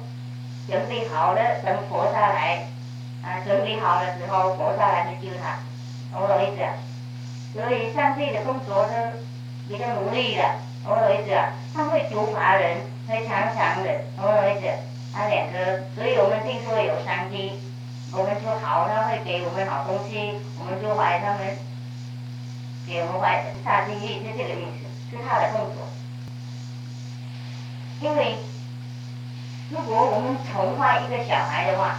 [0.67, 2.67] 准备好了，等佛下来，
[3.23, 5.57] 啊，准备好的时候，佛下来去救他。
[6.13, 6.63] 懂不懂意思？
[7.53, 9.23] 所以上帝的工作是
[9.67, 10.43] 比较努力的，
[10.85, 11.35] 懂不懂意思？
[11.75, 14.67] 他会处罚人，会常常的，懂不懂意思？
[15.13, 17.59] 他两个，所以我们听说有上帝，
[18.13, 21.57] 我们说好，他会给我们好东西，我们说坏，他们
[22.87, 25.83] 给我们坏的，下地狱是这个意思，是他的动作。
[27.99, 28.37] 因为
[29.69, 31.97] 如果我们宠坏一个小孩的话，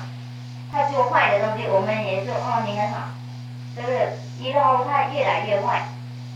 [0.72, 3.08] 他做坏的东西，我们也说哦，你很好。
[3.76, 4.08] 是不是？
[4.40, 5.84] 以后他越来越坏，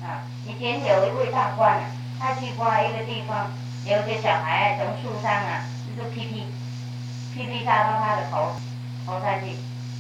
[0.02, 0.20] 啊！
[0.46, 1.80] 以前有一位大官，
[2.20, 3.50] 他去过一个地方，
[3.86, 5.64] 有个小孩从树上啊，
[5.96, 6.46] 就是屁屁，
[7.32, 8.52] 屁屁扎到他的头，
[9.06, 9.56] 头上去，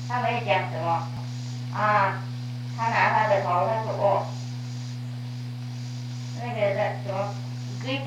[0.06, 1.08] 他没有讲什么，
[1.72, 2.20] 啊，
[2.76, 4.26] 他拿他的头，他说哦，
[6.42, 7.34] 那个的什么
[7.82, 8.02] ，great，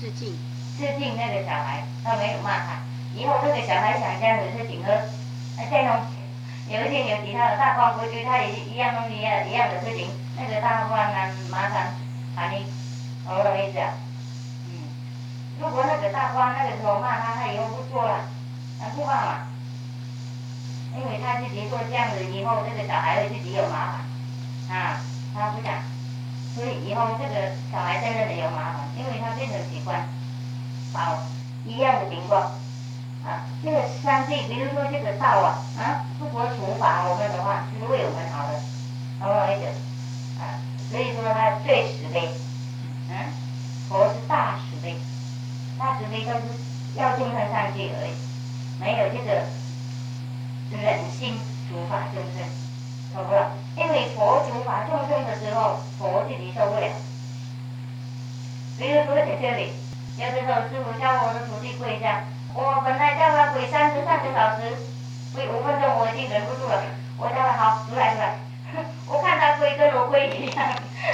[0.00, 0.36] 致敬，
[0.76, 2.82] 致敬那个小孩，他没有骂他。
[3.14, 4.88] 以后那个小孩想这样子事情呢，
[5.70, 6.00] 再弄。
[6.68, 11.82] 有一天有其他的大官过去，他也一样弄一样一样的事情，那个大官啊马上
[12.36, 12.64] 把你，
[13.30, 13.78] 懂不懂意思？
[14.66, 14.90] 嗯，
[15.60, 18.24] 如果那个大官那个时候骂他，他以后不做了，
[18.80, 19.46] 他不骂了，
[20.96, 23.94] 因为他自己做这样子，以后这个小孩会自己有麻
[24.66, 25.00] 烦，啊，
[25.32, 25.74] 他不想，
[26.56, 30.08] 所以以后这个小孩在这里有麻烦，因为他变成习惯，
[30.92, 31.22] 好，
[31.64, 32.50] 一样的情况。
[33.22, 38.58] 啊，这个上帝，比如说这个道啊，啊，如果处罚我们的话，是为我们好的，
[39.20, 39.66] 懂不懂意思？
[40.40, 40.58] 啊，
[40.90, 42.30] 所以说他最慈悲，
[43.10, 43.26] 嗯，
[43.88, 44.96] 佛是大慈悲，
[45.78, 46.42] 大慈悲都是
[46.94, 48.14] 要众生上去而已，
[48.80, 49.42] 没有这个
[50.70, 51.34] 忍心
[51.68, 52.46] 处罚众生，
[53.12, 53.42] 懂不懂？
[53.76, 56.86] 因为佛处罚众生的时候，佛自己受不了。
[58.78, 59.72] 比如说在这里，
[60.16, 62.24] 有的时候师傅叫我的徒弟跪下。
[62.52, 64.76] 我本来叫他跪三十三个小时，
[65.34, 66.82] 跪五分钟我已经忍不住了。
[67.16, 68.38] 我叫他好，出来出来。
[69.06, 70.68] 我看他跪跟我跪一样，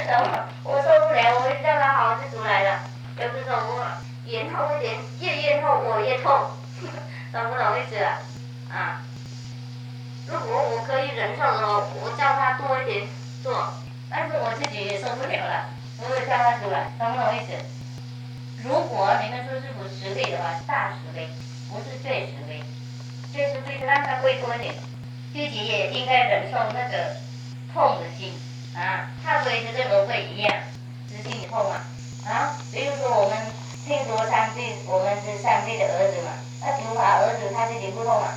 [0.07, 0.25] 然后
[0.63, 2.79] 我受不了，我叫他好好去出来了。
[3.19, 3.85] 有的时候我
[4.25, 6.31] 延后一点，越延 后我越痛，
[7.31, 8.19] 懂不懂意思啊？
[8.69, 9.01] 啊，
[10.27, 13.07] 如果我可以忍受的话，我叫他多一点
[13.43, 13.73] 做，
[14.09, 17.53] 但是我自己也受不了了，所以叫他出来，懂不懂意思？
[18.63, 21.27] 如果你们说是不实力的话，大实力
[21.69, 22.63] 不是最实力，
[23.31, 24.73] 最实力是让他跪多一点，
[25.31, 27.15] 自己也应该忍受那个
[27.73, 28.33] 痛的心
[28.75, 29.11] 啊。
[29.23, 30.53] 他跪是跟我跪一样，
[31.09, 31.85] 是心里痛啊
[32.25, 32.57] 啊。
[32.71, 33.37] 比如说我们
[33.85, 38.33] 听说上帝，我们是上帝的儿子嘛，那处罚儿子他自己不痛嘛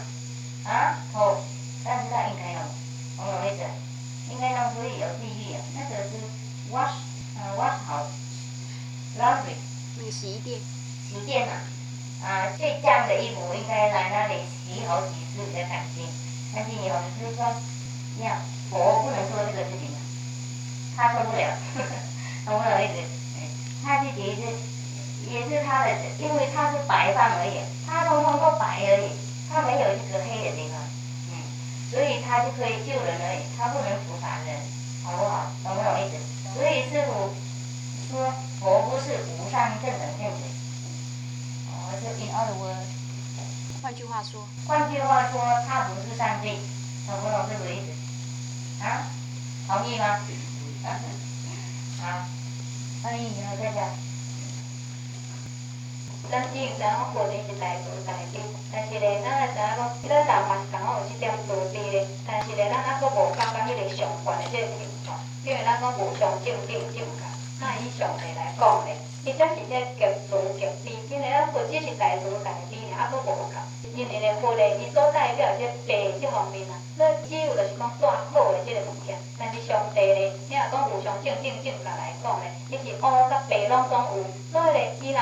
[0.65, 1.37] 啊痛，
[1.85, 2.63] 但是他应该弄，
[3.17, 3.63] 懂不懂意思？
[4.31, 6.11] 应该要，所以有地狱啊，那个是
[6.71, 6.95] wash
[7.39, 8.07] 啊 wash 好
[9.19, 9.55] laundry。
[10.11, 11.53] 洗衣店，洗衣店嘛，
[12.25, 16.07] 啊，最脏的衣服应该来那里洗好几次才干净。
[16.55, 17.53] 干净以后就是说，
[18.17, 18.41] 你看，
[18.71, 19.91] 我不能做这个事情，
[20.97, 21.47] 他受不了，
[22.47, 23.03] 懂不懂意思？
[23.85, 24.43] 他自己是
[25.31, 29.11] 也是他的，因为他是白饭而已，他通通都白而已，
[29.51, 30.79] 他没有一个黑的地方，
[31.31, 31.43] 嗯，
[31.91, 34.57] 所以他就可以救人而已，他不能处罚人，
[35.05, 35.51] 好不好？
[35.65, 36.19] 懂不懂意思？
[36.55, 37.35] 所以师傅
[38.11, 38.33] 说。
[38.61, 40.45] 佛不是无上正等正觉，
[41.73, 42.93] 哦，就 in other words，
[43.81, 46.61] 换句话说，换句话说，他不是上帝，
[47.07, 47.87] 懂不懂这个意思？
[48.83, 49.05] 啊，
[49.69, 50.19] 同意吗？
[52.01, 52.25] 好，
[53.03, 53.85] 欢迎以后再讲。
[56.31, 58.41] 咱以前咱佛经是大慈大悲，
[58.73, 59.79] 但是咧，咱也知影讲，
[60.09, 65.13] 咱人嘛是讲有这点道理咧，但是咧，咱还阁无感觉迄个上悬的这个境界，
[65.45, 67.21] 因为咱讲无上正定正觉。
[67.61, 73.61] 那以上帝来讲咧，伊则是这极慈极悲，因为咱佛只是大慈大悲尔，还佫无够。
[73.93, 79.17] 因为咧佛咧，伊所代表这悲这方面啊，那只有就是讲大好的这个物件。
[79.39, 84.25] 但是上帝咧，你若讲有上正正正觉来讲咧，伊是乌甲白拢总有。
[84.53, 85.21] 所以咧，伊若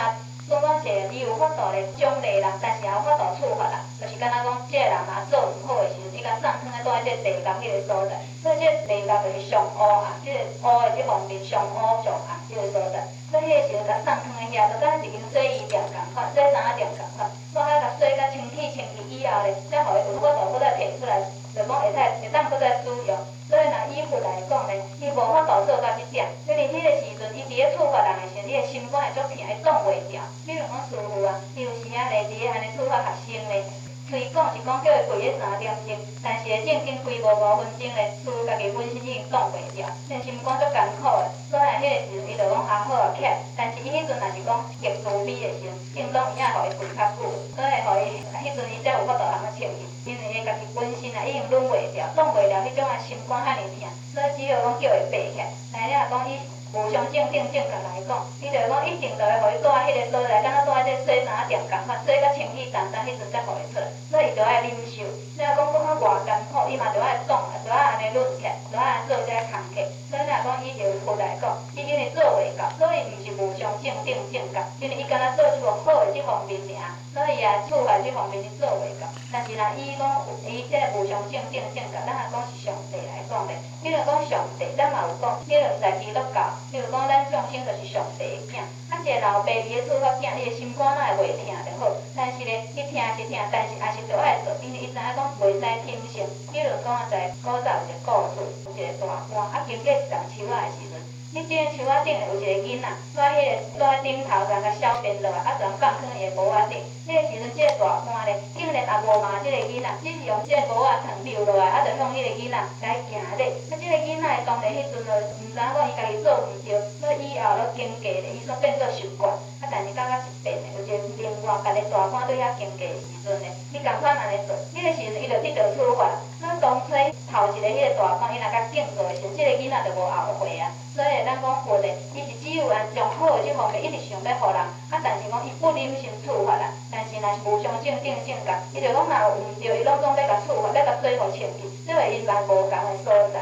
[0.49, 3.79] 总讲是，伊有法度咧奖励人，但是也有法度处罚人。
[4.03, 13.07] 就是敢若讲，这个人若做毋好的时阵，伊甲送囥在带即个地狱迄个所在，所以这地狱就是上乌啊，即个乌的即方面上乌上暗即个所在。
[13.31, 21.23] 所以迄个时阵甲送汤的遐，就敢一根洗衣店共款，洗衫店共款，我遐甲洗甲清气清气以后咧，才互伊有法度搁再摕出来，
[21.55, 23.17] 就讲会使会当搁再使用。
[23.49, 30.21] 所以若衣服来讲咧，伊无法度做到即点，因为迄个时阵伊伫咧处罚人诶时，阵，伊诶心肝会足疼，会挡袂牢。
[30.45, 33.65] 比如讲师傅啊，伊有时仔咧伫咧安尼处罚学生咧。
[34.09, 35.93] 虽讲是讲叫伊跪咧三点钟，
[36.25, 41.29] 但是会正经跪五五分钟咧，厝家己本身已经挡袂牢，恁心讲足艰苦诶。
[41.53, 43.21] 所以迄个时阵伊就讲还好啊起，
[43.55, 49.77] 但是伊迄阵若是讲极度美诶时，正当伊也互伊跪较久，所以互伊迄阵伊才有法度通啊穿去，
[50.09, 55.37] 因为伊家己本身啊已经忍袂牢，挡袂牢迄种啊心肝遐尔痛，所以只好讲叫伊爬起，
[55.69, 56.41] 但是若讲伊。
[56.75, 58.13] 无上正正正格来讲，
[58.43, 63.89] 伊就讲一定就会互伊住喺迄个所在，敢若住喺这洗衫店共款，洗甲清气淡淡，迄阵才互伊出来。
[64.11, 65.01] 所以就爱忍受。
[65.37, 69.81] 你若讲讲较偌艰苦，伊嘛就爱挡，就爱安尼忍起，就爱做这工课。
[70.11, 79.11] 所以若讲伊就佛来讲，伊因为做袂到，所以毋是无上正正正格，因为伊敢若做一个好诶即方面尔，所以啊厝内即方面是做袂到。
[79.35, 80.07] 但是若伊讲
[80.47, 86.47] 伊即个无上正正正格，咱若讲是上帝来讲咧，比如讲上帝，咱嘛有讲，比如在基督教。
[86.71, 91.91] 比如讲，咱众生就是上帝的囝，啊，一个老爸伫咧做甲囝，伊的心肝哪会袂疼就好。
[92.15, 96.23] 但是咧，伊疼是疼，但是也是着爱做，因为伊知影讲袂使听信。
[96.55, 100.95] 比如讲，在古早有一个故事，有一个大官，啊，经过一丛树仔的时阵，
[101.35, 102.87] 迄种树仔顶有一个囡仔，
[103.19, 106.79] 在迄个在顶头上甲小便落来，啊，就放放伊的帽仔顶。
[107.09, 113.49] 迄个时阵，即个大官咧，竟然也无骂即个囡仔，只是用即个帽仔撑住落来，啊，就向迄个囡仔来行咧。
[113.49, 115.09] 啊，即个囡仔当然迄阵就
[115.41, 116.53] 毋知影讲伊家己做毋。
[116.61, 119.33] 对，所以后咧经过咧，伊煞变做习惯，
[119.71, 126.09] 但是感觉是变诶，有一个另外家己大官对遐经过诶时阵咧，你共款安尼做，迄个时阵伊就得到处罚。
[126.41, 130.73] 咱当初头一个迄个大官，伊若甲敬做诶时，即个囡仔就无后悔啊。
[130.95, 136.73] 所以咱讲佛咧，伊是只有按上好诶即方面，一直想要互人，啊，但是讲伊不忍心处罚啦。
[136.91, 143.39] 但是若是无相正正正格，伊就讲若有毋对，伊拢总要甲处罚，要甲做互清气，即个因人无共诶所在。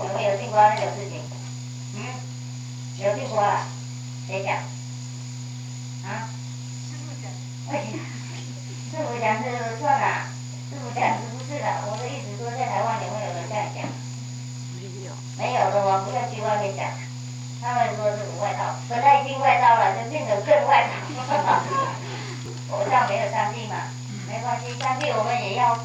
[0.00, 1.20] 有没有听过那种事情？
[3.04, 3.64] 有听过啊？
[4.26, 4.56] 谁讲？
[6.10, 6.26] 啊？
[6.90, 7.30] 师傅讲。
[8.90, 10.26] 师傅讲是错了，
[10.66, 11.66] 师傅讲是不是的？
[11.86, 13.86] 我的意思说，在台湾有没有人这样讲？
[14.74, 15.14] 没有。
[15.38, 16.90] 没有的我，不要去外面讲。
[17.62, 20.90] 他们说是外道，本来已经外道了，就变成更外道。
[22.72, 23.86] 我这样没有上帝嘛？
[24.26, 25.78] 没关系，上帝我们也要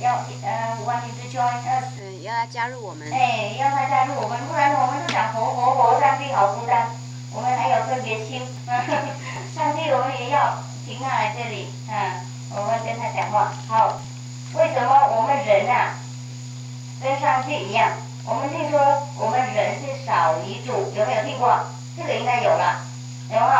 [0.00, 1.52] 要呃，五万名之兄呃。
[2.22, 3.06] 要他加入我们。
[3.12, 6.88] 哎，要他加入我们，不然我们就想活活活，上帝好孤单。
[7.34, 8.46] 我们还有分别心，
[9.54, 12.24] 上帝我们也要停下来这里，嗯，
[12.56, 13.52] 我们跟他讲话。
[13.68, 14.00] 好，
[14.54, 15.94] 为什么我们人啊，
[17.02, 17.92] 跟上帝一样？
[18.24, 18.80] 我们听说
[19.18, 21.58] 我们人是少遗主，有没有听过？
[21.96, 22.80] 这个应该有了，
[23.28, 23.52] 有没有？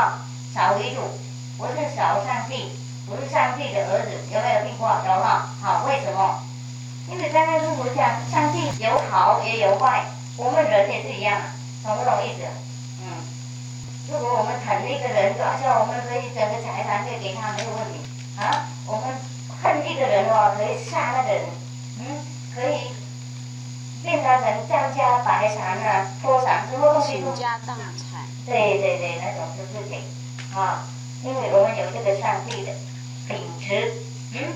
[0.55, 1.03] 少遗主，
[1.59, 2.73] 不是少上帝，
[3.07, 4.89] 不是上帝的儿子，有没有听过？
[5.05, 5.51] 有哈？
[5.61, 6.41] 好，为什么？
[7.09, 10.07] 因为刚刚师傅讲，上帝有好也有坏，
[10.39, 11.39] 我们人也是一样，
[11.85, 12.49] 懂不懂意思？
[14.13, 17.99] 如果我们疼一个人，就好像我们可以整个财产可以给他没有问题
[18.37, 18.69] 啊。
[18.87, 19.17] 我们
[19.63, 21.45] 恨一个人哦，可以杀那个人，
[22.01, 22.21] 嗯，
[22.55, 22.93] 可以
[24.03, 28.21] 变他成张家白产啊，脱产什么东西倾家荡产。
[28.45, 30.05] 对对对，那种事情
[30.55, 30.85] 啊，
[31.25, 32.73] 因为我们有这个上帝的
[33.29, 33.95] 秉持，
[34.35, 34.53] 嗯。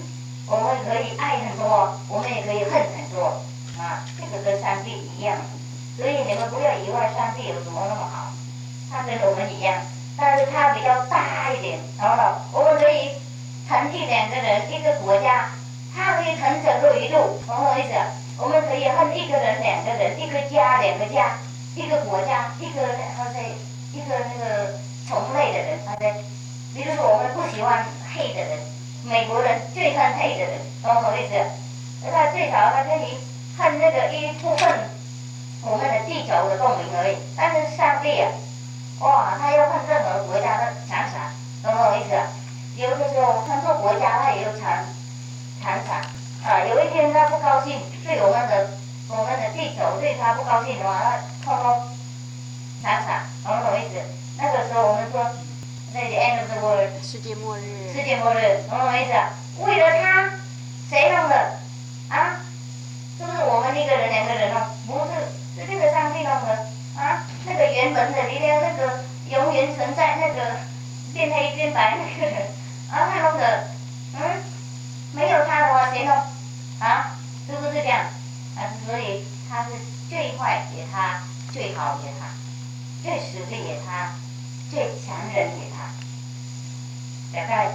[0.48, 3.42] 我们可以爱很多，我们也可以恨很多，
[3.82, 5.38] 啊，这个跟上帝一样，
[5.98, 8.30] 所以你们不要以为上帝有什么那么好，
[8.90, 9.74] 他跟我们一样，
[10.16, 12.42] 但是他比较大一点，懂了？
[12.52, 13.12] 我们可以
[13.68, 15.50] 疼一两个人，一个国家，
[15.94, 17.94] 他可以疼整个宇宙，懂我意思？
[18.38, 21.38] 我们可以恨一个人、两个人，一个家、两个家，
[21.74, 22.82] 一个国家，一个
[23.16, 23.40] 他在
[23.92, 24.74] 一个那个
[25.08, 26.14] 同类的人，他在，
[26.74, 27.84] 比如说我们不喜欢
[28.14, 28.58] 黑的人。
[29.04, 31.34] 美国人最恨黑的人，懂我意思？
[32.10, 33.16] 他最少他可以
[33.56, 34.68] 恨那个一部分
[35.62, 37.16] 我们的地球的公民而已。
[37.36, 38.28] 但是上帝啊，
[39.00, 41.30] 哇，他要看任何国家的强傻，
[41.62, 42.16] 懂我意思？
[42.80, 44.84] 有的时候很多国家他也有强
[45.62, 46.00] 强傻
[46.48, 46.64] 啊。
[46.64, 48.70] 有一天他不高兴，对我们的
[49.08, 51.88] 我们的地球对他不高兴的话，他通通
[52.82, 54.00] 强傻，懂我意思？
[54.38, 55.24] 那个时候我们说。
[57.02, 57.90] 世界末日。
[57.90, 59.12] 世界末日，懂我意思？
[59.64, 60.28] 为了他，
[60.90, 61.34] 谁弄的？
[62.10, 62.36] 啊？
[63.16, 64.60] 是不是我们一个人、两个人弄？
[64.86, 66.66] 不是，是这个上帝弄的。
[66.96, 70.56] 啊，那个原文的，你看那个永远存在那个
[71.12, 72.48] 变黑变白那个人，
[72.90, 73.64] 啊，他弄个，
[74.14, 74.42] 嗯，
[75.12, 76.14] 没有他的话谁弄？
[76.78, 77.16] 啊，
[77.46, 78.00] 是不是这样？
[78.56, 79.72] 啊，所以他是
[80.08, 81.20] 最坏也他
[81.52, 82.28] 最好也他
[83.02, 84.12] 最实力也他
[84.70, 85.92] 最强人也他。
[87.38, 87.72] 大概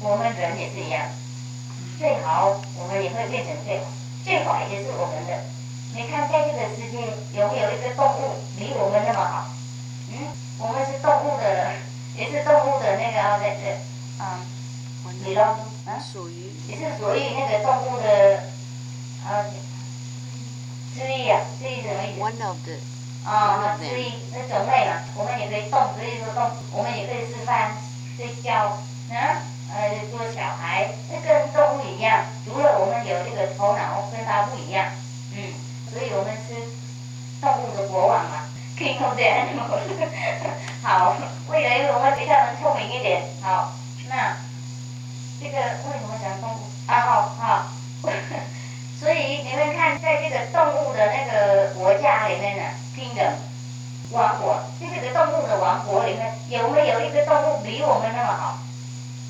[0.00, 1.02] 我们人也是一样，
[1.98, 3.84] 最好我们也会变成最好，
[4.24, 5.51] 最坏也是我们的。
[5.94, 7.04] 你看，在这个世界
[7.38, 9.46] 有没有一个动物比我们那么好？
[10.10, 10.26] 嗯，
[10.58, 11.72] 我们是动物的，
[12.16, 13.76] 也是动物的那个那个，
[14.18, 14.40] 嗯，
[15.24, 15.42] 你咯，
[15.84, 18.44] 啊，属于也是属于那个动物的，
[19.26, 19.44] 啊，
[20.94, 22.72] 之一啊，之一什么意思？one of the
[23.30, 27.76] 啊，之一那种类嘛，我们也可以动，所以说动，我们也可以吃饭
[28.16, 28.78] 睡觉，
[29.12, 35.01] 啊，呃，做小孩，那跟动物一样，除了我们有这个头脑跟它不一样，嗯，
[35.92, 36.54] 所以我们是
[37.40, 40.08] 动物的国王嘛，King of animals。
[40.82, 41.16] 好，
[41.48, 43.72] 未来我们比较能聪明一点，好，
[44.08, 44.36] 那
[45.40, 46.58] 这个为什么讲动物？
[46.86, 47.66] 啊，好好。
[48.98, 52.62] 所以你们看，在这个动物的那个国家里面呢
[52.96, 53.34] ，King 的
[54.12, 58.58] 王国，在这个动物的王国里面，有没有一个动物比我们那么好？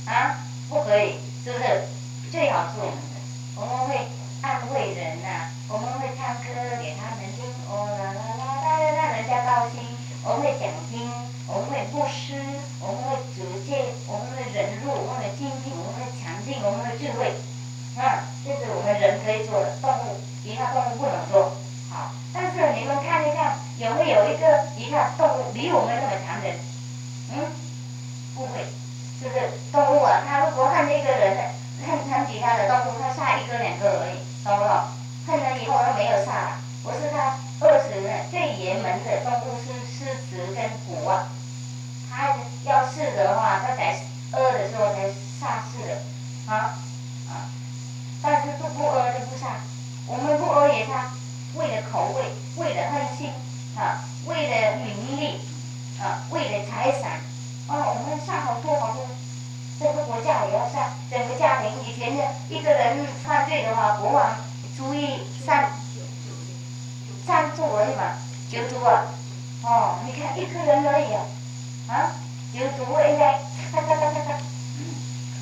[0.07, 0.37] 啊，
[0.69, 1.89] 不可以，是不是？
[2.31, 3.21] 最好是我们的，
[3.57, 4.07] 我们会
[4.43, 6.53] 安慰人呐、我们会唱歌
[6.85, 9.81] 给他们听，哦啦啦啦啦，让人家高兴。
[10.21, 11.01] 我们会讲经，
[11.49, 12.37] 我们会布施，
[12.77, 17.33] 我们会直戒，我们会忍辱，我们会精进，我们会强劲，我们会智慧。
[17.97, 21.57] 啊，这是我们人可以做的，动物其他动物不能做。
[21.89, 26.53] 好，但是你们看一看，有没有一个其他动物比我们那么强的？
[27.33, 27.49] 嗯，
[28.37, 28.69] 不会，
[29.17, 29.41] 是不是？
[29.73, 31.49] 动物啊，它如果看见一个人，
[31.89, 34.77] 恨恨其他的动物，它杀一个两个而已，懂不懂？
[35.27, 38.29] 恨了以后它没有杀，不是他饿死人。
[38.31, 41.29] 最爷门的动物是狮子跟虎啊，
[42.11, 44.01] 他要是的话，他才
[44.33, 45.09] 饿的时候才
[45.41, 46.03] 杀死的，
[46.47, 46.75] 啊
[47.29, 47.47] 啊。
[48.21, 49.57] 但是都不饿就不杀，
[50.07, 51.11] 我们不饿也杀，
[51.55, 53.31] 为了口味，为了恨心，
[53.77, 55.41] 啊，为了名利，
[56.01, 57.21] 啊，为了财产，
[57.67, 59.07] 啊，我们杀好多好多，
[59.79, 61.73] 整个国家也要杀，整个家庭。
[61.85, 64.37] 以前的一个人犯罪的话，国王
[64.77, 65.73] 注意三
[67.27, 68.17] 三族而已嘛，
[68.51, 69.05] 九族啊，
[69.63, 71.25] 哦，你看一个人而已啊，
[71.89, 72.13] 啊，
[72.53, 73.41] 九族应该，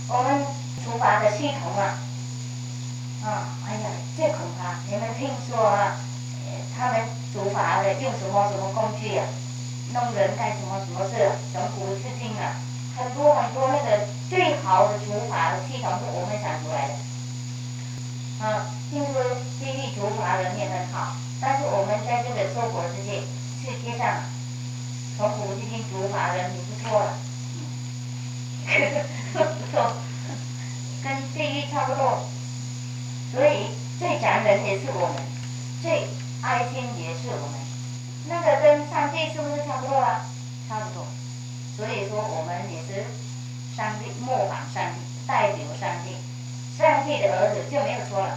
[0.09, 0.45] 我们
[0.85, 1.99] 处罚的系统啊。
[3.23, 4.81] 啊，哎呀，最可怕！
[4.89, 5.97] 你们听说啊，
[6.75, 7.03] 他们
[7.33, 9.27] 处罚的用什么什么工具啊？
[9.93, 11.37] 弄人干什么什么事、啊？
[11.53, 12.57] 从古至今啊，
[12.97, 16.95] 很多很多那个最好的处罚的系统是我们想出来的。
[18.47, 19.23] 啊，听说
[19.61, 23.23] 地狱处罚人也很好，但是我们在这个娑婆世界
[23.63, 24.25] 世界上，
[25.17, 27.15] 从古至今处罚人也不错了，
[28.67, 28.75] 呵
[29.33, 29.93] 呵不错，
[31.05, 32.27] 跟地狱差不多。
[33.31, 35.23] 所以最强人也是我们，
[35.81, 36.09] 最
[36.43, 37.55] 爱心也是我们，
[38.27, 40.27] 那个跟上帝是不是差不多啊？
[40.69, 41.07] 差不多。
[41.77, 43.07] 所以说我们也是
[43.77, 46.17] 上帝模仿上帝，代表上帝，
[46.77, 48.37] 上帝的儿子就没有错了。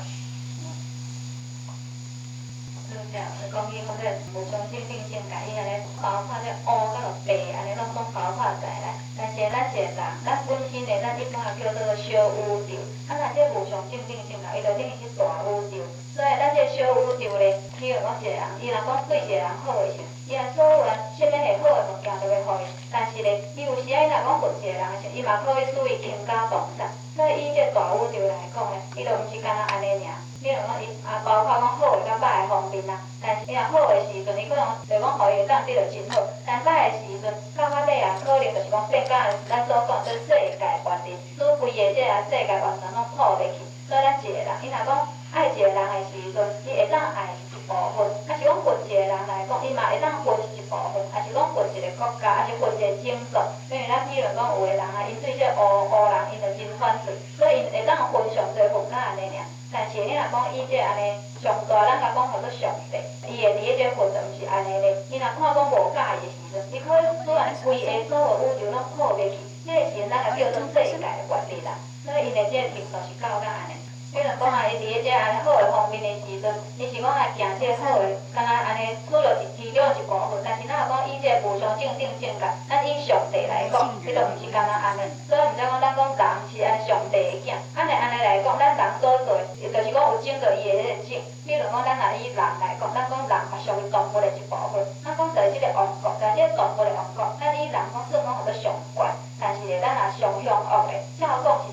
[3.14, 4.02] 就这样，讲伊好个
[4.34, 6.98] 无相信定性甲，伊安尼包括这乌甲
[7.30, 8.98] 白，安尼拢拢包括在来。
[9.14, 9.94] 但是咱是人，
[10.26, 12.74] 咱本身的咱一般叫做小宇宙，
[13.06, 15.86] 啊，若这无相信定性界，伊就等于是大宇宙。
[16.10, 22.66] 所以咱这小宇宙咧，譬如讲一个人，伊若讲对一个人好诶时，伊若所有人身边的好诶物件都会互伊。
[22.90, 26.90] 但是咧，伊有时啊，伊若讲恨一个人的时，伊嘛可以属于倾家荡产。
[27.14, 30.33] 所以以这大宇宙来讲咧，伊就毋是干那安尼尔。
[30.44, 33.00] 比如讲伊啊，包括讲好诶甲歹的方面啦。
[33.24, 43.64] 但是伊若好诶时阵，伊可能就讲互伊会当得到真好；但歹诶时阵，到到尾啊，可能就是讲变甲咱所讲做世界观念，愈规个这个世界完全拢破入去。
[43.88, 44.92] 所以咱一个人，伊若讲
[45.32, 53.40] 爱一个人的时阵，伊会当爱一部分；啊是讲分一个人来讲，伊嘛会当分一部分；啊是讲分一个国家，啊是分一个种族。
[53.72, 59.48] 因为咱比如讲有个人啊，因对这乌乌人，因就真反对，所以因会当分上侪恨甲安尼尔。
[59.74, 62.98] 但是你若讲伊这安尼上大，咱甲讲叫做上帝，
[63.28, 64.96] 伊会伫迄个份就毋是安尼咧。
[65.10, 71.74] 伊若看讲无介意的时阵，伊可以突然规个所有宇宙拢破灭去，迄个时阵咱甲叫做世界的原理啦。
[72.06, 73.83] 所以因的这个程度是到甲安尼。
[74.14, 76.46] 比如讲啊，伊伫迄个安尼好诶方面诶时阵，
[76.78, 80.38] 伊是讲啊行即个好诶，敢若安尼拄着是其中一部分。
[80.46, 85.02] 但是咱若讲以即个无相正定性格，咱以上帝来讲，迄就毋是敢若安尼。
[85.26, 91.26] 所以毋则讲咱讲人是按上帝诶囝，安尼安尼来讲，咱人所做的，就是讲有种着伊诶迄个种。
[91.50, 94.78] 比如讲，咱若以人来讲，咱讲人嘛属于动物诶一部分。
[95.02, 99.02] 咱讲在即个王国，在即个动物诶王国，咱以人讲算讲叫做上悬。
[99.42, 101.73] 但是咧，咱若上向恶诶，照讲是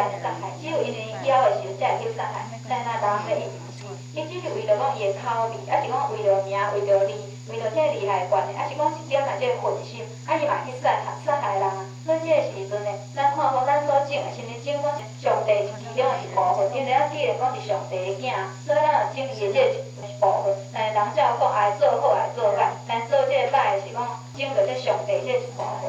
[0.00, 3.50] 安尼伤害，只有因为伊骄的时候才会去伤害，但那人咧伊。
[4.12, 7.14] 伊只是为着讲伊的口味，还是讲为着名，为着利，
[7.48, 11.86] 为着这个利害关系，还是讲是点来这个混心，啊伊嘛去杀害杀害人啊！
[12.04, 14.90] 所以这个时阵呢，咱看好咱所种的，甚至种讲
[15.22, 18.34] 上帝是其中一部分，因为咱记得讲是上帝的囝，
[18.66, 20.54] 所以咱要种伊的这个部分。
[20.72, 25.86] 但是人才有讲爱做好爱做歹，但做这个歹是讲种着这上帝这一部分。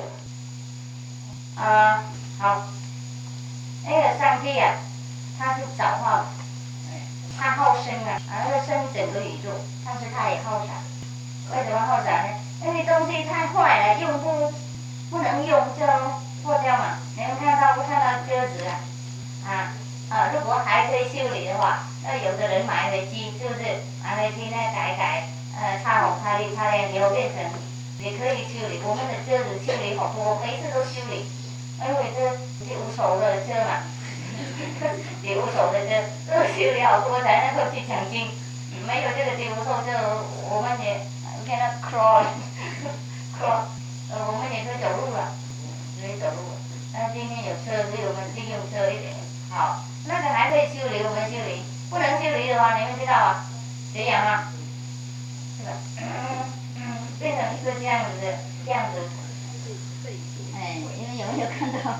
[1.57, 2.03] 啊，
[2.39, 2.61] 好，
[3.91, 4.71] 那个上帝啊，
[5.37, 6.25] 他是造化。
[7.37, 9.49] 他好生啊，啊，他生整个宇宙，
[9.83, 10.79] 但是他也好傻。
[11.51, 12.29] 为什么好傻呢？
[12.63, 14.53] 因为东西太坏了，用不
[15.09, 15.85] 不能用就
[16.43, 16.99] 破掉嘛。
[17.17, 18.71] 你们看到不看到鸽子啊？
[19.43, 19.73] 啊
[20.09, 23.81] 啊，如果还可以修理的话，那有的人买回去是不是？
[24.03, 25.23] 买回去呢改改，
[25.59, 27.43] 呃，擦红擦绿擦亮，以后变成
[27.99, 28.79] 也可以修理。
[28.85, 31.25] 我们的车子修理好多，每次都修理，
[31.83, 32.19] 因为这
[32.65, 33.83] 是无手的车嘛。
[35.21, 35.91] 第五手的就
[36.53, 38.29] 修理好多才能够去抢金，
[38.87, 39.91] 没有这个第五手就
[40.49, 41.05] 我们也
[41.45, 43.65] 跟他 crawl，crawl，
[44.09, 45.33] 呃我们也可以走路了，
[46.01, 46.57] 可以走路。
[46.93, 49.13] 那今天有车，所以我们利用车一点。
[49.49, 51.63] 好，那个还可以修理，我们修理。
[51.89, 53.45] 不能修理的话，你们知道啊？
[53.93, 54.51] 怎样啊？
[55.57, 55.71] 是吧？
[57.19, 59.01] 变成一个这样子的这样子。
[60.55, 60.81] 哎，
[61.21, 61.91] 有没有看到？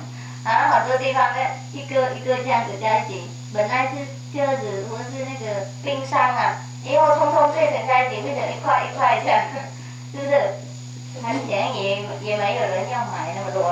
[0.44, 1.40] 啊，好多地方的
[1.72, 3.96] 一个一个这样子在一起，本来是
[4.34, 9.44] 鸽子或是那个冰山啊，以后通通碎成在一起，变成一块一块这样，
[10.12, 10.56] 是不是？
[11.22, 13.68] 很便宜，也没有人要买那么多。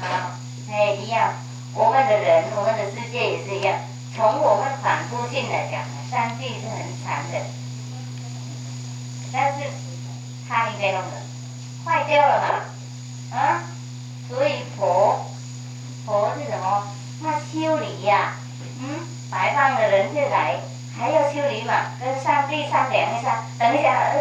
[0.00, 0.38] 啊，
[0.70, 1.34] 哎，一样，
[1.74, 3.74] 我们的人，我们的世界也是一样。
[4.14, 7.42] 从我们反复性来讲，上帝是很残忍，
[9.32, 9.68] 但是
[10.48, 11.22] 他应该弄的，
[11.84, 13.62] 坏掉了嘛，啊，
[14.30, 15.26] 所以佛。
[16.06, 16.88] 佛是什么？
[17.22, 18.32] 那修理呀，
[18.80, 20.56] 嗯，白放的人就来，
[20.98, 21.74] 还要修理嘛？
[22.00, 24.12] 跟上帝商量一下，等一下，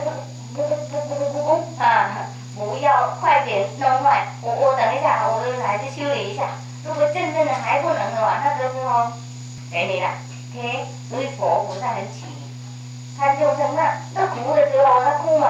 [0.54, 2.28] 不不不不不不啊！
[2.56, 6.50] 不要快点弄坏，我我等一下，我来去修理一下。
[6.84, 9.12] 如果真正的还不能的话，那个时候
[9.72, 10.10] 给你了
[10.52, 10.86] ，OK？
[11.10, 12.26] 所以佛菩萨很奇，
[13.18, 15.48] 他就成那那哭的时候，他哭嘛。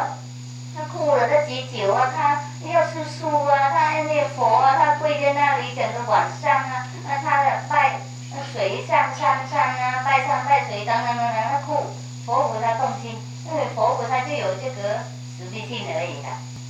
[0.78, 8.02] 他哭了，他祈酒啊，他要吃素啊，他要念佛啊，他跪在那里整个晚上啊，那他的拜
[8.32, 11.88] 那水上山上啊，拜山拜水等等等等，他哭，
[12.26, 15.00] 佛菩萨动心，因为佛菩萨就有这个
[15.38, 16.28] 实际性而已的，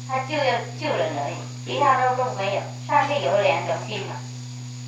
[0.08, 1.36] 他就要救人而已，
[1.66, 2.62] 其他都都没有。
[2.88, 4.16] 上帝有两种心嘛，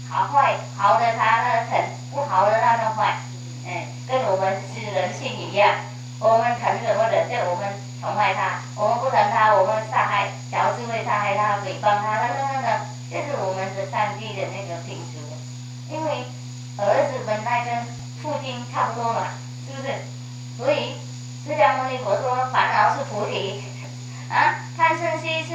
[0.08, 1.82] 好坏，好的他那疼，
[2.14, 3.18] 不好的他那坏，
[3.66, 5.74] 嗯，跟我们是人性一样，
[6.20, 7.91] 我们疼什么忍，就我们。
[8.02, 12.72] 宠爱他，我们不疼他，我们杀害，小智会杀害他，诽谤他，他等等等，
[13.12, 15.22] 这是我们的上帝的那个品质。
[15.88, 16.26] 因为
[16.78, 17.86] 儿子本来跟
[18.24, 19.28] 父亲差不多嘛，
[19.68, 19.94] 是不是？
[20.58, 20.96] 所以
[21.46, 23.62] 释迦牟尼佛说烦恼是菩提，
[24.30, 25.54] 啊，贪嗔痴是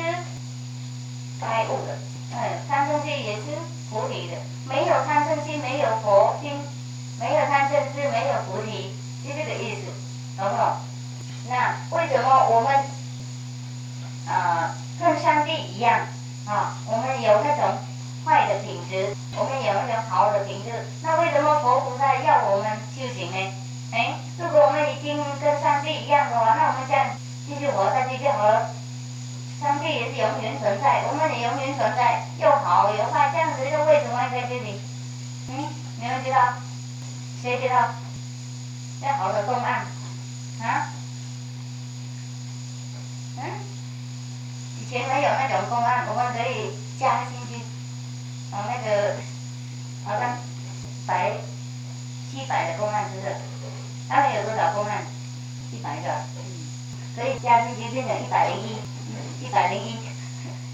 [1.40, 1.98] 该悟的，
[2.30, 3.42] 嗯，贪嗔痴也是
[3.90, 4.36] 菩提的，
[4.68, 6.62] 没有贪嗔痴，没有佛心，
[7.18, 8.94] 没有贪嗔痴，没有菩提，
[9.26, 9.90] 是这个意思，
[10.38, 10.76] 懂不懂？
[11.48, 12.84] 那为什么我们，
[14.26, 16.00] 呃，跟上帝一样
[16.46, 16.74] 啊？
[16.86, 17.78] 我们有那种
[18.24, 20.86] 坏的品质，我们有那种好的品质。
[21.02, 23.52] 那为什么佛菩萨要我们修行呢？
[23.92, 27.06] 哎，如果我们已经跟上帝一样的话，那我们这样
[27.46, 28.70] 继续活下去就好了。
[29.60, 34.80] 上帝也是永远存在，我们也永远存在，又好又坏，这样子又为什么在这里？
[35.48, 35.68] 嗯，
[36.00, 36.38] 你们知道？
[37.40, 37.94] 谁知道？
[39.02, 39.86] 要好的公案，
[40.62, 40.88] 啊？
[43.38, 43.44] 嗯，
[44.80, 47.62] 以前没有那种公案，我们可以加进去，
[48.54, 49.16] 啊，那个
[50.04, 50.38] 好像
[51.06, 51.32] 百
[52.30, 53.34] 七百的公案是不是？
[54.08, 55.04] 他们有多少公案？
[55.72, 56.22] 一百个，
[57.14, 59.98] 所以加进去变成一百零一，一百零一。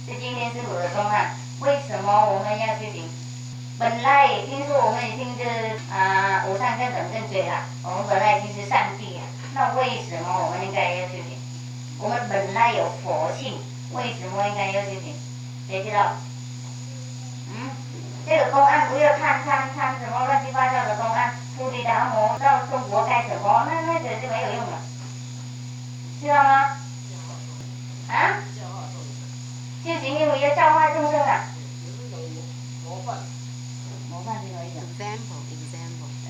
[0.07, 3.09] 这今天是我的公案，为什么我们要去领？
[3.79, 9.23] 本来听说我们已经是啊五善根等正觉了，我们本来已经是上帝了，
[9.55, 11.32] 那为什么我们应该要去领？
[12.03, 13.63] 我们本来有佛性，
[13.93, 15.15] 为什么应该要修行？
[15.69, 16.19] 谁知道？
[17.55, 17.71] 嗯，
[18.27, 23.69] 这个公案不要看看看什么乱七八糟的公案，菩提达摩到中国干什么？
[23.71, 24.83] 那那个就没有用了，
[26.21, 26.77] 知道吗？
[28.11, 28.43] 啊？
[29.85, 31.45] 修行因为要教化众生啊。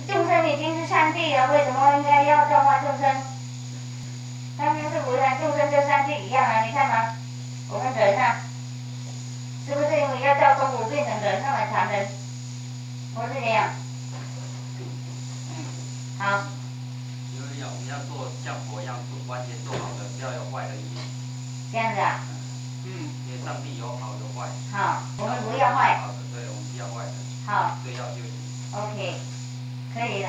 [0.07, 3.32] 众生已经是上帝了，为什么应该要教化众生？
[4.59, 6.63] 上面是菩萨，众生跟上帝一样啊！
[6.65, 7.15] 你看嘛，
[7.69, 8.37] 我们人呐，
[9.67, 11.57] 是不是因为要叫动物变成人，那么
[13.33, 13.71] 这样。
[15.51, 15.65] 嗯，
[16.19, 16.45] 好。
[17.35, 20.85] 因为要我们要做像佛一样做完全做好的，不要有坏的因。
[21.73, 22.21] 这样子啊？
[22.85, 23.09] 嗯。
[23.27, 24.49] 因为上帝有好有坏。
[24.73, 25.99] 好，我们不要坏。
[25.99, 27.13] 好的，对，我们不要坏的。
[27.47, 27.79] 好。
[27.85, 28.33] 对，要修行。
[28.73, 29.21] OK，
[29.95, 30.29] 可以了。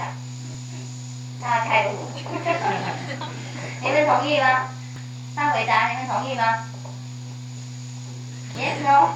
[1.41, 2.07] 大开悟。
[4.03, 4.67] 们同意吗？
[5.35, 6.43] 他回答，你们同意吗
[8.55, 9.09] ？Yes no。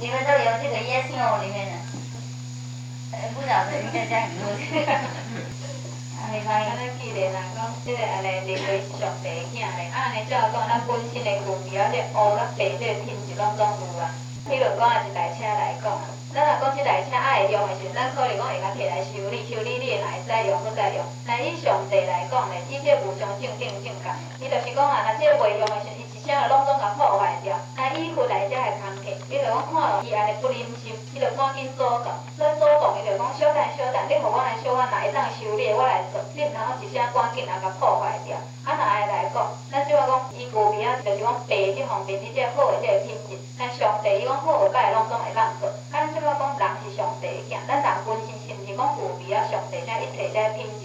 [0.00, 1.72] 你们都有这个 yes no 里面的，
[3.34, 4.50] 不晓得应该这样子录。
[6.18, 6.40] 安尼
[6.98, 14.10] 既然人讲，即个安尼认为是上帝的囝咧，啊安尼照讲，咱本身的牛皮啊，这乌甲白这品质拢总有啊。
[14.48, 15.86] 比如讲，啊一台车来讲。
[16.32, 21.04] 咱若讲即台车爱会用的时，咱可能讲会甲摕来修理，修理你会会使用，搁再用。
[21.26, 24.08] 但以上帝来讲咧，伊这无上正经正共，
[24.40, 27.50] 伊就是讲啊，若即个袂用的时，一声就拢总甲破坏掉。
[27.74, 32.14] 啊，伊负来遮的工课，比如讲看到伊安尼不忍心，伊就赶紧阻挡。
[32.38, 36.22] 咱阻挡，伊就讲小等小等，你互我来小，我若会当修理，我来做。
[36.34, 38.38] 你毋通一声赶紧啊甲破坏掉。
[38.62, 39.42] 啊，若爱来讲，
[39.72, 43.34] 咱即话讲，伊无名就是讲白即方面，你即好的即个品质。
[43.58, 45.66] 但上帝伊讲好歹拢总会当做。
[45.90, 49.42] 咱即话讲人是上帝的囝，咱人本身是毋是讲无味啊？
[49.50, 50.81] 上帝遮一切遮品质，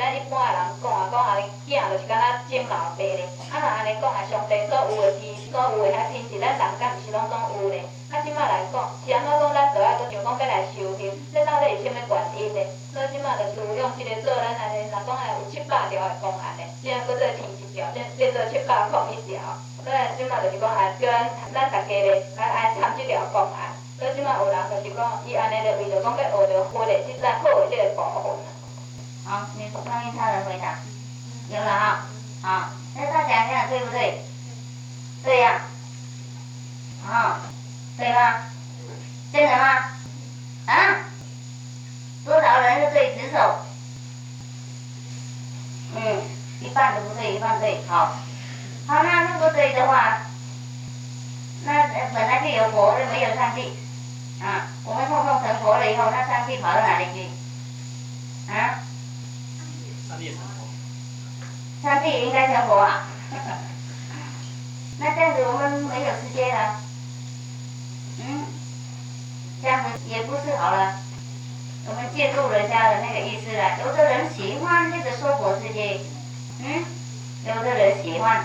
[0.00, 1.36] 咱一般的人讲啊，讲啊，
[1.68, 3.20] 囝就是敢若种老爸咧。
[3.52, 7.84] 啊，若安尼讲啊，上帝所有的天，所有的遐天，是，咱人敢毋是拢总有咧？
[8.08, 9.52] 啊，即摆来讲，是安怎讲？
[9.52, 12.64] 咱都爱搁想讲要来修行，这到底是啥物原因咧？
[12.88, 19.36] 所以即摆就使用即个做咱安尼，若讲诶有七百条的公案咧，即个搁做天一条，即即做七百空一条。
[19.84, 23.76] 所以即摆就是讲啊，叫咱咱大家咧来爱参即条公案。
[24.00, 28.32] 所以即摆有人就是讲，伊安尼就为着讲要学着活的即咱好诶即个部分。
[29.30, 30.74] 好，你关于他的回答，
[31.50, 32.04] 有了啊，
[32.42, 34.24] 好，那大家看对不对？
[35.22, 35.60] 对呀，
[37.06, 37.36] 好，
[37.96, 38.34] 对吗？
[39.32, 39.84] 真的吗？
[40.66, 40.96] 啊？
[42.24, 43.60] 多少人是对，举手。
[45.94, 46.22] 嗯，
[46.60, 48.16] 一半都不对，一半对，好。
[48.88, 50.22] 好，那如果对的话，
[51.62, 53.78] 那本来就有佛，就没有上帝。
[54.42, 58.52] 啊，我们碰碰成佛了以后，那上帝跑到哪里去？
[58.52, 58.80] 啊？
[60.20, 60.68] 上帝成佛。
[61.82, 63.08] 上帝应该成佛啊！
[65.00, 66.76] 那这样子我们没有世界了。
[68.18, 68.44] 嗯？
[69.62, 71.00] 这样子也不是好了。
[71.86, 73.78] 我们借助人家的那个意思了。
[73.80, 76.00] 有的人喜欢这个娑婆世界，
[76.58, 76.84] 嗯？
[77.46, 78.44] 有的人喜欢。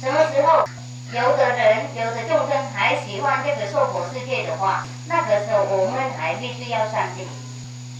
[0.00, 0.66] 什么时候？
[1.10, 7.26] 有的人，有的众生还喜欢这个娑婆世界的话，那个时候我们还必须要上进，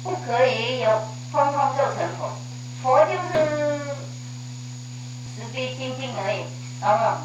[0.02, 0.90] 不可以有
[1.30, 2.32] 通通就成佛。
[2.82, 3.78] 佛就是
[5.34, 6.44] 慈悲清净而已，
[6.80, 7.18] 懂吗？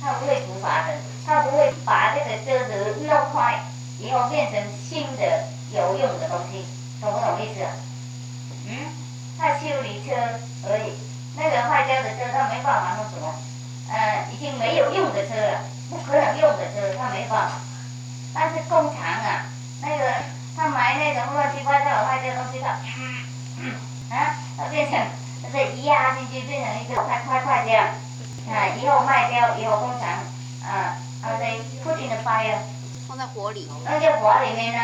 [0.00, 0.94] 他不会处罚的，
[1.26, 3.64] 他不会把这个车子弄坏，
[3.98, 6.64] 以后变成新的有用的东西，
[7.00, 7.66] 懂不懂意思？
[8.68, 8.92] 嗯，
[9.38, 10.14] 他修理车
[10.68, 10.92] 而已，
[11.36, 13.34] 那个坏掉的车他没办法弄什么。
[13.90, 17.52] 呃，已经没有用的车了，不可能用的车，他没办法。
[18.34, 19.46] 但是工厂啊，
[19.80, 20.04] 那个
[20.54, 22.76] 他买那种乱七八糟坏掉东西，他
[24.10, 24.98] 啊，它变成
[25.52, 27.86] 这压进去变成一个三块块这样，
[28.48, 30.08] 啊，以后卖掉以后工厂
[30.64, 32.58] 啊，啊在 put in the fire，
[33.06, 34.80] 放在火里，那在火里面呢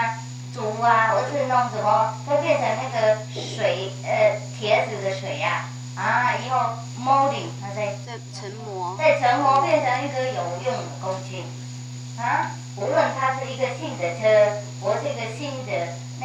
[0.54, 5.66] 煮啊，或是弄什么，会变成那个水呃铁子的水呀。
[5.96, 6.58] 啊，以后
[6.98, 11.44] molding，它在在成膜，在成膜变成一个有用的工具。
[12.18, 15.70] 啊，无论它是一个新的车，或是一个新的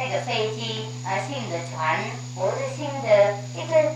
[0.00, 2.00] 那个飞机，啊，新的船，
[2.34, 3.92] 或是新的一个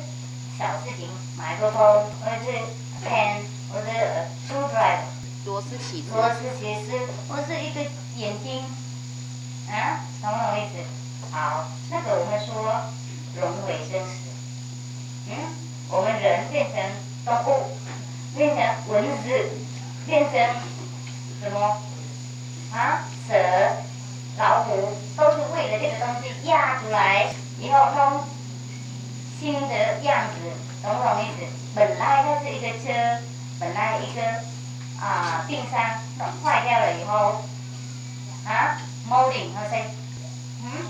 [0.59, 1.09] 小事情，
[1.39, 2.53] 买个包，或者是
[3.03, 3.41] pen，
[3.73, 3.89] 或者
[4.45, 4.99] screwdriver，
[5.47, 6.93] 螺丝起螺丝起子，
[7.27, 7.81] 或是一个
[8.17, 8.65] 眼睛，
[9.71, 10.85] 啊，懂不懂意思？
[11.31, 12.53] 好，那个我们说
[13.41, 14.29] 融为生死，
[15.31, 15.35] 嗯。
[15.91, 16.83] 我们人变成
[17.25, 17.77] 动物，
[18.37, 19.51] 变成蚊子，
[20.07, 20.33] 变成
[21.41, 21.79] 什么？
[22.73, 23.35] 啊，蛇、
[24.37, 27.29] 老虎，都是为了这个东西压出来，
[27.59, 28.25] 以后弄
[29.39, 30.51] 新的样子，
[30.83, 31.47] 懂不懂意思？
[31.75, 33.23] 本来它是一个车，
[33.61, 34.23] 本来一个
[35.01, 35.81] 啊冰箱，
[36.43, 37.43] 坏掉了以后，
[38.47, 38.79] 啊
[39.09, 39.85] ，molding 那些，
[40.65, 40.87] 嗯，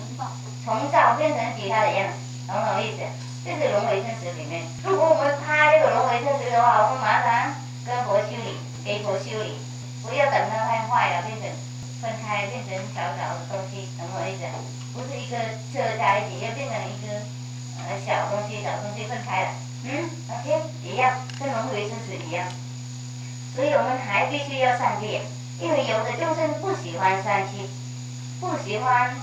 [0.64, 2.14] 重造变成其他的样子，
[2.46, 3.02] 懂不懂意思？
[3.44, 7.52] 这是轮回生死里面，如果我们怕这个轮回生死的话，我们马上
[7.84, 9.58] 跟佛修理，给佛修理，
[10.02, 11.50] 不要等它太坏了，变成
[12.04, 14.44] 分开，变成小小的东西，懂我意思？
[14.92, 15.38] 不是一个
[15.72, 17.08] 车在一起，要变成一个
[17.80, 19.48] 呃小东西，小东西分开了，
[19.84, 22.46] 嗯，OK，一样，跟轮回生死一样。
[23.56, 25.22] 所以我们还必须要上戒，
[25.58, 27.70] 因为有的众生不喜欢上气，
[28.38, 29.16] 不喜欢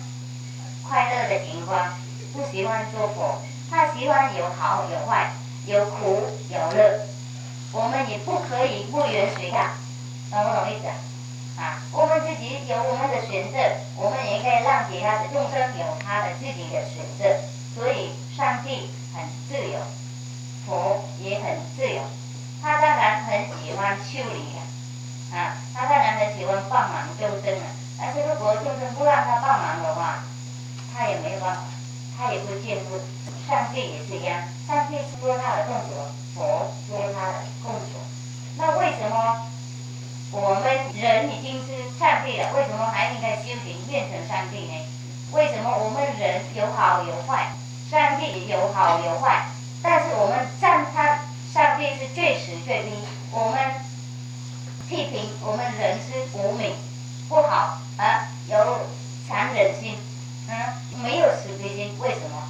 [0.82, 1.94] 快乐的情况，
[2.34, 5.34] 不喜欢做佛，他喜欢有好有坏，
[5.68, 7.06] 有苦有乐，
[7.74, 9.76] 我们也不可以不允许他，
[10.32, 10.88] 懂不懂意思
[11.61, 11.77] 啊？
[11.93, 13.57] 我们自己有我们的选择，
[13.95, 17.38] 我们也应该让其他的众生有他的自己的选择，
[17.75, 19.77] 所以上帝很自由，
[20.65, 22.01] 佛也很自由，
[22.61, 25.38] 他当然很喜欢修理的。
[25.38, 30.25] 啊，他当然很喜欢帮忙众生啊，但是如果众生不让他帮忙的话，
[30.93, 31.61] 他也没办法，
[32.17, 32.99] 他也会进步。
[33.47, 37.33] 上帝也是一样，上帝说他的动作，佛说他的
[43.52, 44.73] 修行变成上帝呢？
[45.34, 47.52] 为什么我们人有好有坏，
[47.90, 49.48] 上帝有好有坏，
[49.82, 51.19] 但是我们赞他
[51.53, 52.91] 上帝是最实最低，
[53.32, 53.60] 我们。
[54.90, 56.76] 批评我们人之无名
[57.30, 58.90] 不好啊，有
[59.26, 59.95] 残忍心，
[60.49, 60.53] 嗯，
[61.02, 62.44] 没有慈悲心，为什么？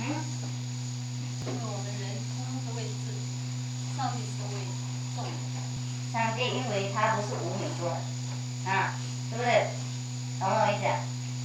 [0.00, 0.02] 嗯？
[1.46, 3.22] 因为我们人通通是为自己，
[3.96, 4.66] 上帝是为
[5.14, 5.32] 众人。
[6.12, 8.94] 上帝因为他不是无名做的，啊，
[9.32, 9.50] 是不是？
[10.38, 10.84] 懂不懂意思？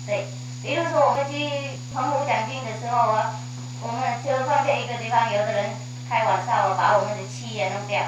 [0.06, 0.28] 对，
[0.62, 3.36] 比如说我们去澎湖讲经的时候啊，
[3.82, 5.72] 我们就放在一个地方，有的人
[6.10, 8.02] 开玩笑把我们的气也弄掉。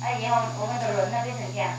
[0.00, 1.72] 哎，以后我们的轮呢变成这样，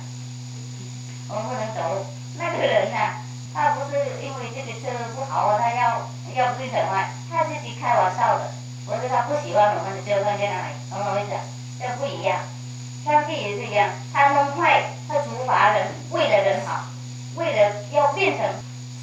[1.29, 2.05] 我们不能走。
[2.37, 3.23] 那个人呐，
[3.53, 6.05] 他不是因为这个车不好啊，他要
[6.35, 8.51] 要变成坏，他自己开玩笑的。
[8.85, 11.33] 我说他不喜欢我们的车放在那里，懂我意思？
[11.79, 12.37] 这不一样。
[13.05, 16.85] 上帝也是一样，他弄坏，他处罚人，为了人好，
[17.35, 18.47] 为了要变成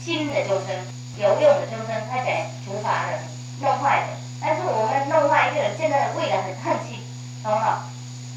[0.02, 0.74] 新的众生，
[1.18, 3.20] 有用的众生，他才处罚人，
[3.60, 4.06] 弄坏的。
[4.40, 7.04] 但是我们弄坏一个人，现在为了很恨气，
[7.44, 7.68] 懂不懂？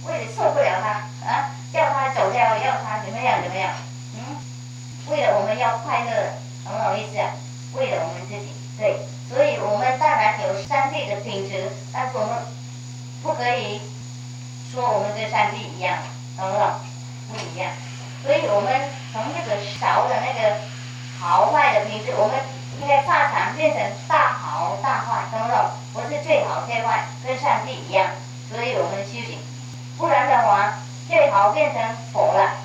[0.04, 3.72] 为了受不了他啊，叫他走掉，要他怎么样怎么样？
[4.16, 4.36] 嗯，
[5.08, 6.34] 为了我们要快乐，
[6.66, 7.32] 懂不懂意思啊？
[7.76, 9.00] 为了我们自己，对，
[9.30, 12.36] 所以我们当然有上帝的品质，但是我们
[13.24, 13.80] 不可以
[14.74, 16.00] 说我们跟上帝一样，
[16.36, 16.68] 懂不懂？
[17.32, 17.72] 不一样，
[18.24, 20.58] 所以我们从这个少的那个
[21.20, 22.36] 好坏的品质，我们
[22.82, 25.72] 应该发展变成大好大坏，懂不懂？
[25.94, 28.12] 不是最好最坏，跟上帝一样，
[28.50, 29.40] 所以我们修行。
[29.98, 31.82] 不然的话，最好变成
[32.12, 32.58] 佛了，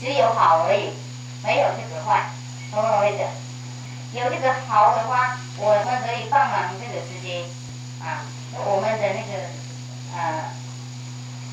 [0.00, 0.92] 只有好而已，
[1.42, 2.30] 没有这个坏，
[2.70, 3.24] 懂不懂意思？
[4.12, 7.44] 有这个好的话，我们可以帮忙这个资金，
[8.00, 8.22] 啊，
[8.54, 9.32] 我们的那个
[10.14, 10.44] 呃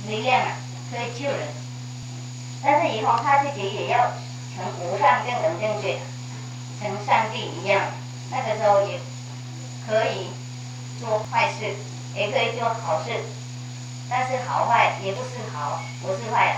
[0.08, 0.48] 力量啊，
[0.92, 1.63] 可以救人。
[2.64, 4.00] 但是以后他自己也要
[4.56, 6.00] 成无上正等正觉，
[6.80, 7.82] 成上帝一样，
[8.32, 9.00] 那个时候也
[9.86, 10.32] 可以
[11.00, 11.76] 做坏事，
[12.16, 13.12] 也可以做好事。
[14.10, 16.58] 但是好坏也不是好，不是坏，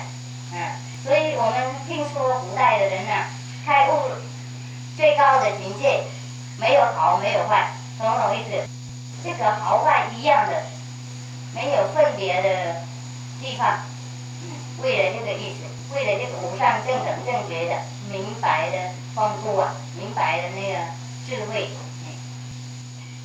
[0.51, 0.71] 嗯，
[1.03, 3.11] 所以我们听说古代的人呢，
[3.65, 4.11] 开悟
[4.97, 6.03] 最高的境界，
[6.57, 8.67] 没有好，没有坏，懂不懂意思？
[9.23, 10.63] 这个好坏一样的，
[11.53, 12.81] 没有分别的
[13.41, 13.79] 地方，
[14.83, 15.64] 为了这个意思，
[15.95, 17.73] 为了这个无上正等正觉的
[18.11, 18.75] 明白的
[19.15, 20.75] 丰富啊，明白的那个
[21.25, 21.69] 智慧。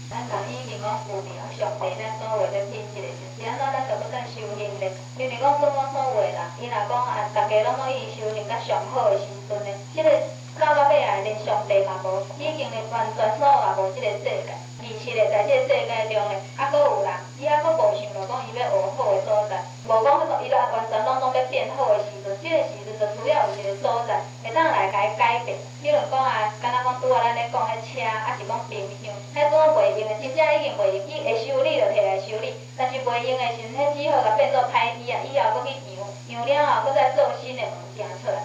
[0.08, 4.92] 咱讲以前讲有名上帝咱所谓的品质的时，是安怎咱就要再修行咧？
[5.18, 10.10] 因为讲说我所话啦，伊若讲啊，大家拢要以修行甲上好的时阵呢，即个
[10.58, 14.54] 到到尾啊，连上帝嘛无，已经咧完全所也无即个世界。
[14.82, 22.02] 而且咧，在即个世界中咧，还佫有人，伊还佫无想着讲伊要学好的所在，无讲迄种伊若完全拢拢要变好的
[22.50, 25.56] 即个时阵就主要有一个所在，会当来甲伊改变。
[25.80, 32.52] 比如讲啊，敢若讲拄啊，咱咧讲迄车，还是讲冰箱，迄种袂用的，真正已经袂用，伊会修理就摕来修理。
[32.76, 38.42] 但是袂用的时阵，迄只好甲变做歹机啊，以后搁去养，养了后搁再做新的物件出来。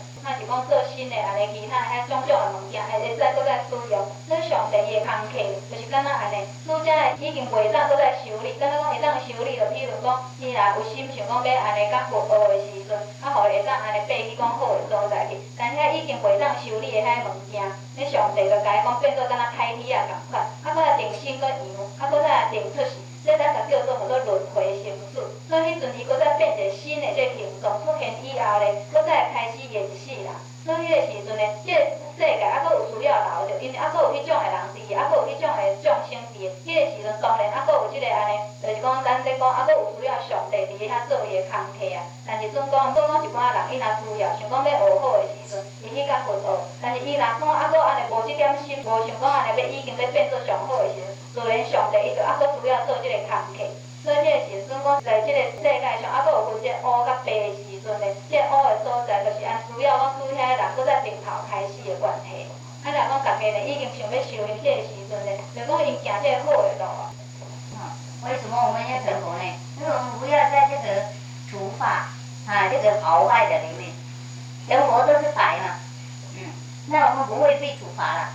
[0.47, 3.99] 讲做新的安尼，其他遐种种的物件，会会使佫再使用。
[4.29, 5.37] 咱上帝伊的工课，
[5.69, 8.53] 就是敢若安尼，愈只会已经袂当佫再修理。
[8.59, 10.07] 敢若讲会当修理，就比如讲，
[10.39, 15.37] 伊若有心想讲要安尼甲学学的时阵，啊，互会当安尼爬去讲好的所在去。
[15.57, 17.61] 但遐已经袂当修理的遐物件，
[17.97, 21.59] 你上帝就甲伊讲变做敢若开铁啊共款，啊，佫再重新佫样，
[21.99, 23.04] 啊，佫再重出新。
[23.25, 25.17] 咱就叫做叫做轮回形式，
[25.49, 30.37] 所以迄阵伊搁再变一个新的这形状出现以后咧，搁再开始演戏啦。
[30.65, 31.79] 所以迄个时阵咧，即个
[32.17, 36.37] 世界还佫有需要留着，因为还佫有迄种的人伫，还佫有迄种的众生伫。
[36.65, 42.01] 迄个时阵当然还佫有即个安尼，就是讲咱咧讲还佫有需要上帝伫遐做伊的工课啊。
[42.25, 46.45] 但是总讲，总讲一般人伊若需要，想讲要学好的时阵，伊去甲佛学。
[46.81, 51.24] 但是伊若讲还佫安尼无即点心，无想讲安尼要已经要变做上好的时阵。
[51.35, 53.67] 做上帝伊就还佫需要做即个工课，
[54.01, 62.47] 所以即个时阵我在即个世界上啊佫有分即乌甲白的时阵咧，即个乌的所在就是按需要讲拄遐人佫在顶头开始的关系，
[62.81, 67.11] 啊，若讲家己咧已经想要修行这个时阵咧，就讲因行这个好的路啊。
[68.23, 69.43] 为什么我们要成佛呢？
[69.77, 71.03] 因为我们不要在这个
[71.51, 72.09] 除法
[72.47, 73.91] 啊，这个好坏的里面，
[74.67, 75.75] 成佛都是白嘛，
[76.33, 76.49] 嗯，
[76.87, 78.29] 那我们不会被处罚了，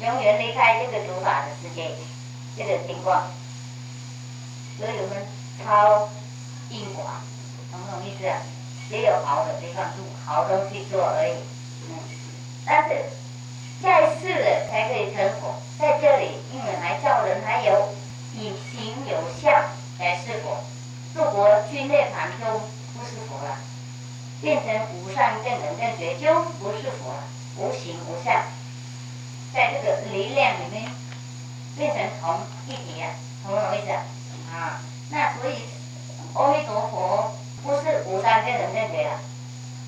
[0.00, 1.90] 永远离开这个诸法的世界，
[2.56, 3.26] 这个情况。
[4.78, 5.26] 所以我们
[5.62, 6.08] 超
[6.70, 7.04] 因果，
[7.70, 8.38] 懂不懂意思啊？
[8.88, 9.84] 只有好的地方，
[10.24, 11.34] 好东西做而已，
[12.64, 12.94] 但是
[13.82, 17.88] 在世的才可以成佛，在这里因为还叫人还有
[18.34, 19.52] 以形有相
[19.98, 20.58] 来是佛，
[21.14, 22.60] 入国军内盘中
[22.94, 23.58] 不是佛了，
[24.40, 27.24] 变成无上正等正觉就不是佛了，
[27.56, 28.44] 无形无相，
[29.52, 30.92] 在这个力量里面
[31.76, 33.12] 变成同一体啊，
[33.44, 33.92] 懂不懂意思
[34.54, 34.80] 啊？
[35.10, 35.62] 那所以
[36.34, 37.32] 阿弥陀佛
[37.62, 39.20] 不是无上正等正觉了，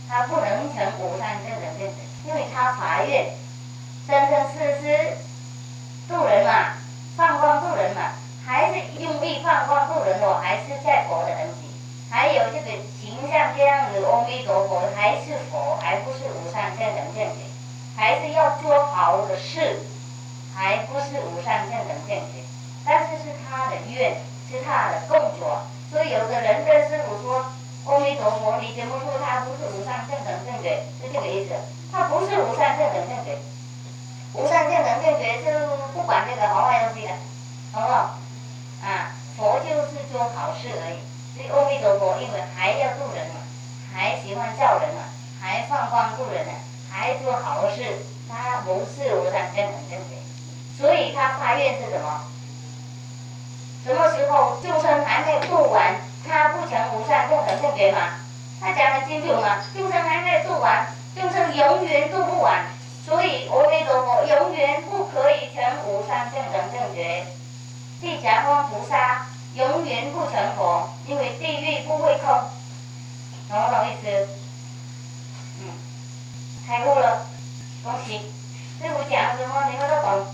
[0.09, 1.95] 他不能成无上正等正觉，
[2.25, 3.33] 因为他法愿
[4.07, 5.17] 生生世世
[6.09, 6.75] 度人嘛，
[7.17, 8.13] 放光度人嘛，
[8.47, 11.69] 还是用力放光度人哦，还是在佛的等级，
[12.11, 12.71] 还有这个
[13.01, 17.45] 形象这样子，阿弥陀佛还是佛，还不是无上正等正觉，
[17.97, 19.81] 还是要做好的事，
[20.59, 22.43] 还不是无上正等正觉，
[22.85, 24.19] 但是是他的愿。
[24.51, 25.61] 是他的动作，
[25.93, 27.53] 所以有的人跟师傅说
[27.85, 31.53] ：“阿弥陀佛，你怎么说他不是无上正等正觉？”是这个意思。
[31.93, 33.37] 他不是无上正等正觉，
[34.33, 37.13] 无上正等正觉就不管这个好坏东西的，
[37.75, 37.97] 懂不懂？
[38.81, 41.05] 啊，佛就是做好事而已。
[41.37, 43.45] 所以阿弥陀佛，因为还要度人嘛，
[43.93, 45.13] 还喜欢叫人嘛，
[45.43, 46.53] 还放光度人呢，
[46.89, 50.18] 还做好事，他不是无上正等正觉。
[50.79, 52.23] 所以他发愿是什么？
[53.85, 55.97] 什么时候众生还没有度完，
[56.27, 58.15] 他不成无上正等正觉吗？
[58.61, 59.65] 他讲得清楚吗？
[59.75, 62.67] 众生还没有度完，众生永远做不完，
[63.05, 67.27] 所以阿弥陀佛永远不可以成无上正等正觉。
[68.01, 72.35] 地藏王菩萨永远不成佛，因为地狱不会空，
[73.49, 74.29] 懂不懂意思？
[75.61, 75.73] 嗯，
[76.67, 77.27] 开悟了，
[77.83, 78.19] 恭喜！
[78.81, 80.27] 师傅讲什么你们都懂。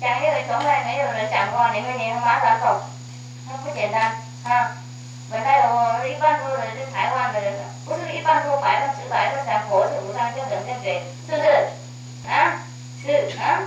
[0.00, 2.80] 讲因为从来没有人讲过，你们你们马上懂，
[3.48, 4.12] 那不简单
[4.44, 4.76] 啊！
[5.30, 7.52] 本来我一般说的是台湾的人，
[7.84, 12.30] 不是一般说百分之百都讲佛是无上正等正觉，是不是？
[12.30, 12.62] 啊，
[13.02, 13.60] 是啊，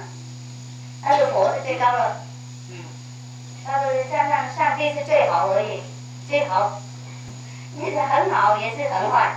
[1.03, 2.21] 但是佛是最高了，
[2.69, 2.77] 嗯，
[3.65, 5.83] 他说上上上帝是最好而已，
[6.29, 6.79] 最好，
[7.75, 9.35] 也是很好，也是很坏，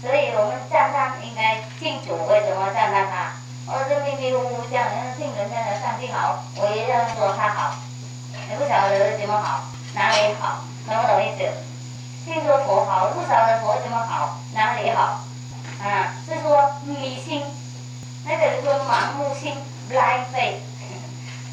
[0.00, 3.32] 所以我们赞叹应该敬主为什么赞叹他。
[3.68, 7.74] 我是迷迷糊糊讲，人家听人家的上帝好，我也要说他好，
[8.48, 11.50] 也不晓得怎么好，哪里好，懂不懂意思？
[12.24, 15.18] 听说佛好，不晓得佛怎么好，哪里好？
[15.82, 17.42] 啊，是说迷信，
[18.24, 19.52] 那个是说盲目信
[19.90, 20.62] ，blind faith。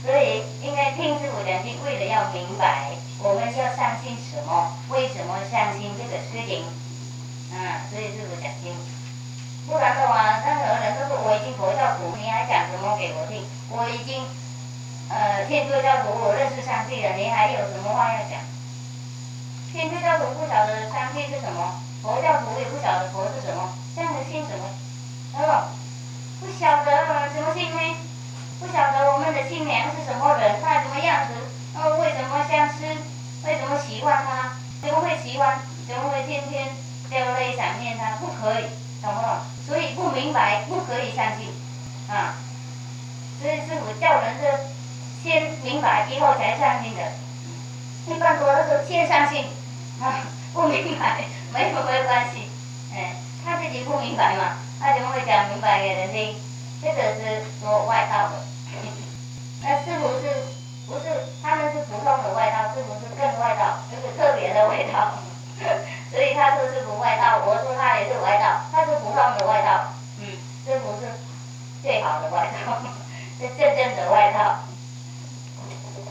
[0.05, 2.91] 所以应该听师傅讲经，为了要明白
[3.23, 6.61] 我们要相信什么，为什么相信这个事情？
[7.57, 8.77] 啊，所以师傅讲经。
[9.67, 13.43] 不然的话，任何人都说我已经佛教徒，你还讲什么给我听？
[13.69, 14.27] 我已经，
[15.09, 18.43] 呃，天主教徒，我认识上帝了，你还有什么话要讲？
[19.71, 24.67] 天主教徒不晓得上帝是什么，佛教徒也不晓得佛是什么，这样子信什么？
[25.39, 25.71] 哦，
[26.39, 26.91] 不晓得
[27.31, 27.79] 什么信呢？
[28.59, 31.33] 不晓得我们的新娘是什么人，她什么样子？
[31.79, 32.83] 哦，为什么相思？
[33.45, 34.53] 为什么喜欢他？
[34.81, 35.59] 怎么会喜欢？
[35.87, 36.67] 怎么会天天
[37.09, 38.17] 掉泪想念他？
[38.17, 38.65] 不可以。
[39.03, 39.29] 懂不懂？
[39.67, 41.51] 所以不明白不可以相信，
[42.09, 42.35] 啊！
[43.41, 44.47] 所以师傅叫人是
[45.21, 47.01] 先明白以后才相信的。
[48.07, 49.45] 一般多的是先相信，
[50.01, 50.23] 啊，
[50.53, 52.49] 不明白没什么关系，
[52.95, 53.15] 哎，
[53.45, 56.35] 他自己不明白嘛，他怎么会讲明白给人听？
[56.81, 58.43] 这个是说外道的，
[59.63, 60.47] 那师傅是
[60.87, 61.05] 不是
[61.41, 65.13] 他们是普通的外道，师傅是更外道，就是特别的外道。
[66.13, 69.89] 所以他说是不外道，我说他也是外道，他是普通的外道，
[70.21, 71.09] 嗯，这不是
[71.81, 72.77] 最好的外道，
[73.41, 74.61] 是真正的外道。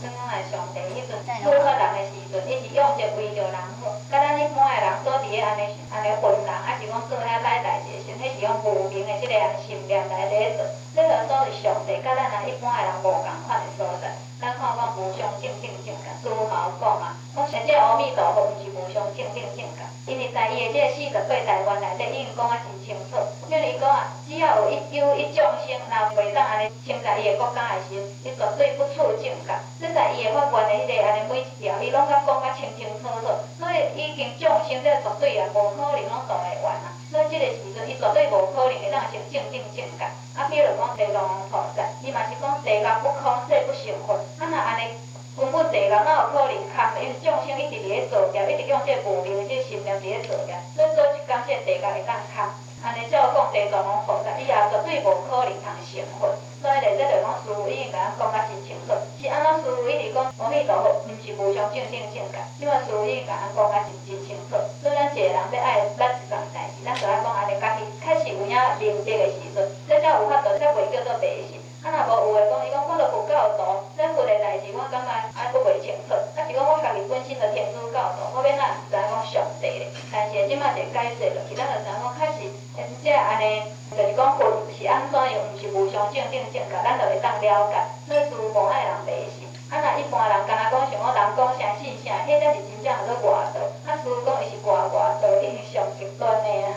[0.03, 0.83] 怎样来上帝？
[0.99, 1.15] 迄阵
[1.47, 5.63] 做个人的时阵，伊是用着为着人好，甲咱一般的人做伫个安尼
[5.95, 14.11] 安尼混人，还是讲做遐歹代志，像迄是用无明的即个心念来咧做，这个都是上帝，甲咱啊一般的人无共款的所在。
[14.43, 23.15] 咱看讲无相正正正觉，诸好讲啊，讲像这阿弥陀佛毋是无相正正正觉，因为在伊的这四十八代原来底已经讲啊真清楚，
[23.49, 29.55] 因为伊讲啊，只要有一有一众生，若袂当安尼称在伊的国家的时，伊绝对不处境界。
[29.79, 36.91] 即在伊的法院的迄个安尼每一条，伊拢甲讲甲清清楚楚，所以已经众生这绝对也，无可能拢度会完啊。
[37.09, 40.03] 所以即个时阵，伊绝对无可能会当成正定境界。
[40.35, 44.15] 啊，比如讲地藏菩萨，伊嘛是讲地狱不空，誓不成佛。
[44.43, 44.91] 啊，若安尼。
[45.37, 46.77] 根本地人哪有可能空？
[47.01, 52.45] 因为众生一直伫咧做业，一直用这无明的这心念伫咧做业，所以做一工这地界会当空。
[52.83, 56.29] 安尼照讲地藏王菩萨，伊也绝对无可能通成佛。
[56.61, 58.93] 所以咧，这就讲师傅已经甲咱讲甲真清楚。
[58.93, 62.37] 是安怎师傅一直讲阿弥陀佛，毋是无上正定境界。
[62.61, 64.59] 因为师傅已经甲咱讲甲真真清楚。
[64.83, 71.62] 所以咱一个人要爱捌一桩代志，咱就爱讲安尼，家己确实有影明白的时阵，这才有法度，才袂叫做迷信。
[71.83, 76.15] 啊，若无有诶讲，伊讲我著佛教徒，咱佛诶代志，我感觉还佫袂清楚。
[76.15, 79.67] 啊，是讲我家己本身著天主教徒，我免哪知影讲上帝。
[80.15, 82.47] 但是即摆就解释落去，咱著知影讲开始，
[82.79, 87.75] 真正安尼，就是讲佛是安怎样，毋是无上正定正觉，咱著会当了解。
[88.07, 89.51] 所以无爱人迷信。
[89.75, 93.59] 啊，若一般人敢若讲想我人讲啥信啥，迄才是真正叫做外道。
[93.91, 96.71] 啊，师傅讲伊是外外道，伊是上极端诶啊。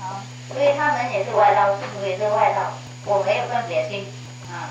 [0.00, 2.72] 好，所以他们也是外道，师傅也是外道。
[3.10, 4.06] 我没有分别心，
[4.52, 4.70] 啊，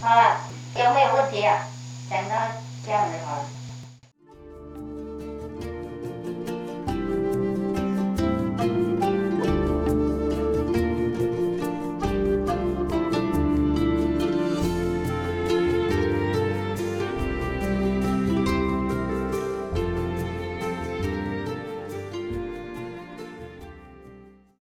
[0.00, 0.36] 好了，
[0.76, 1.66] 有没有问题啊？
[2.08, 2.36] 等到
[2.86, 3.59] 这样子好了。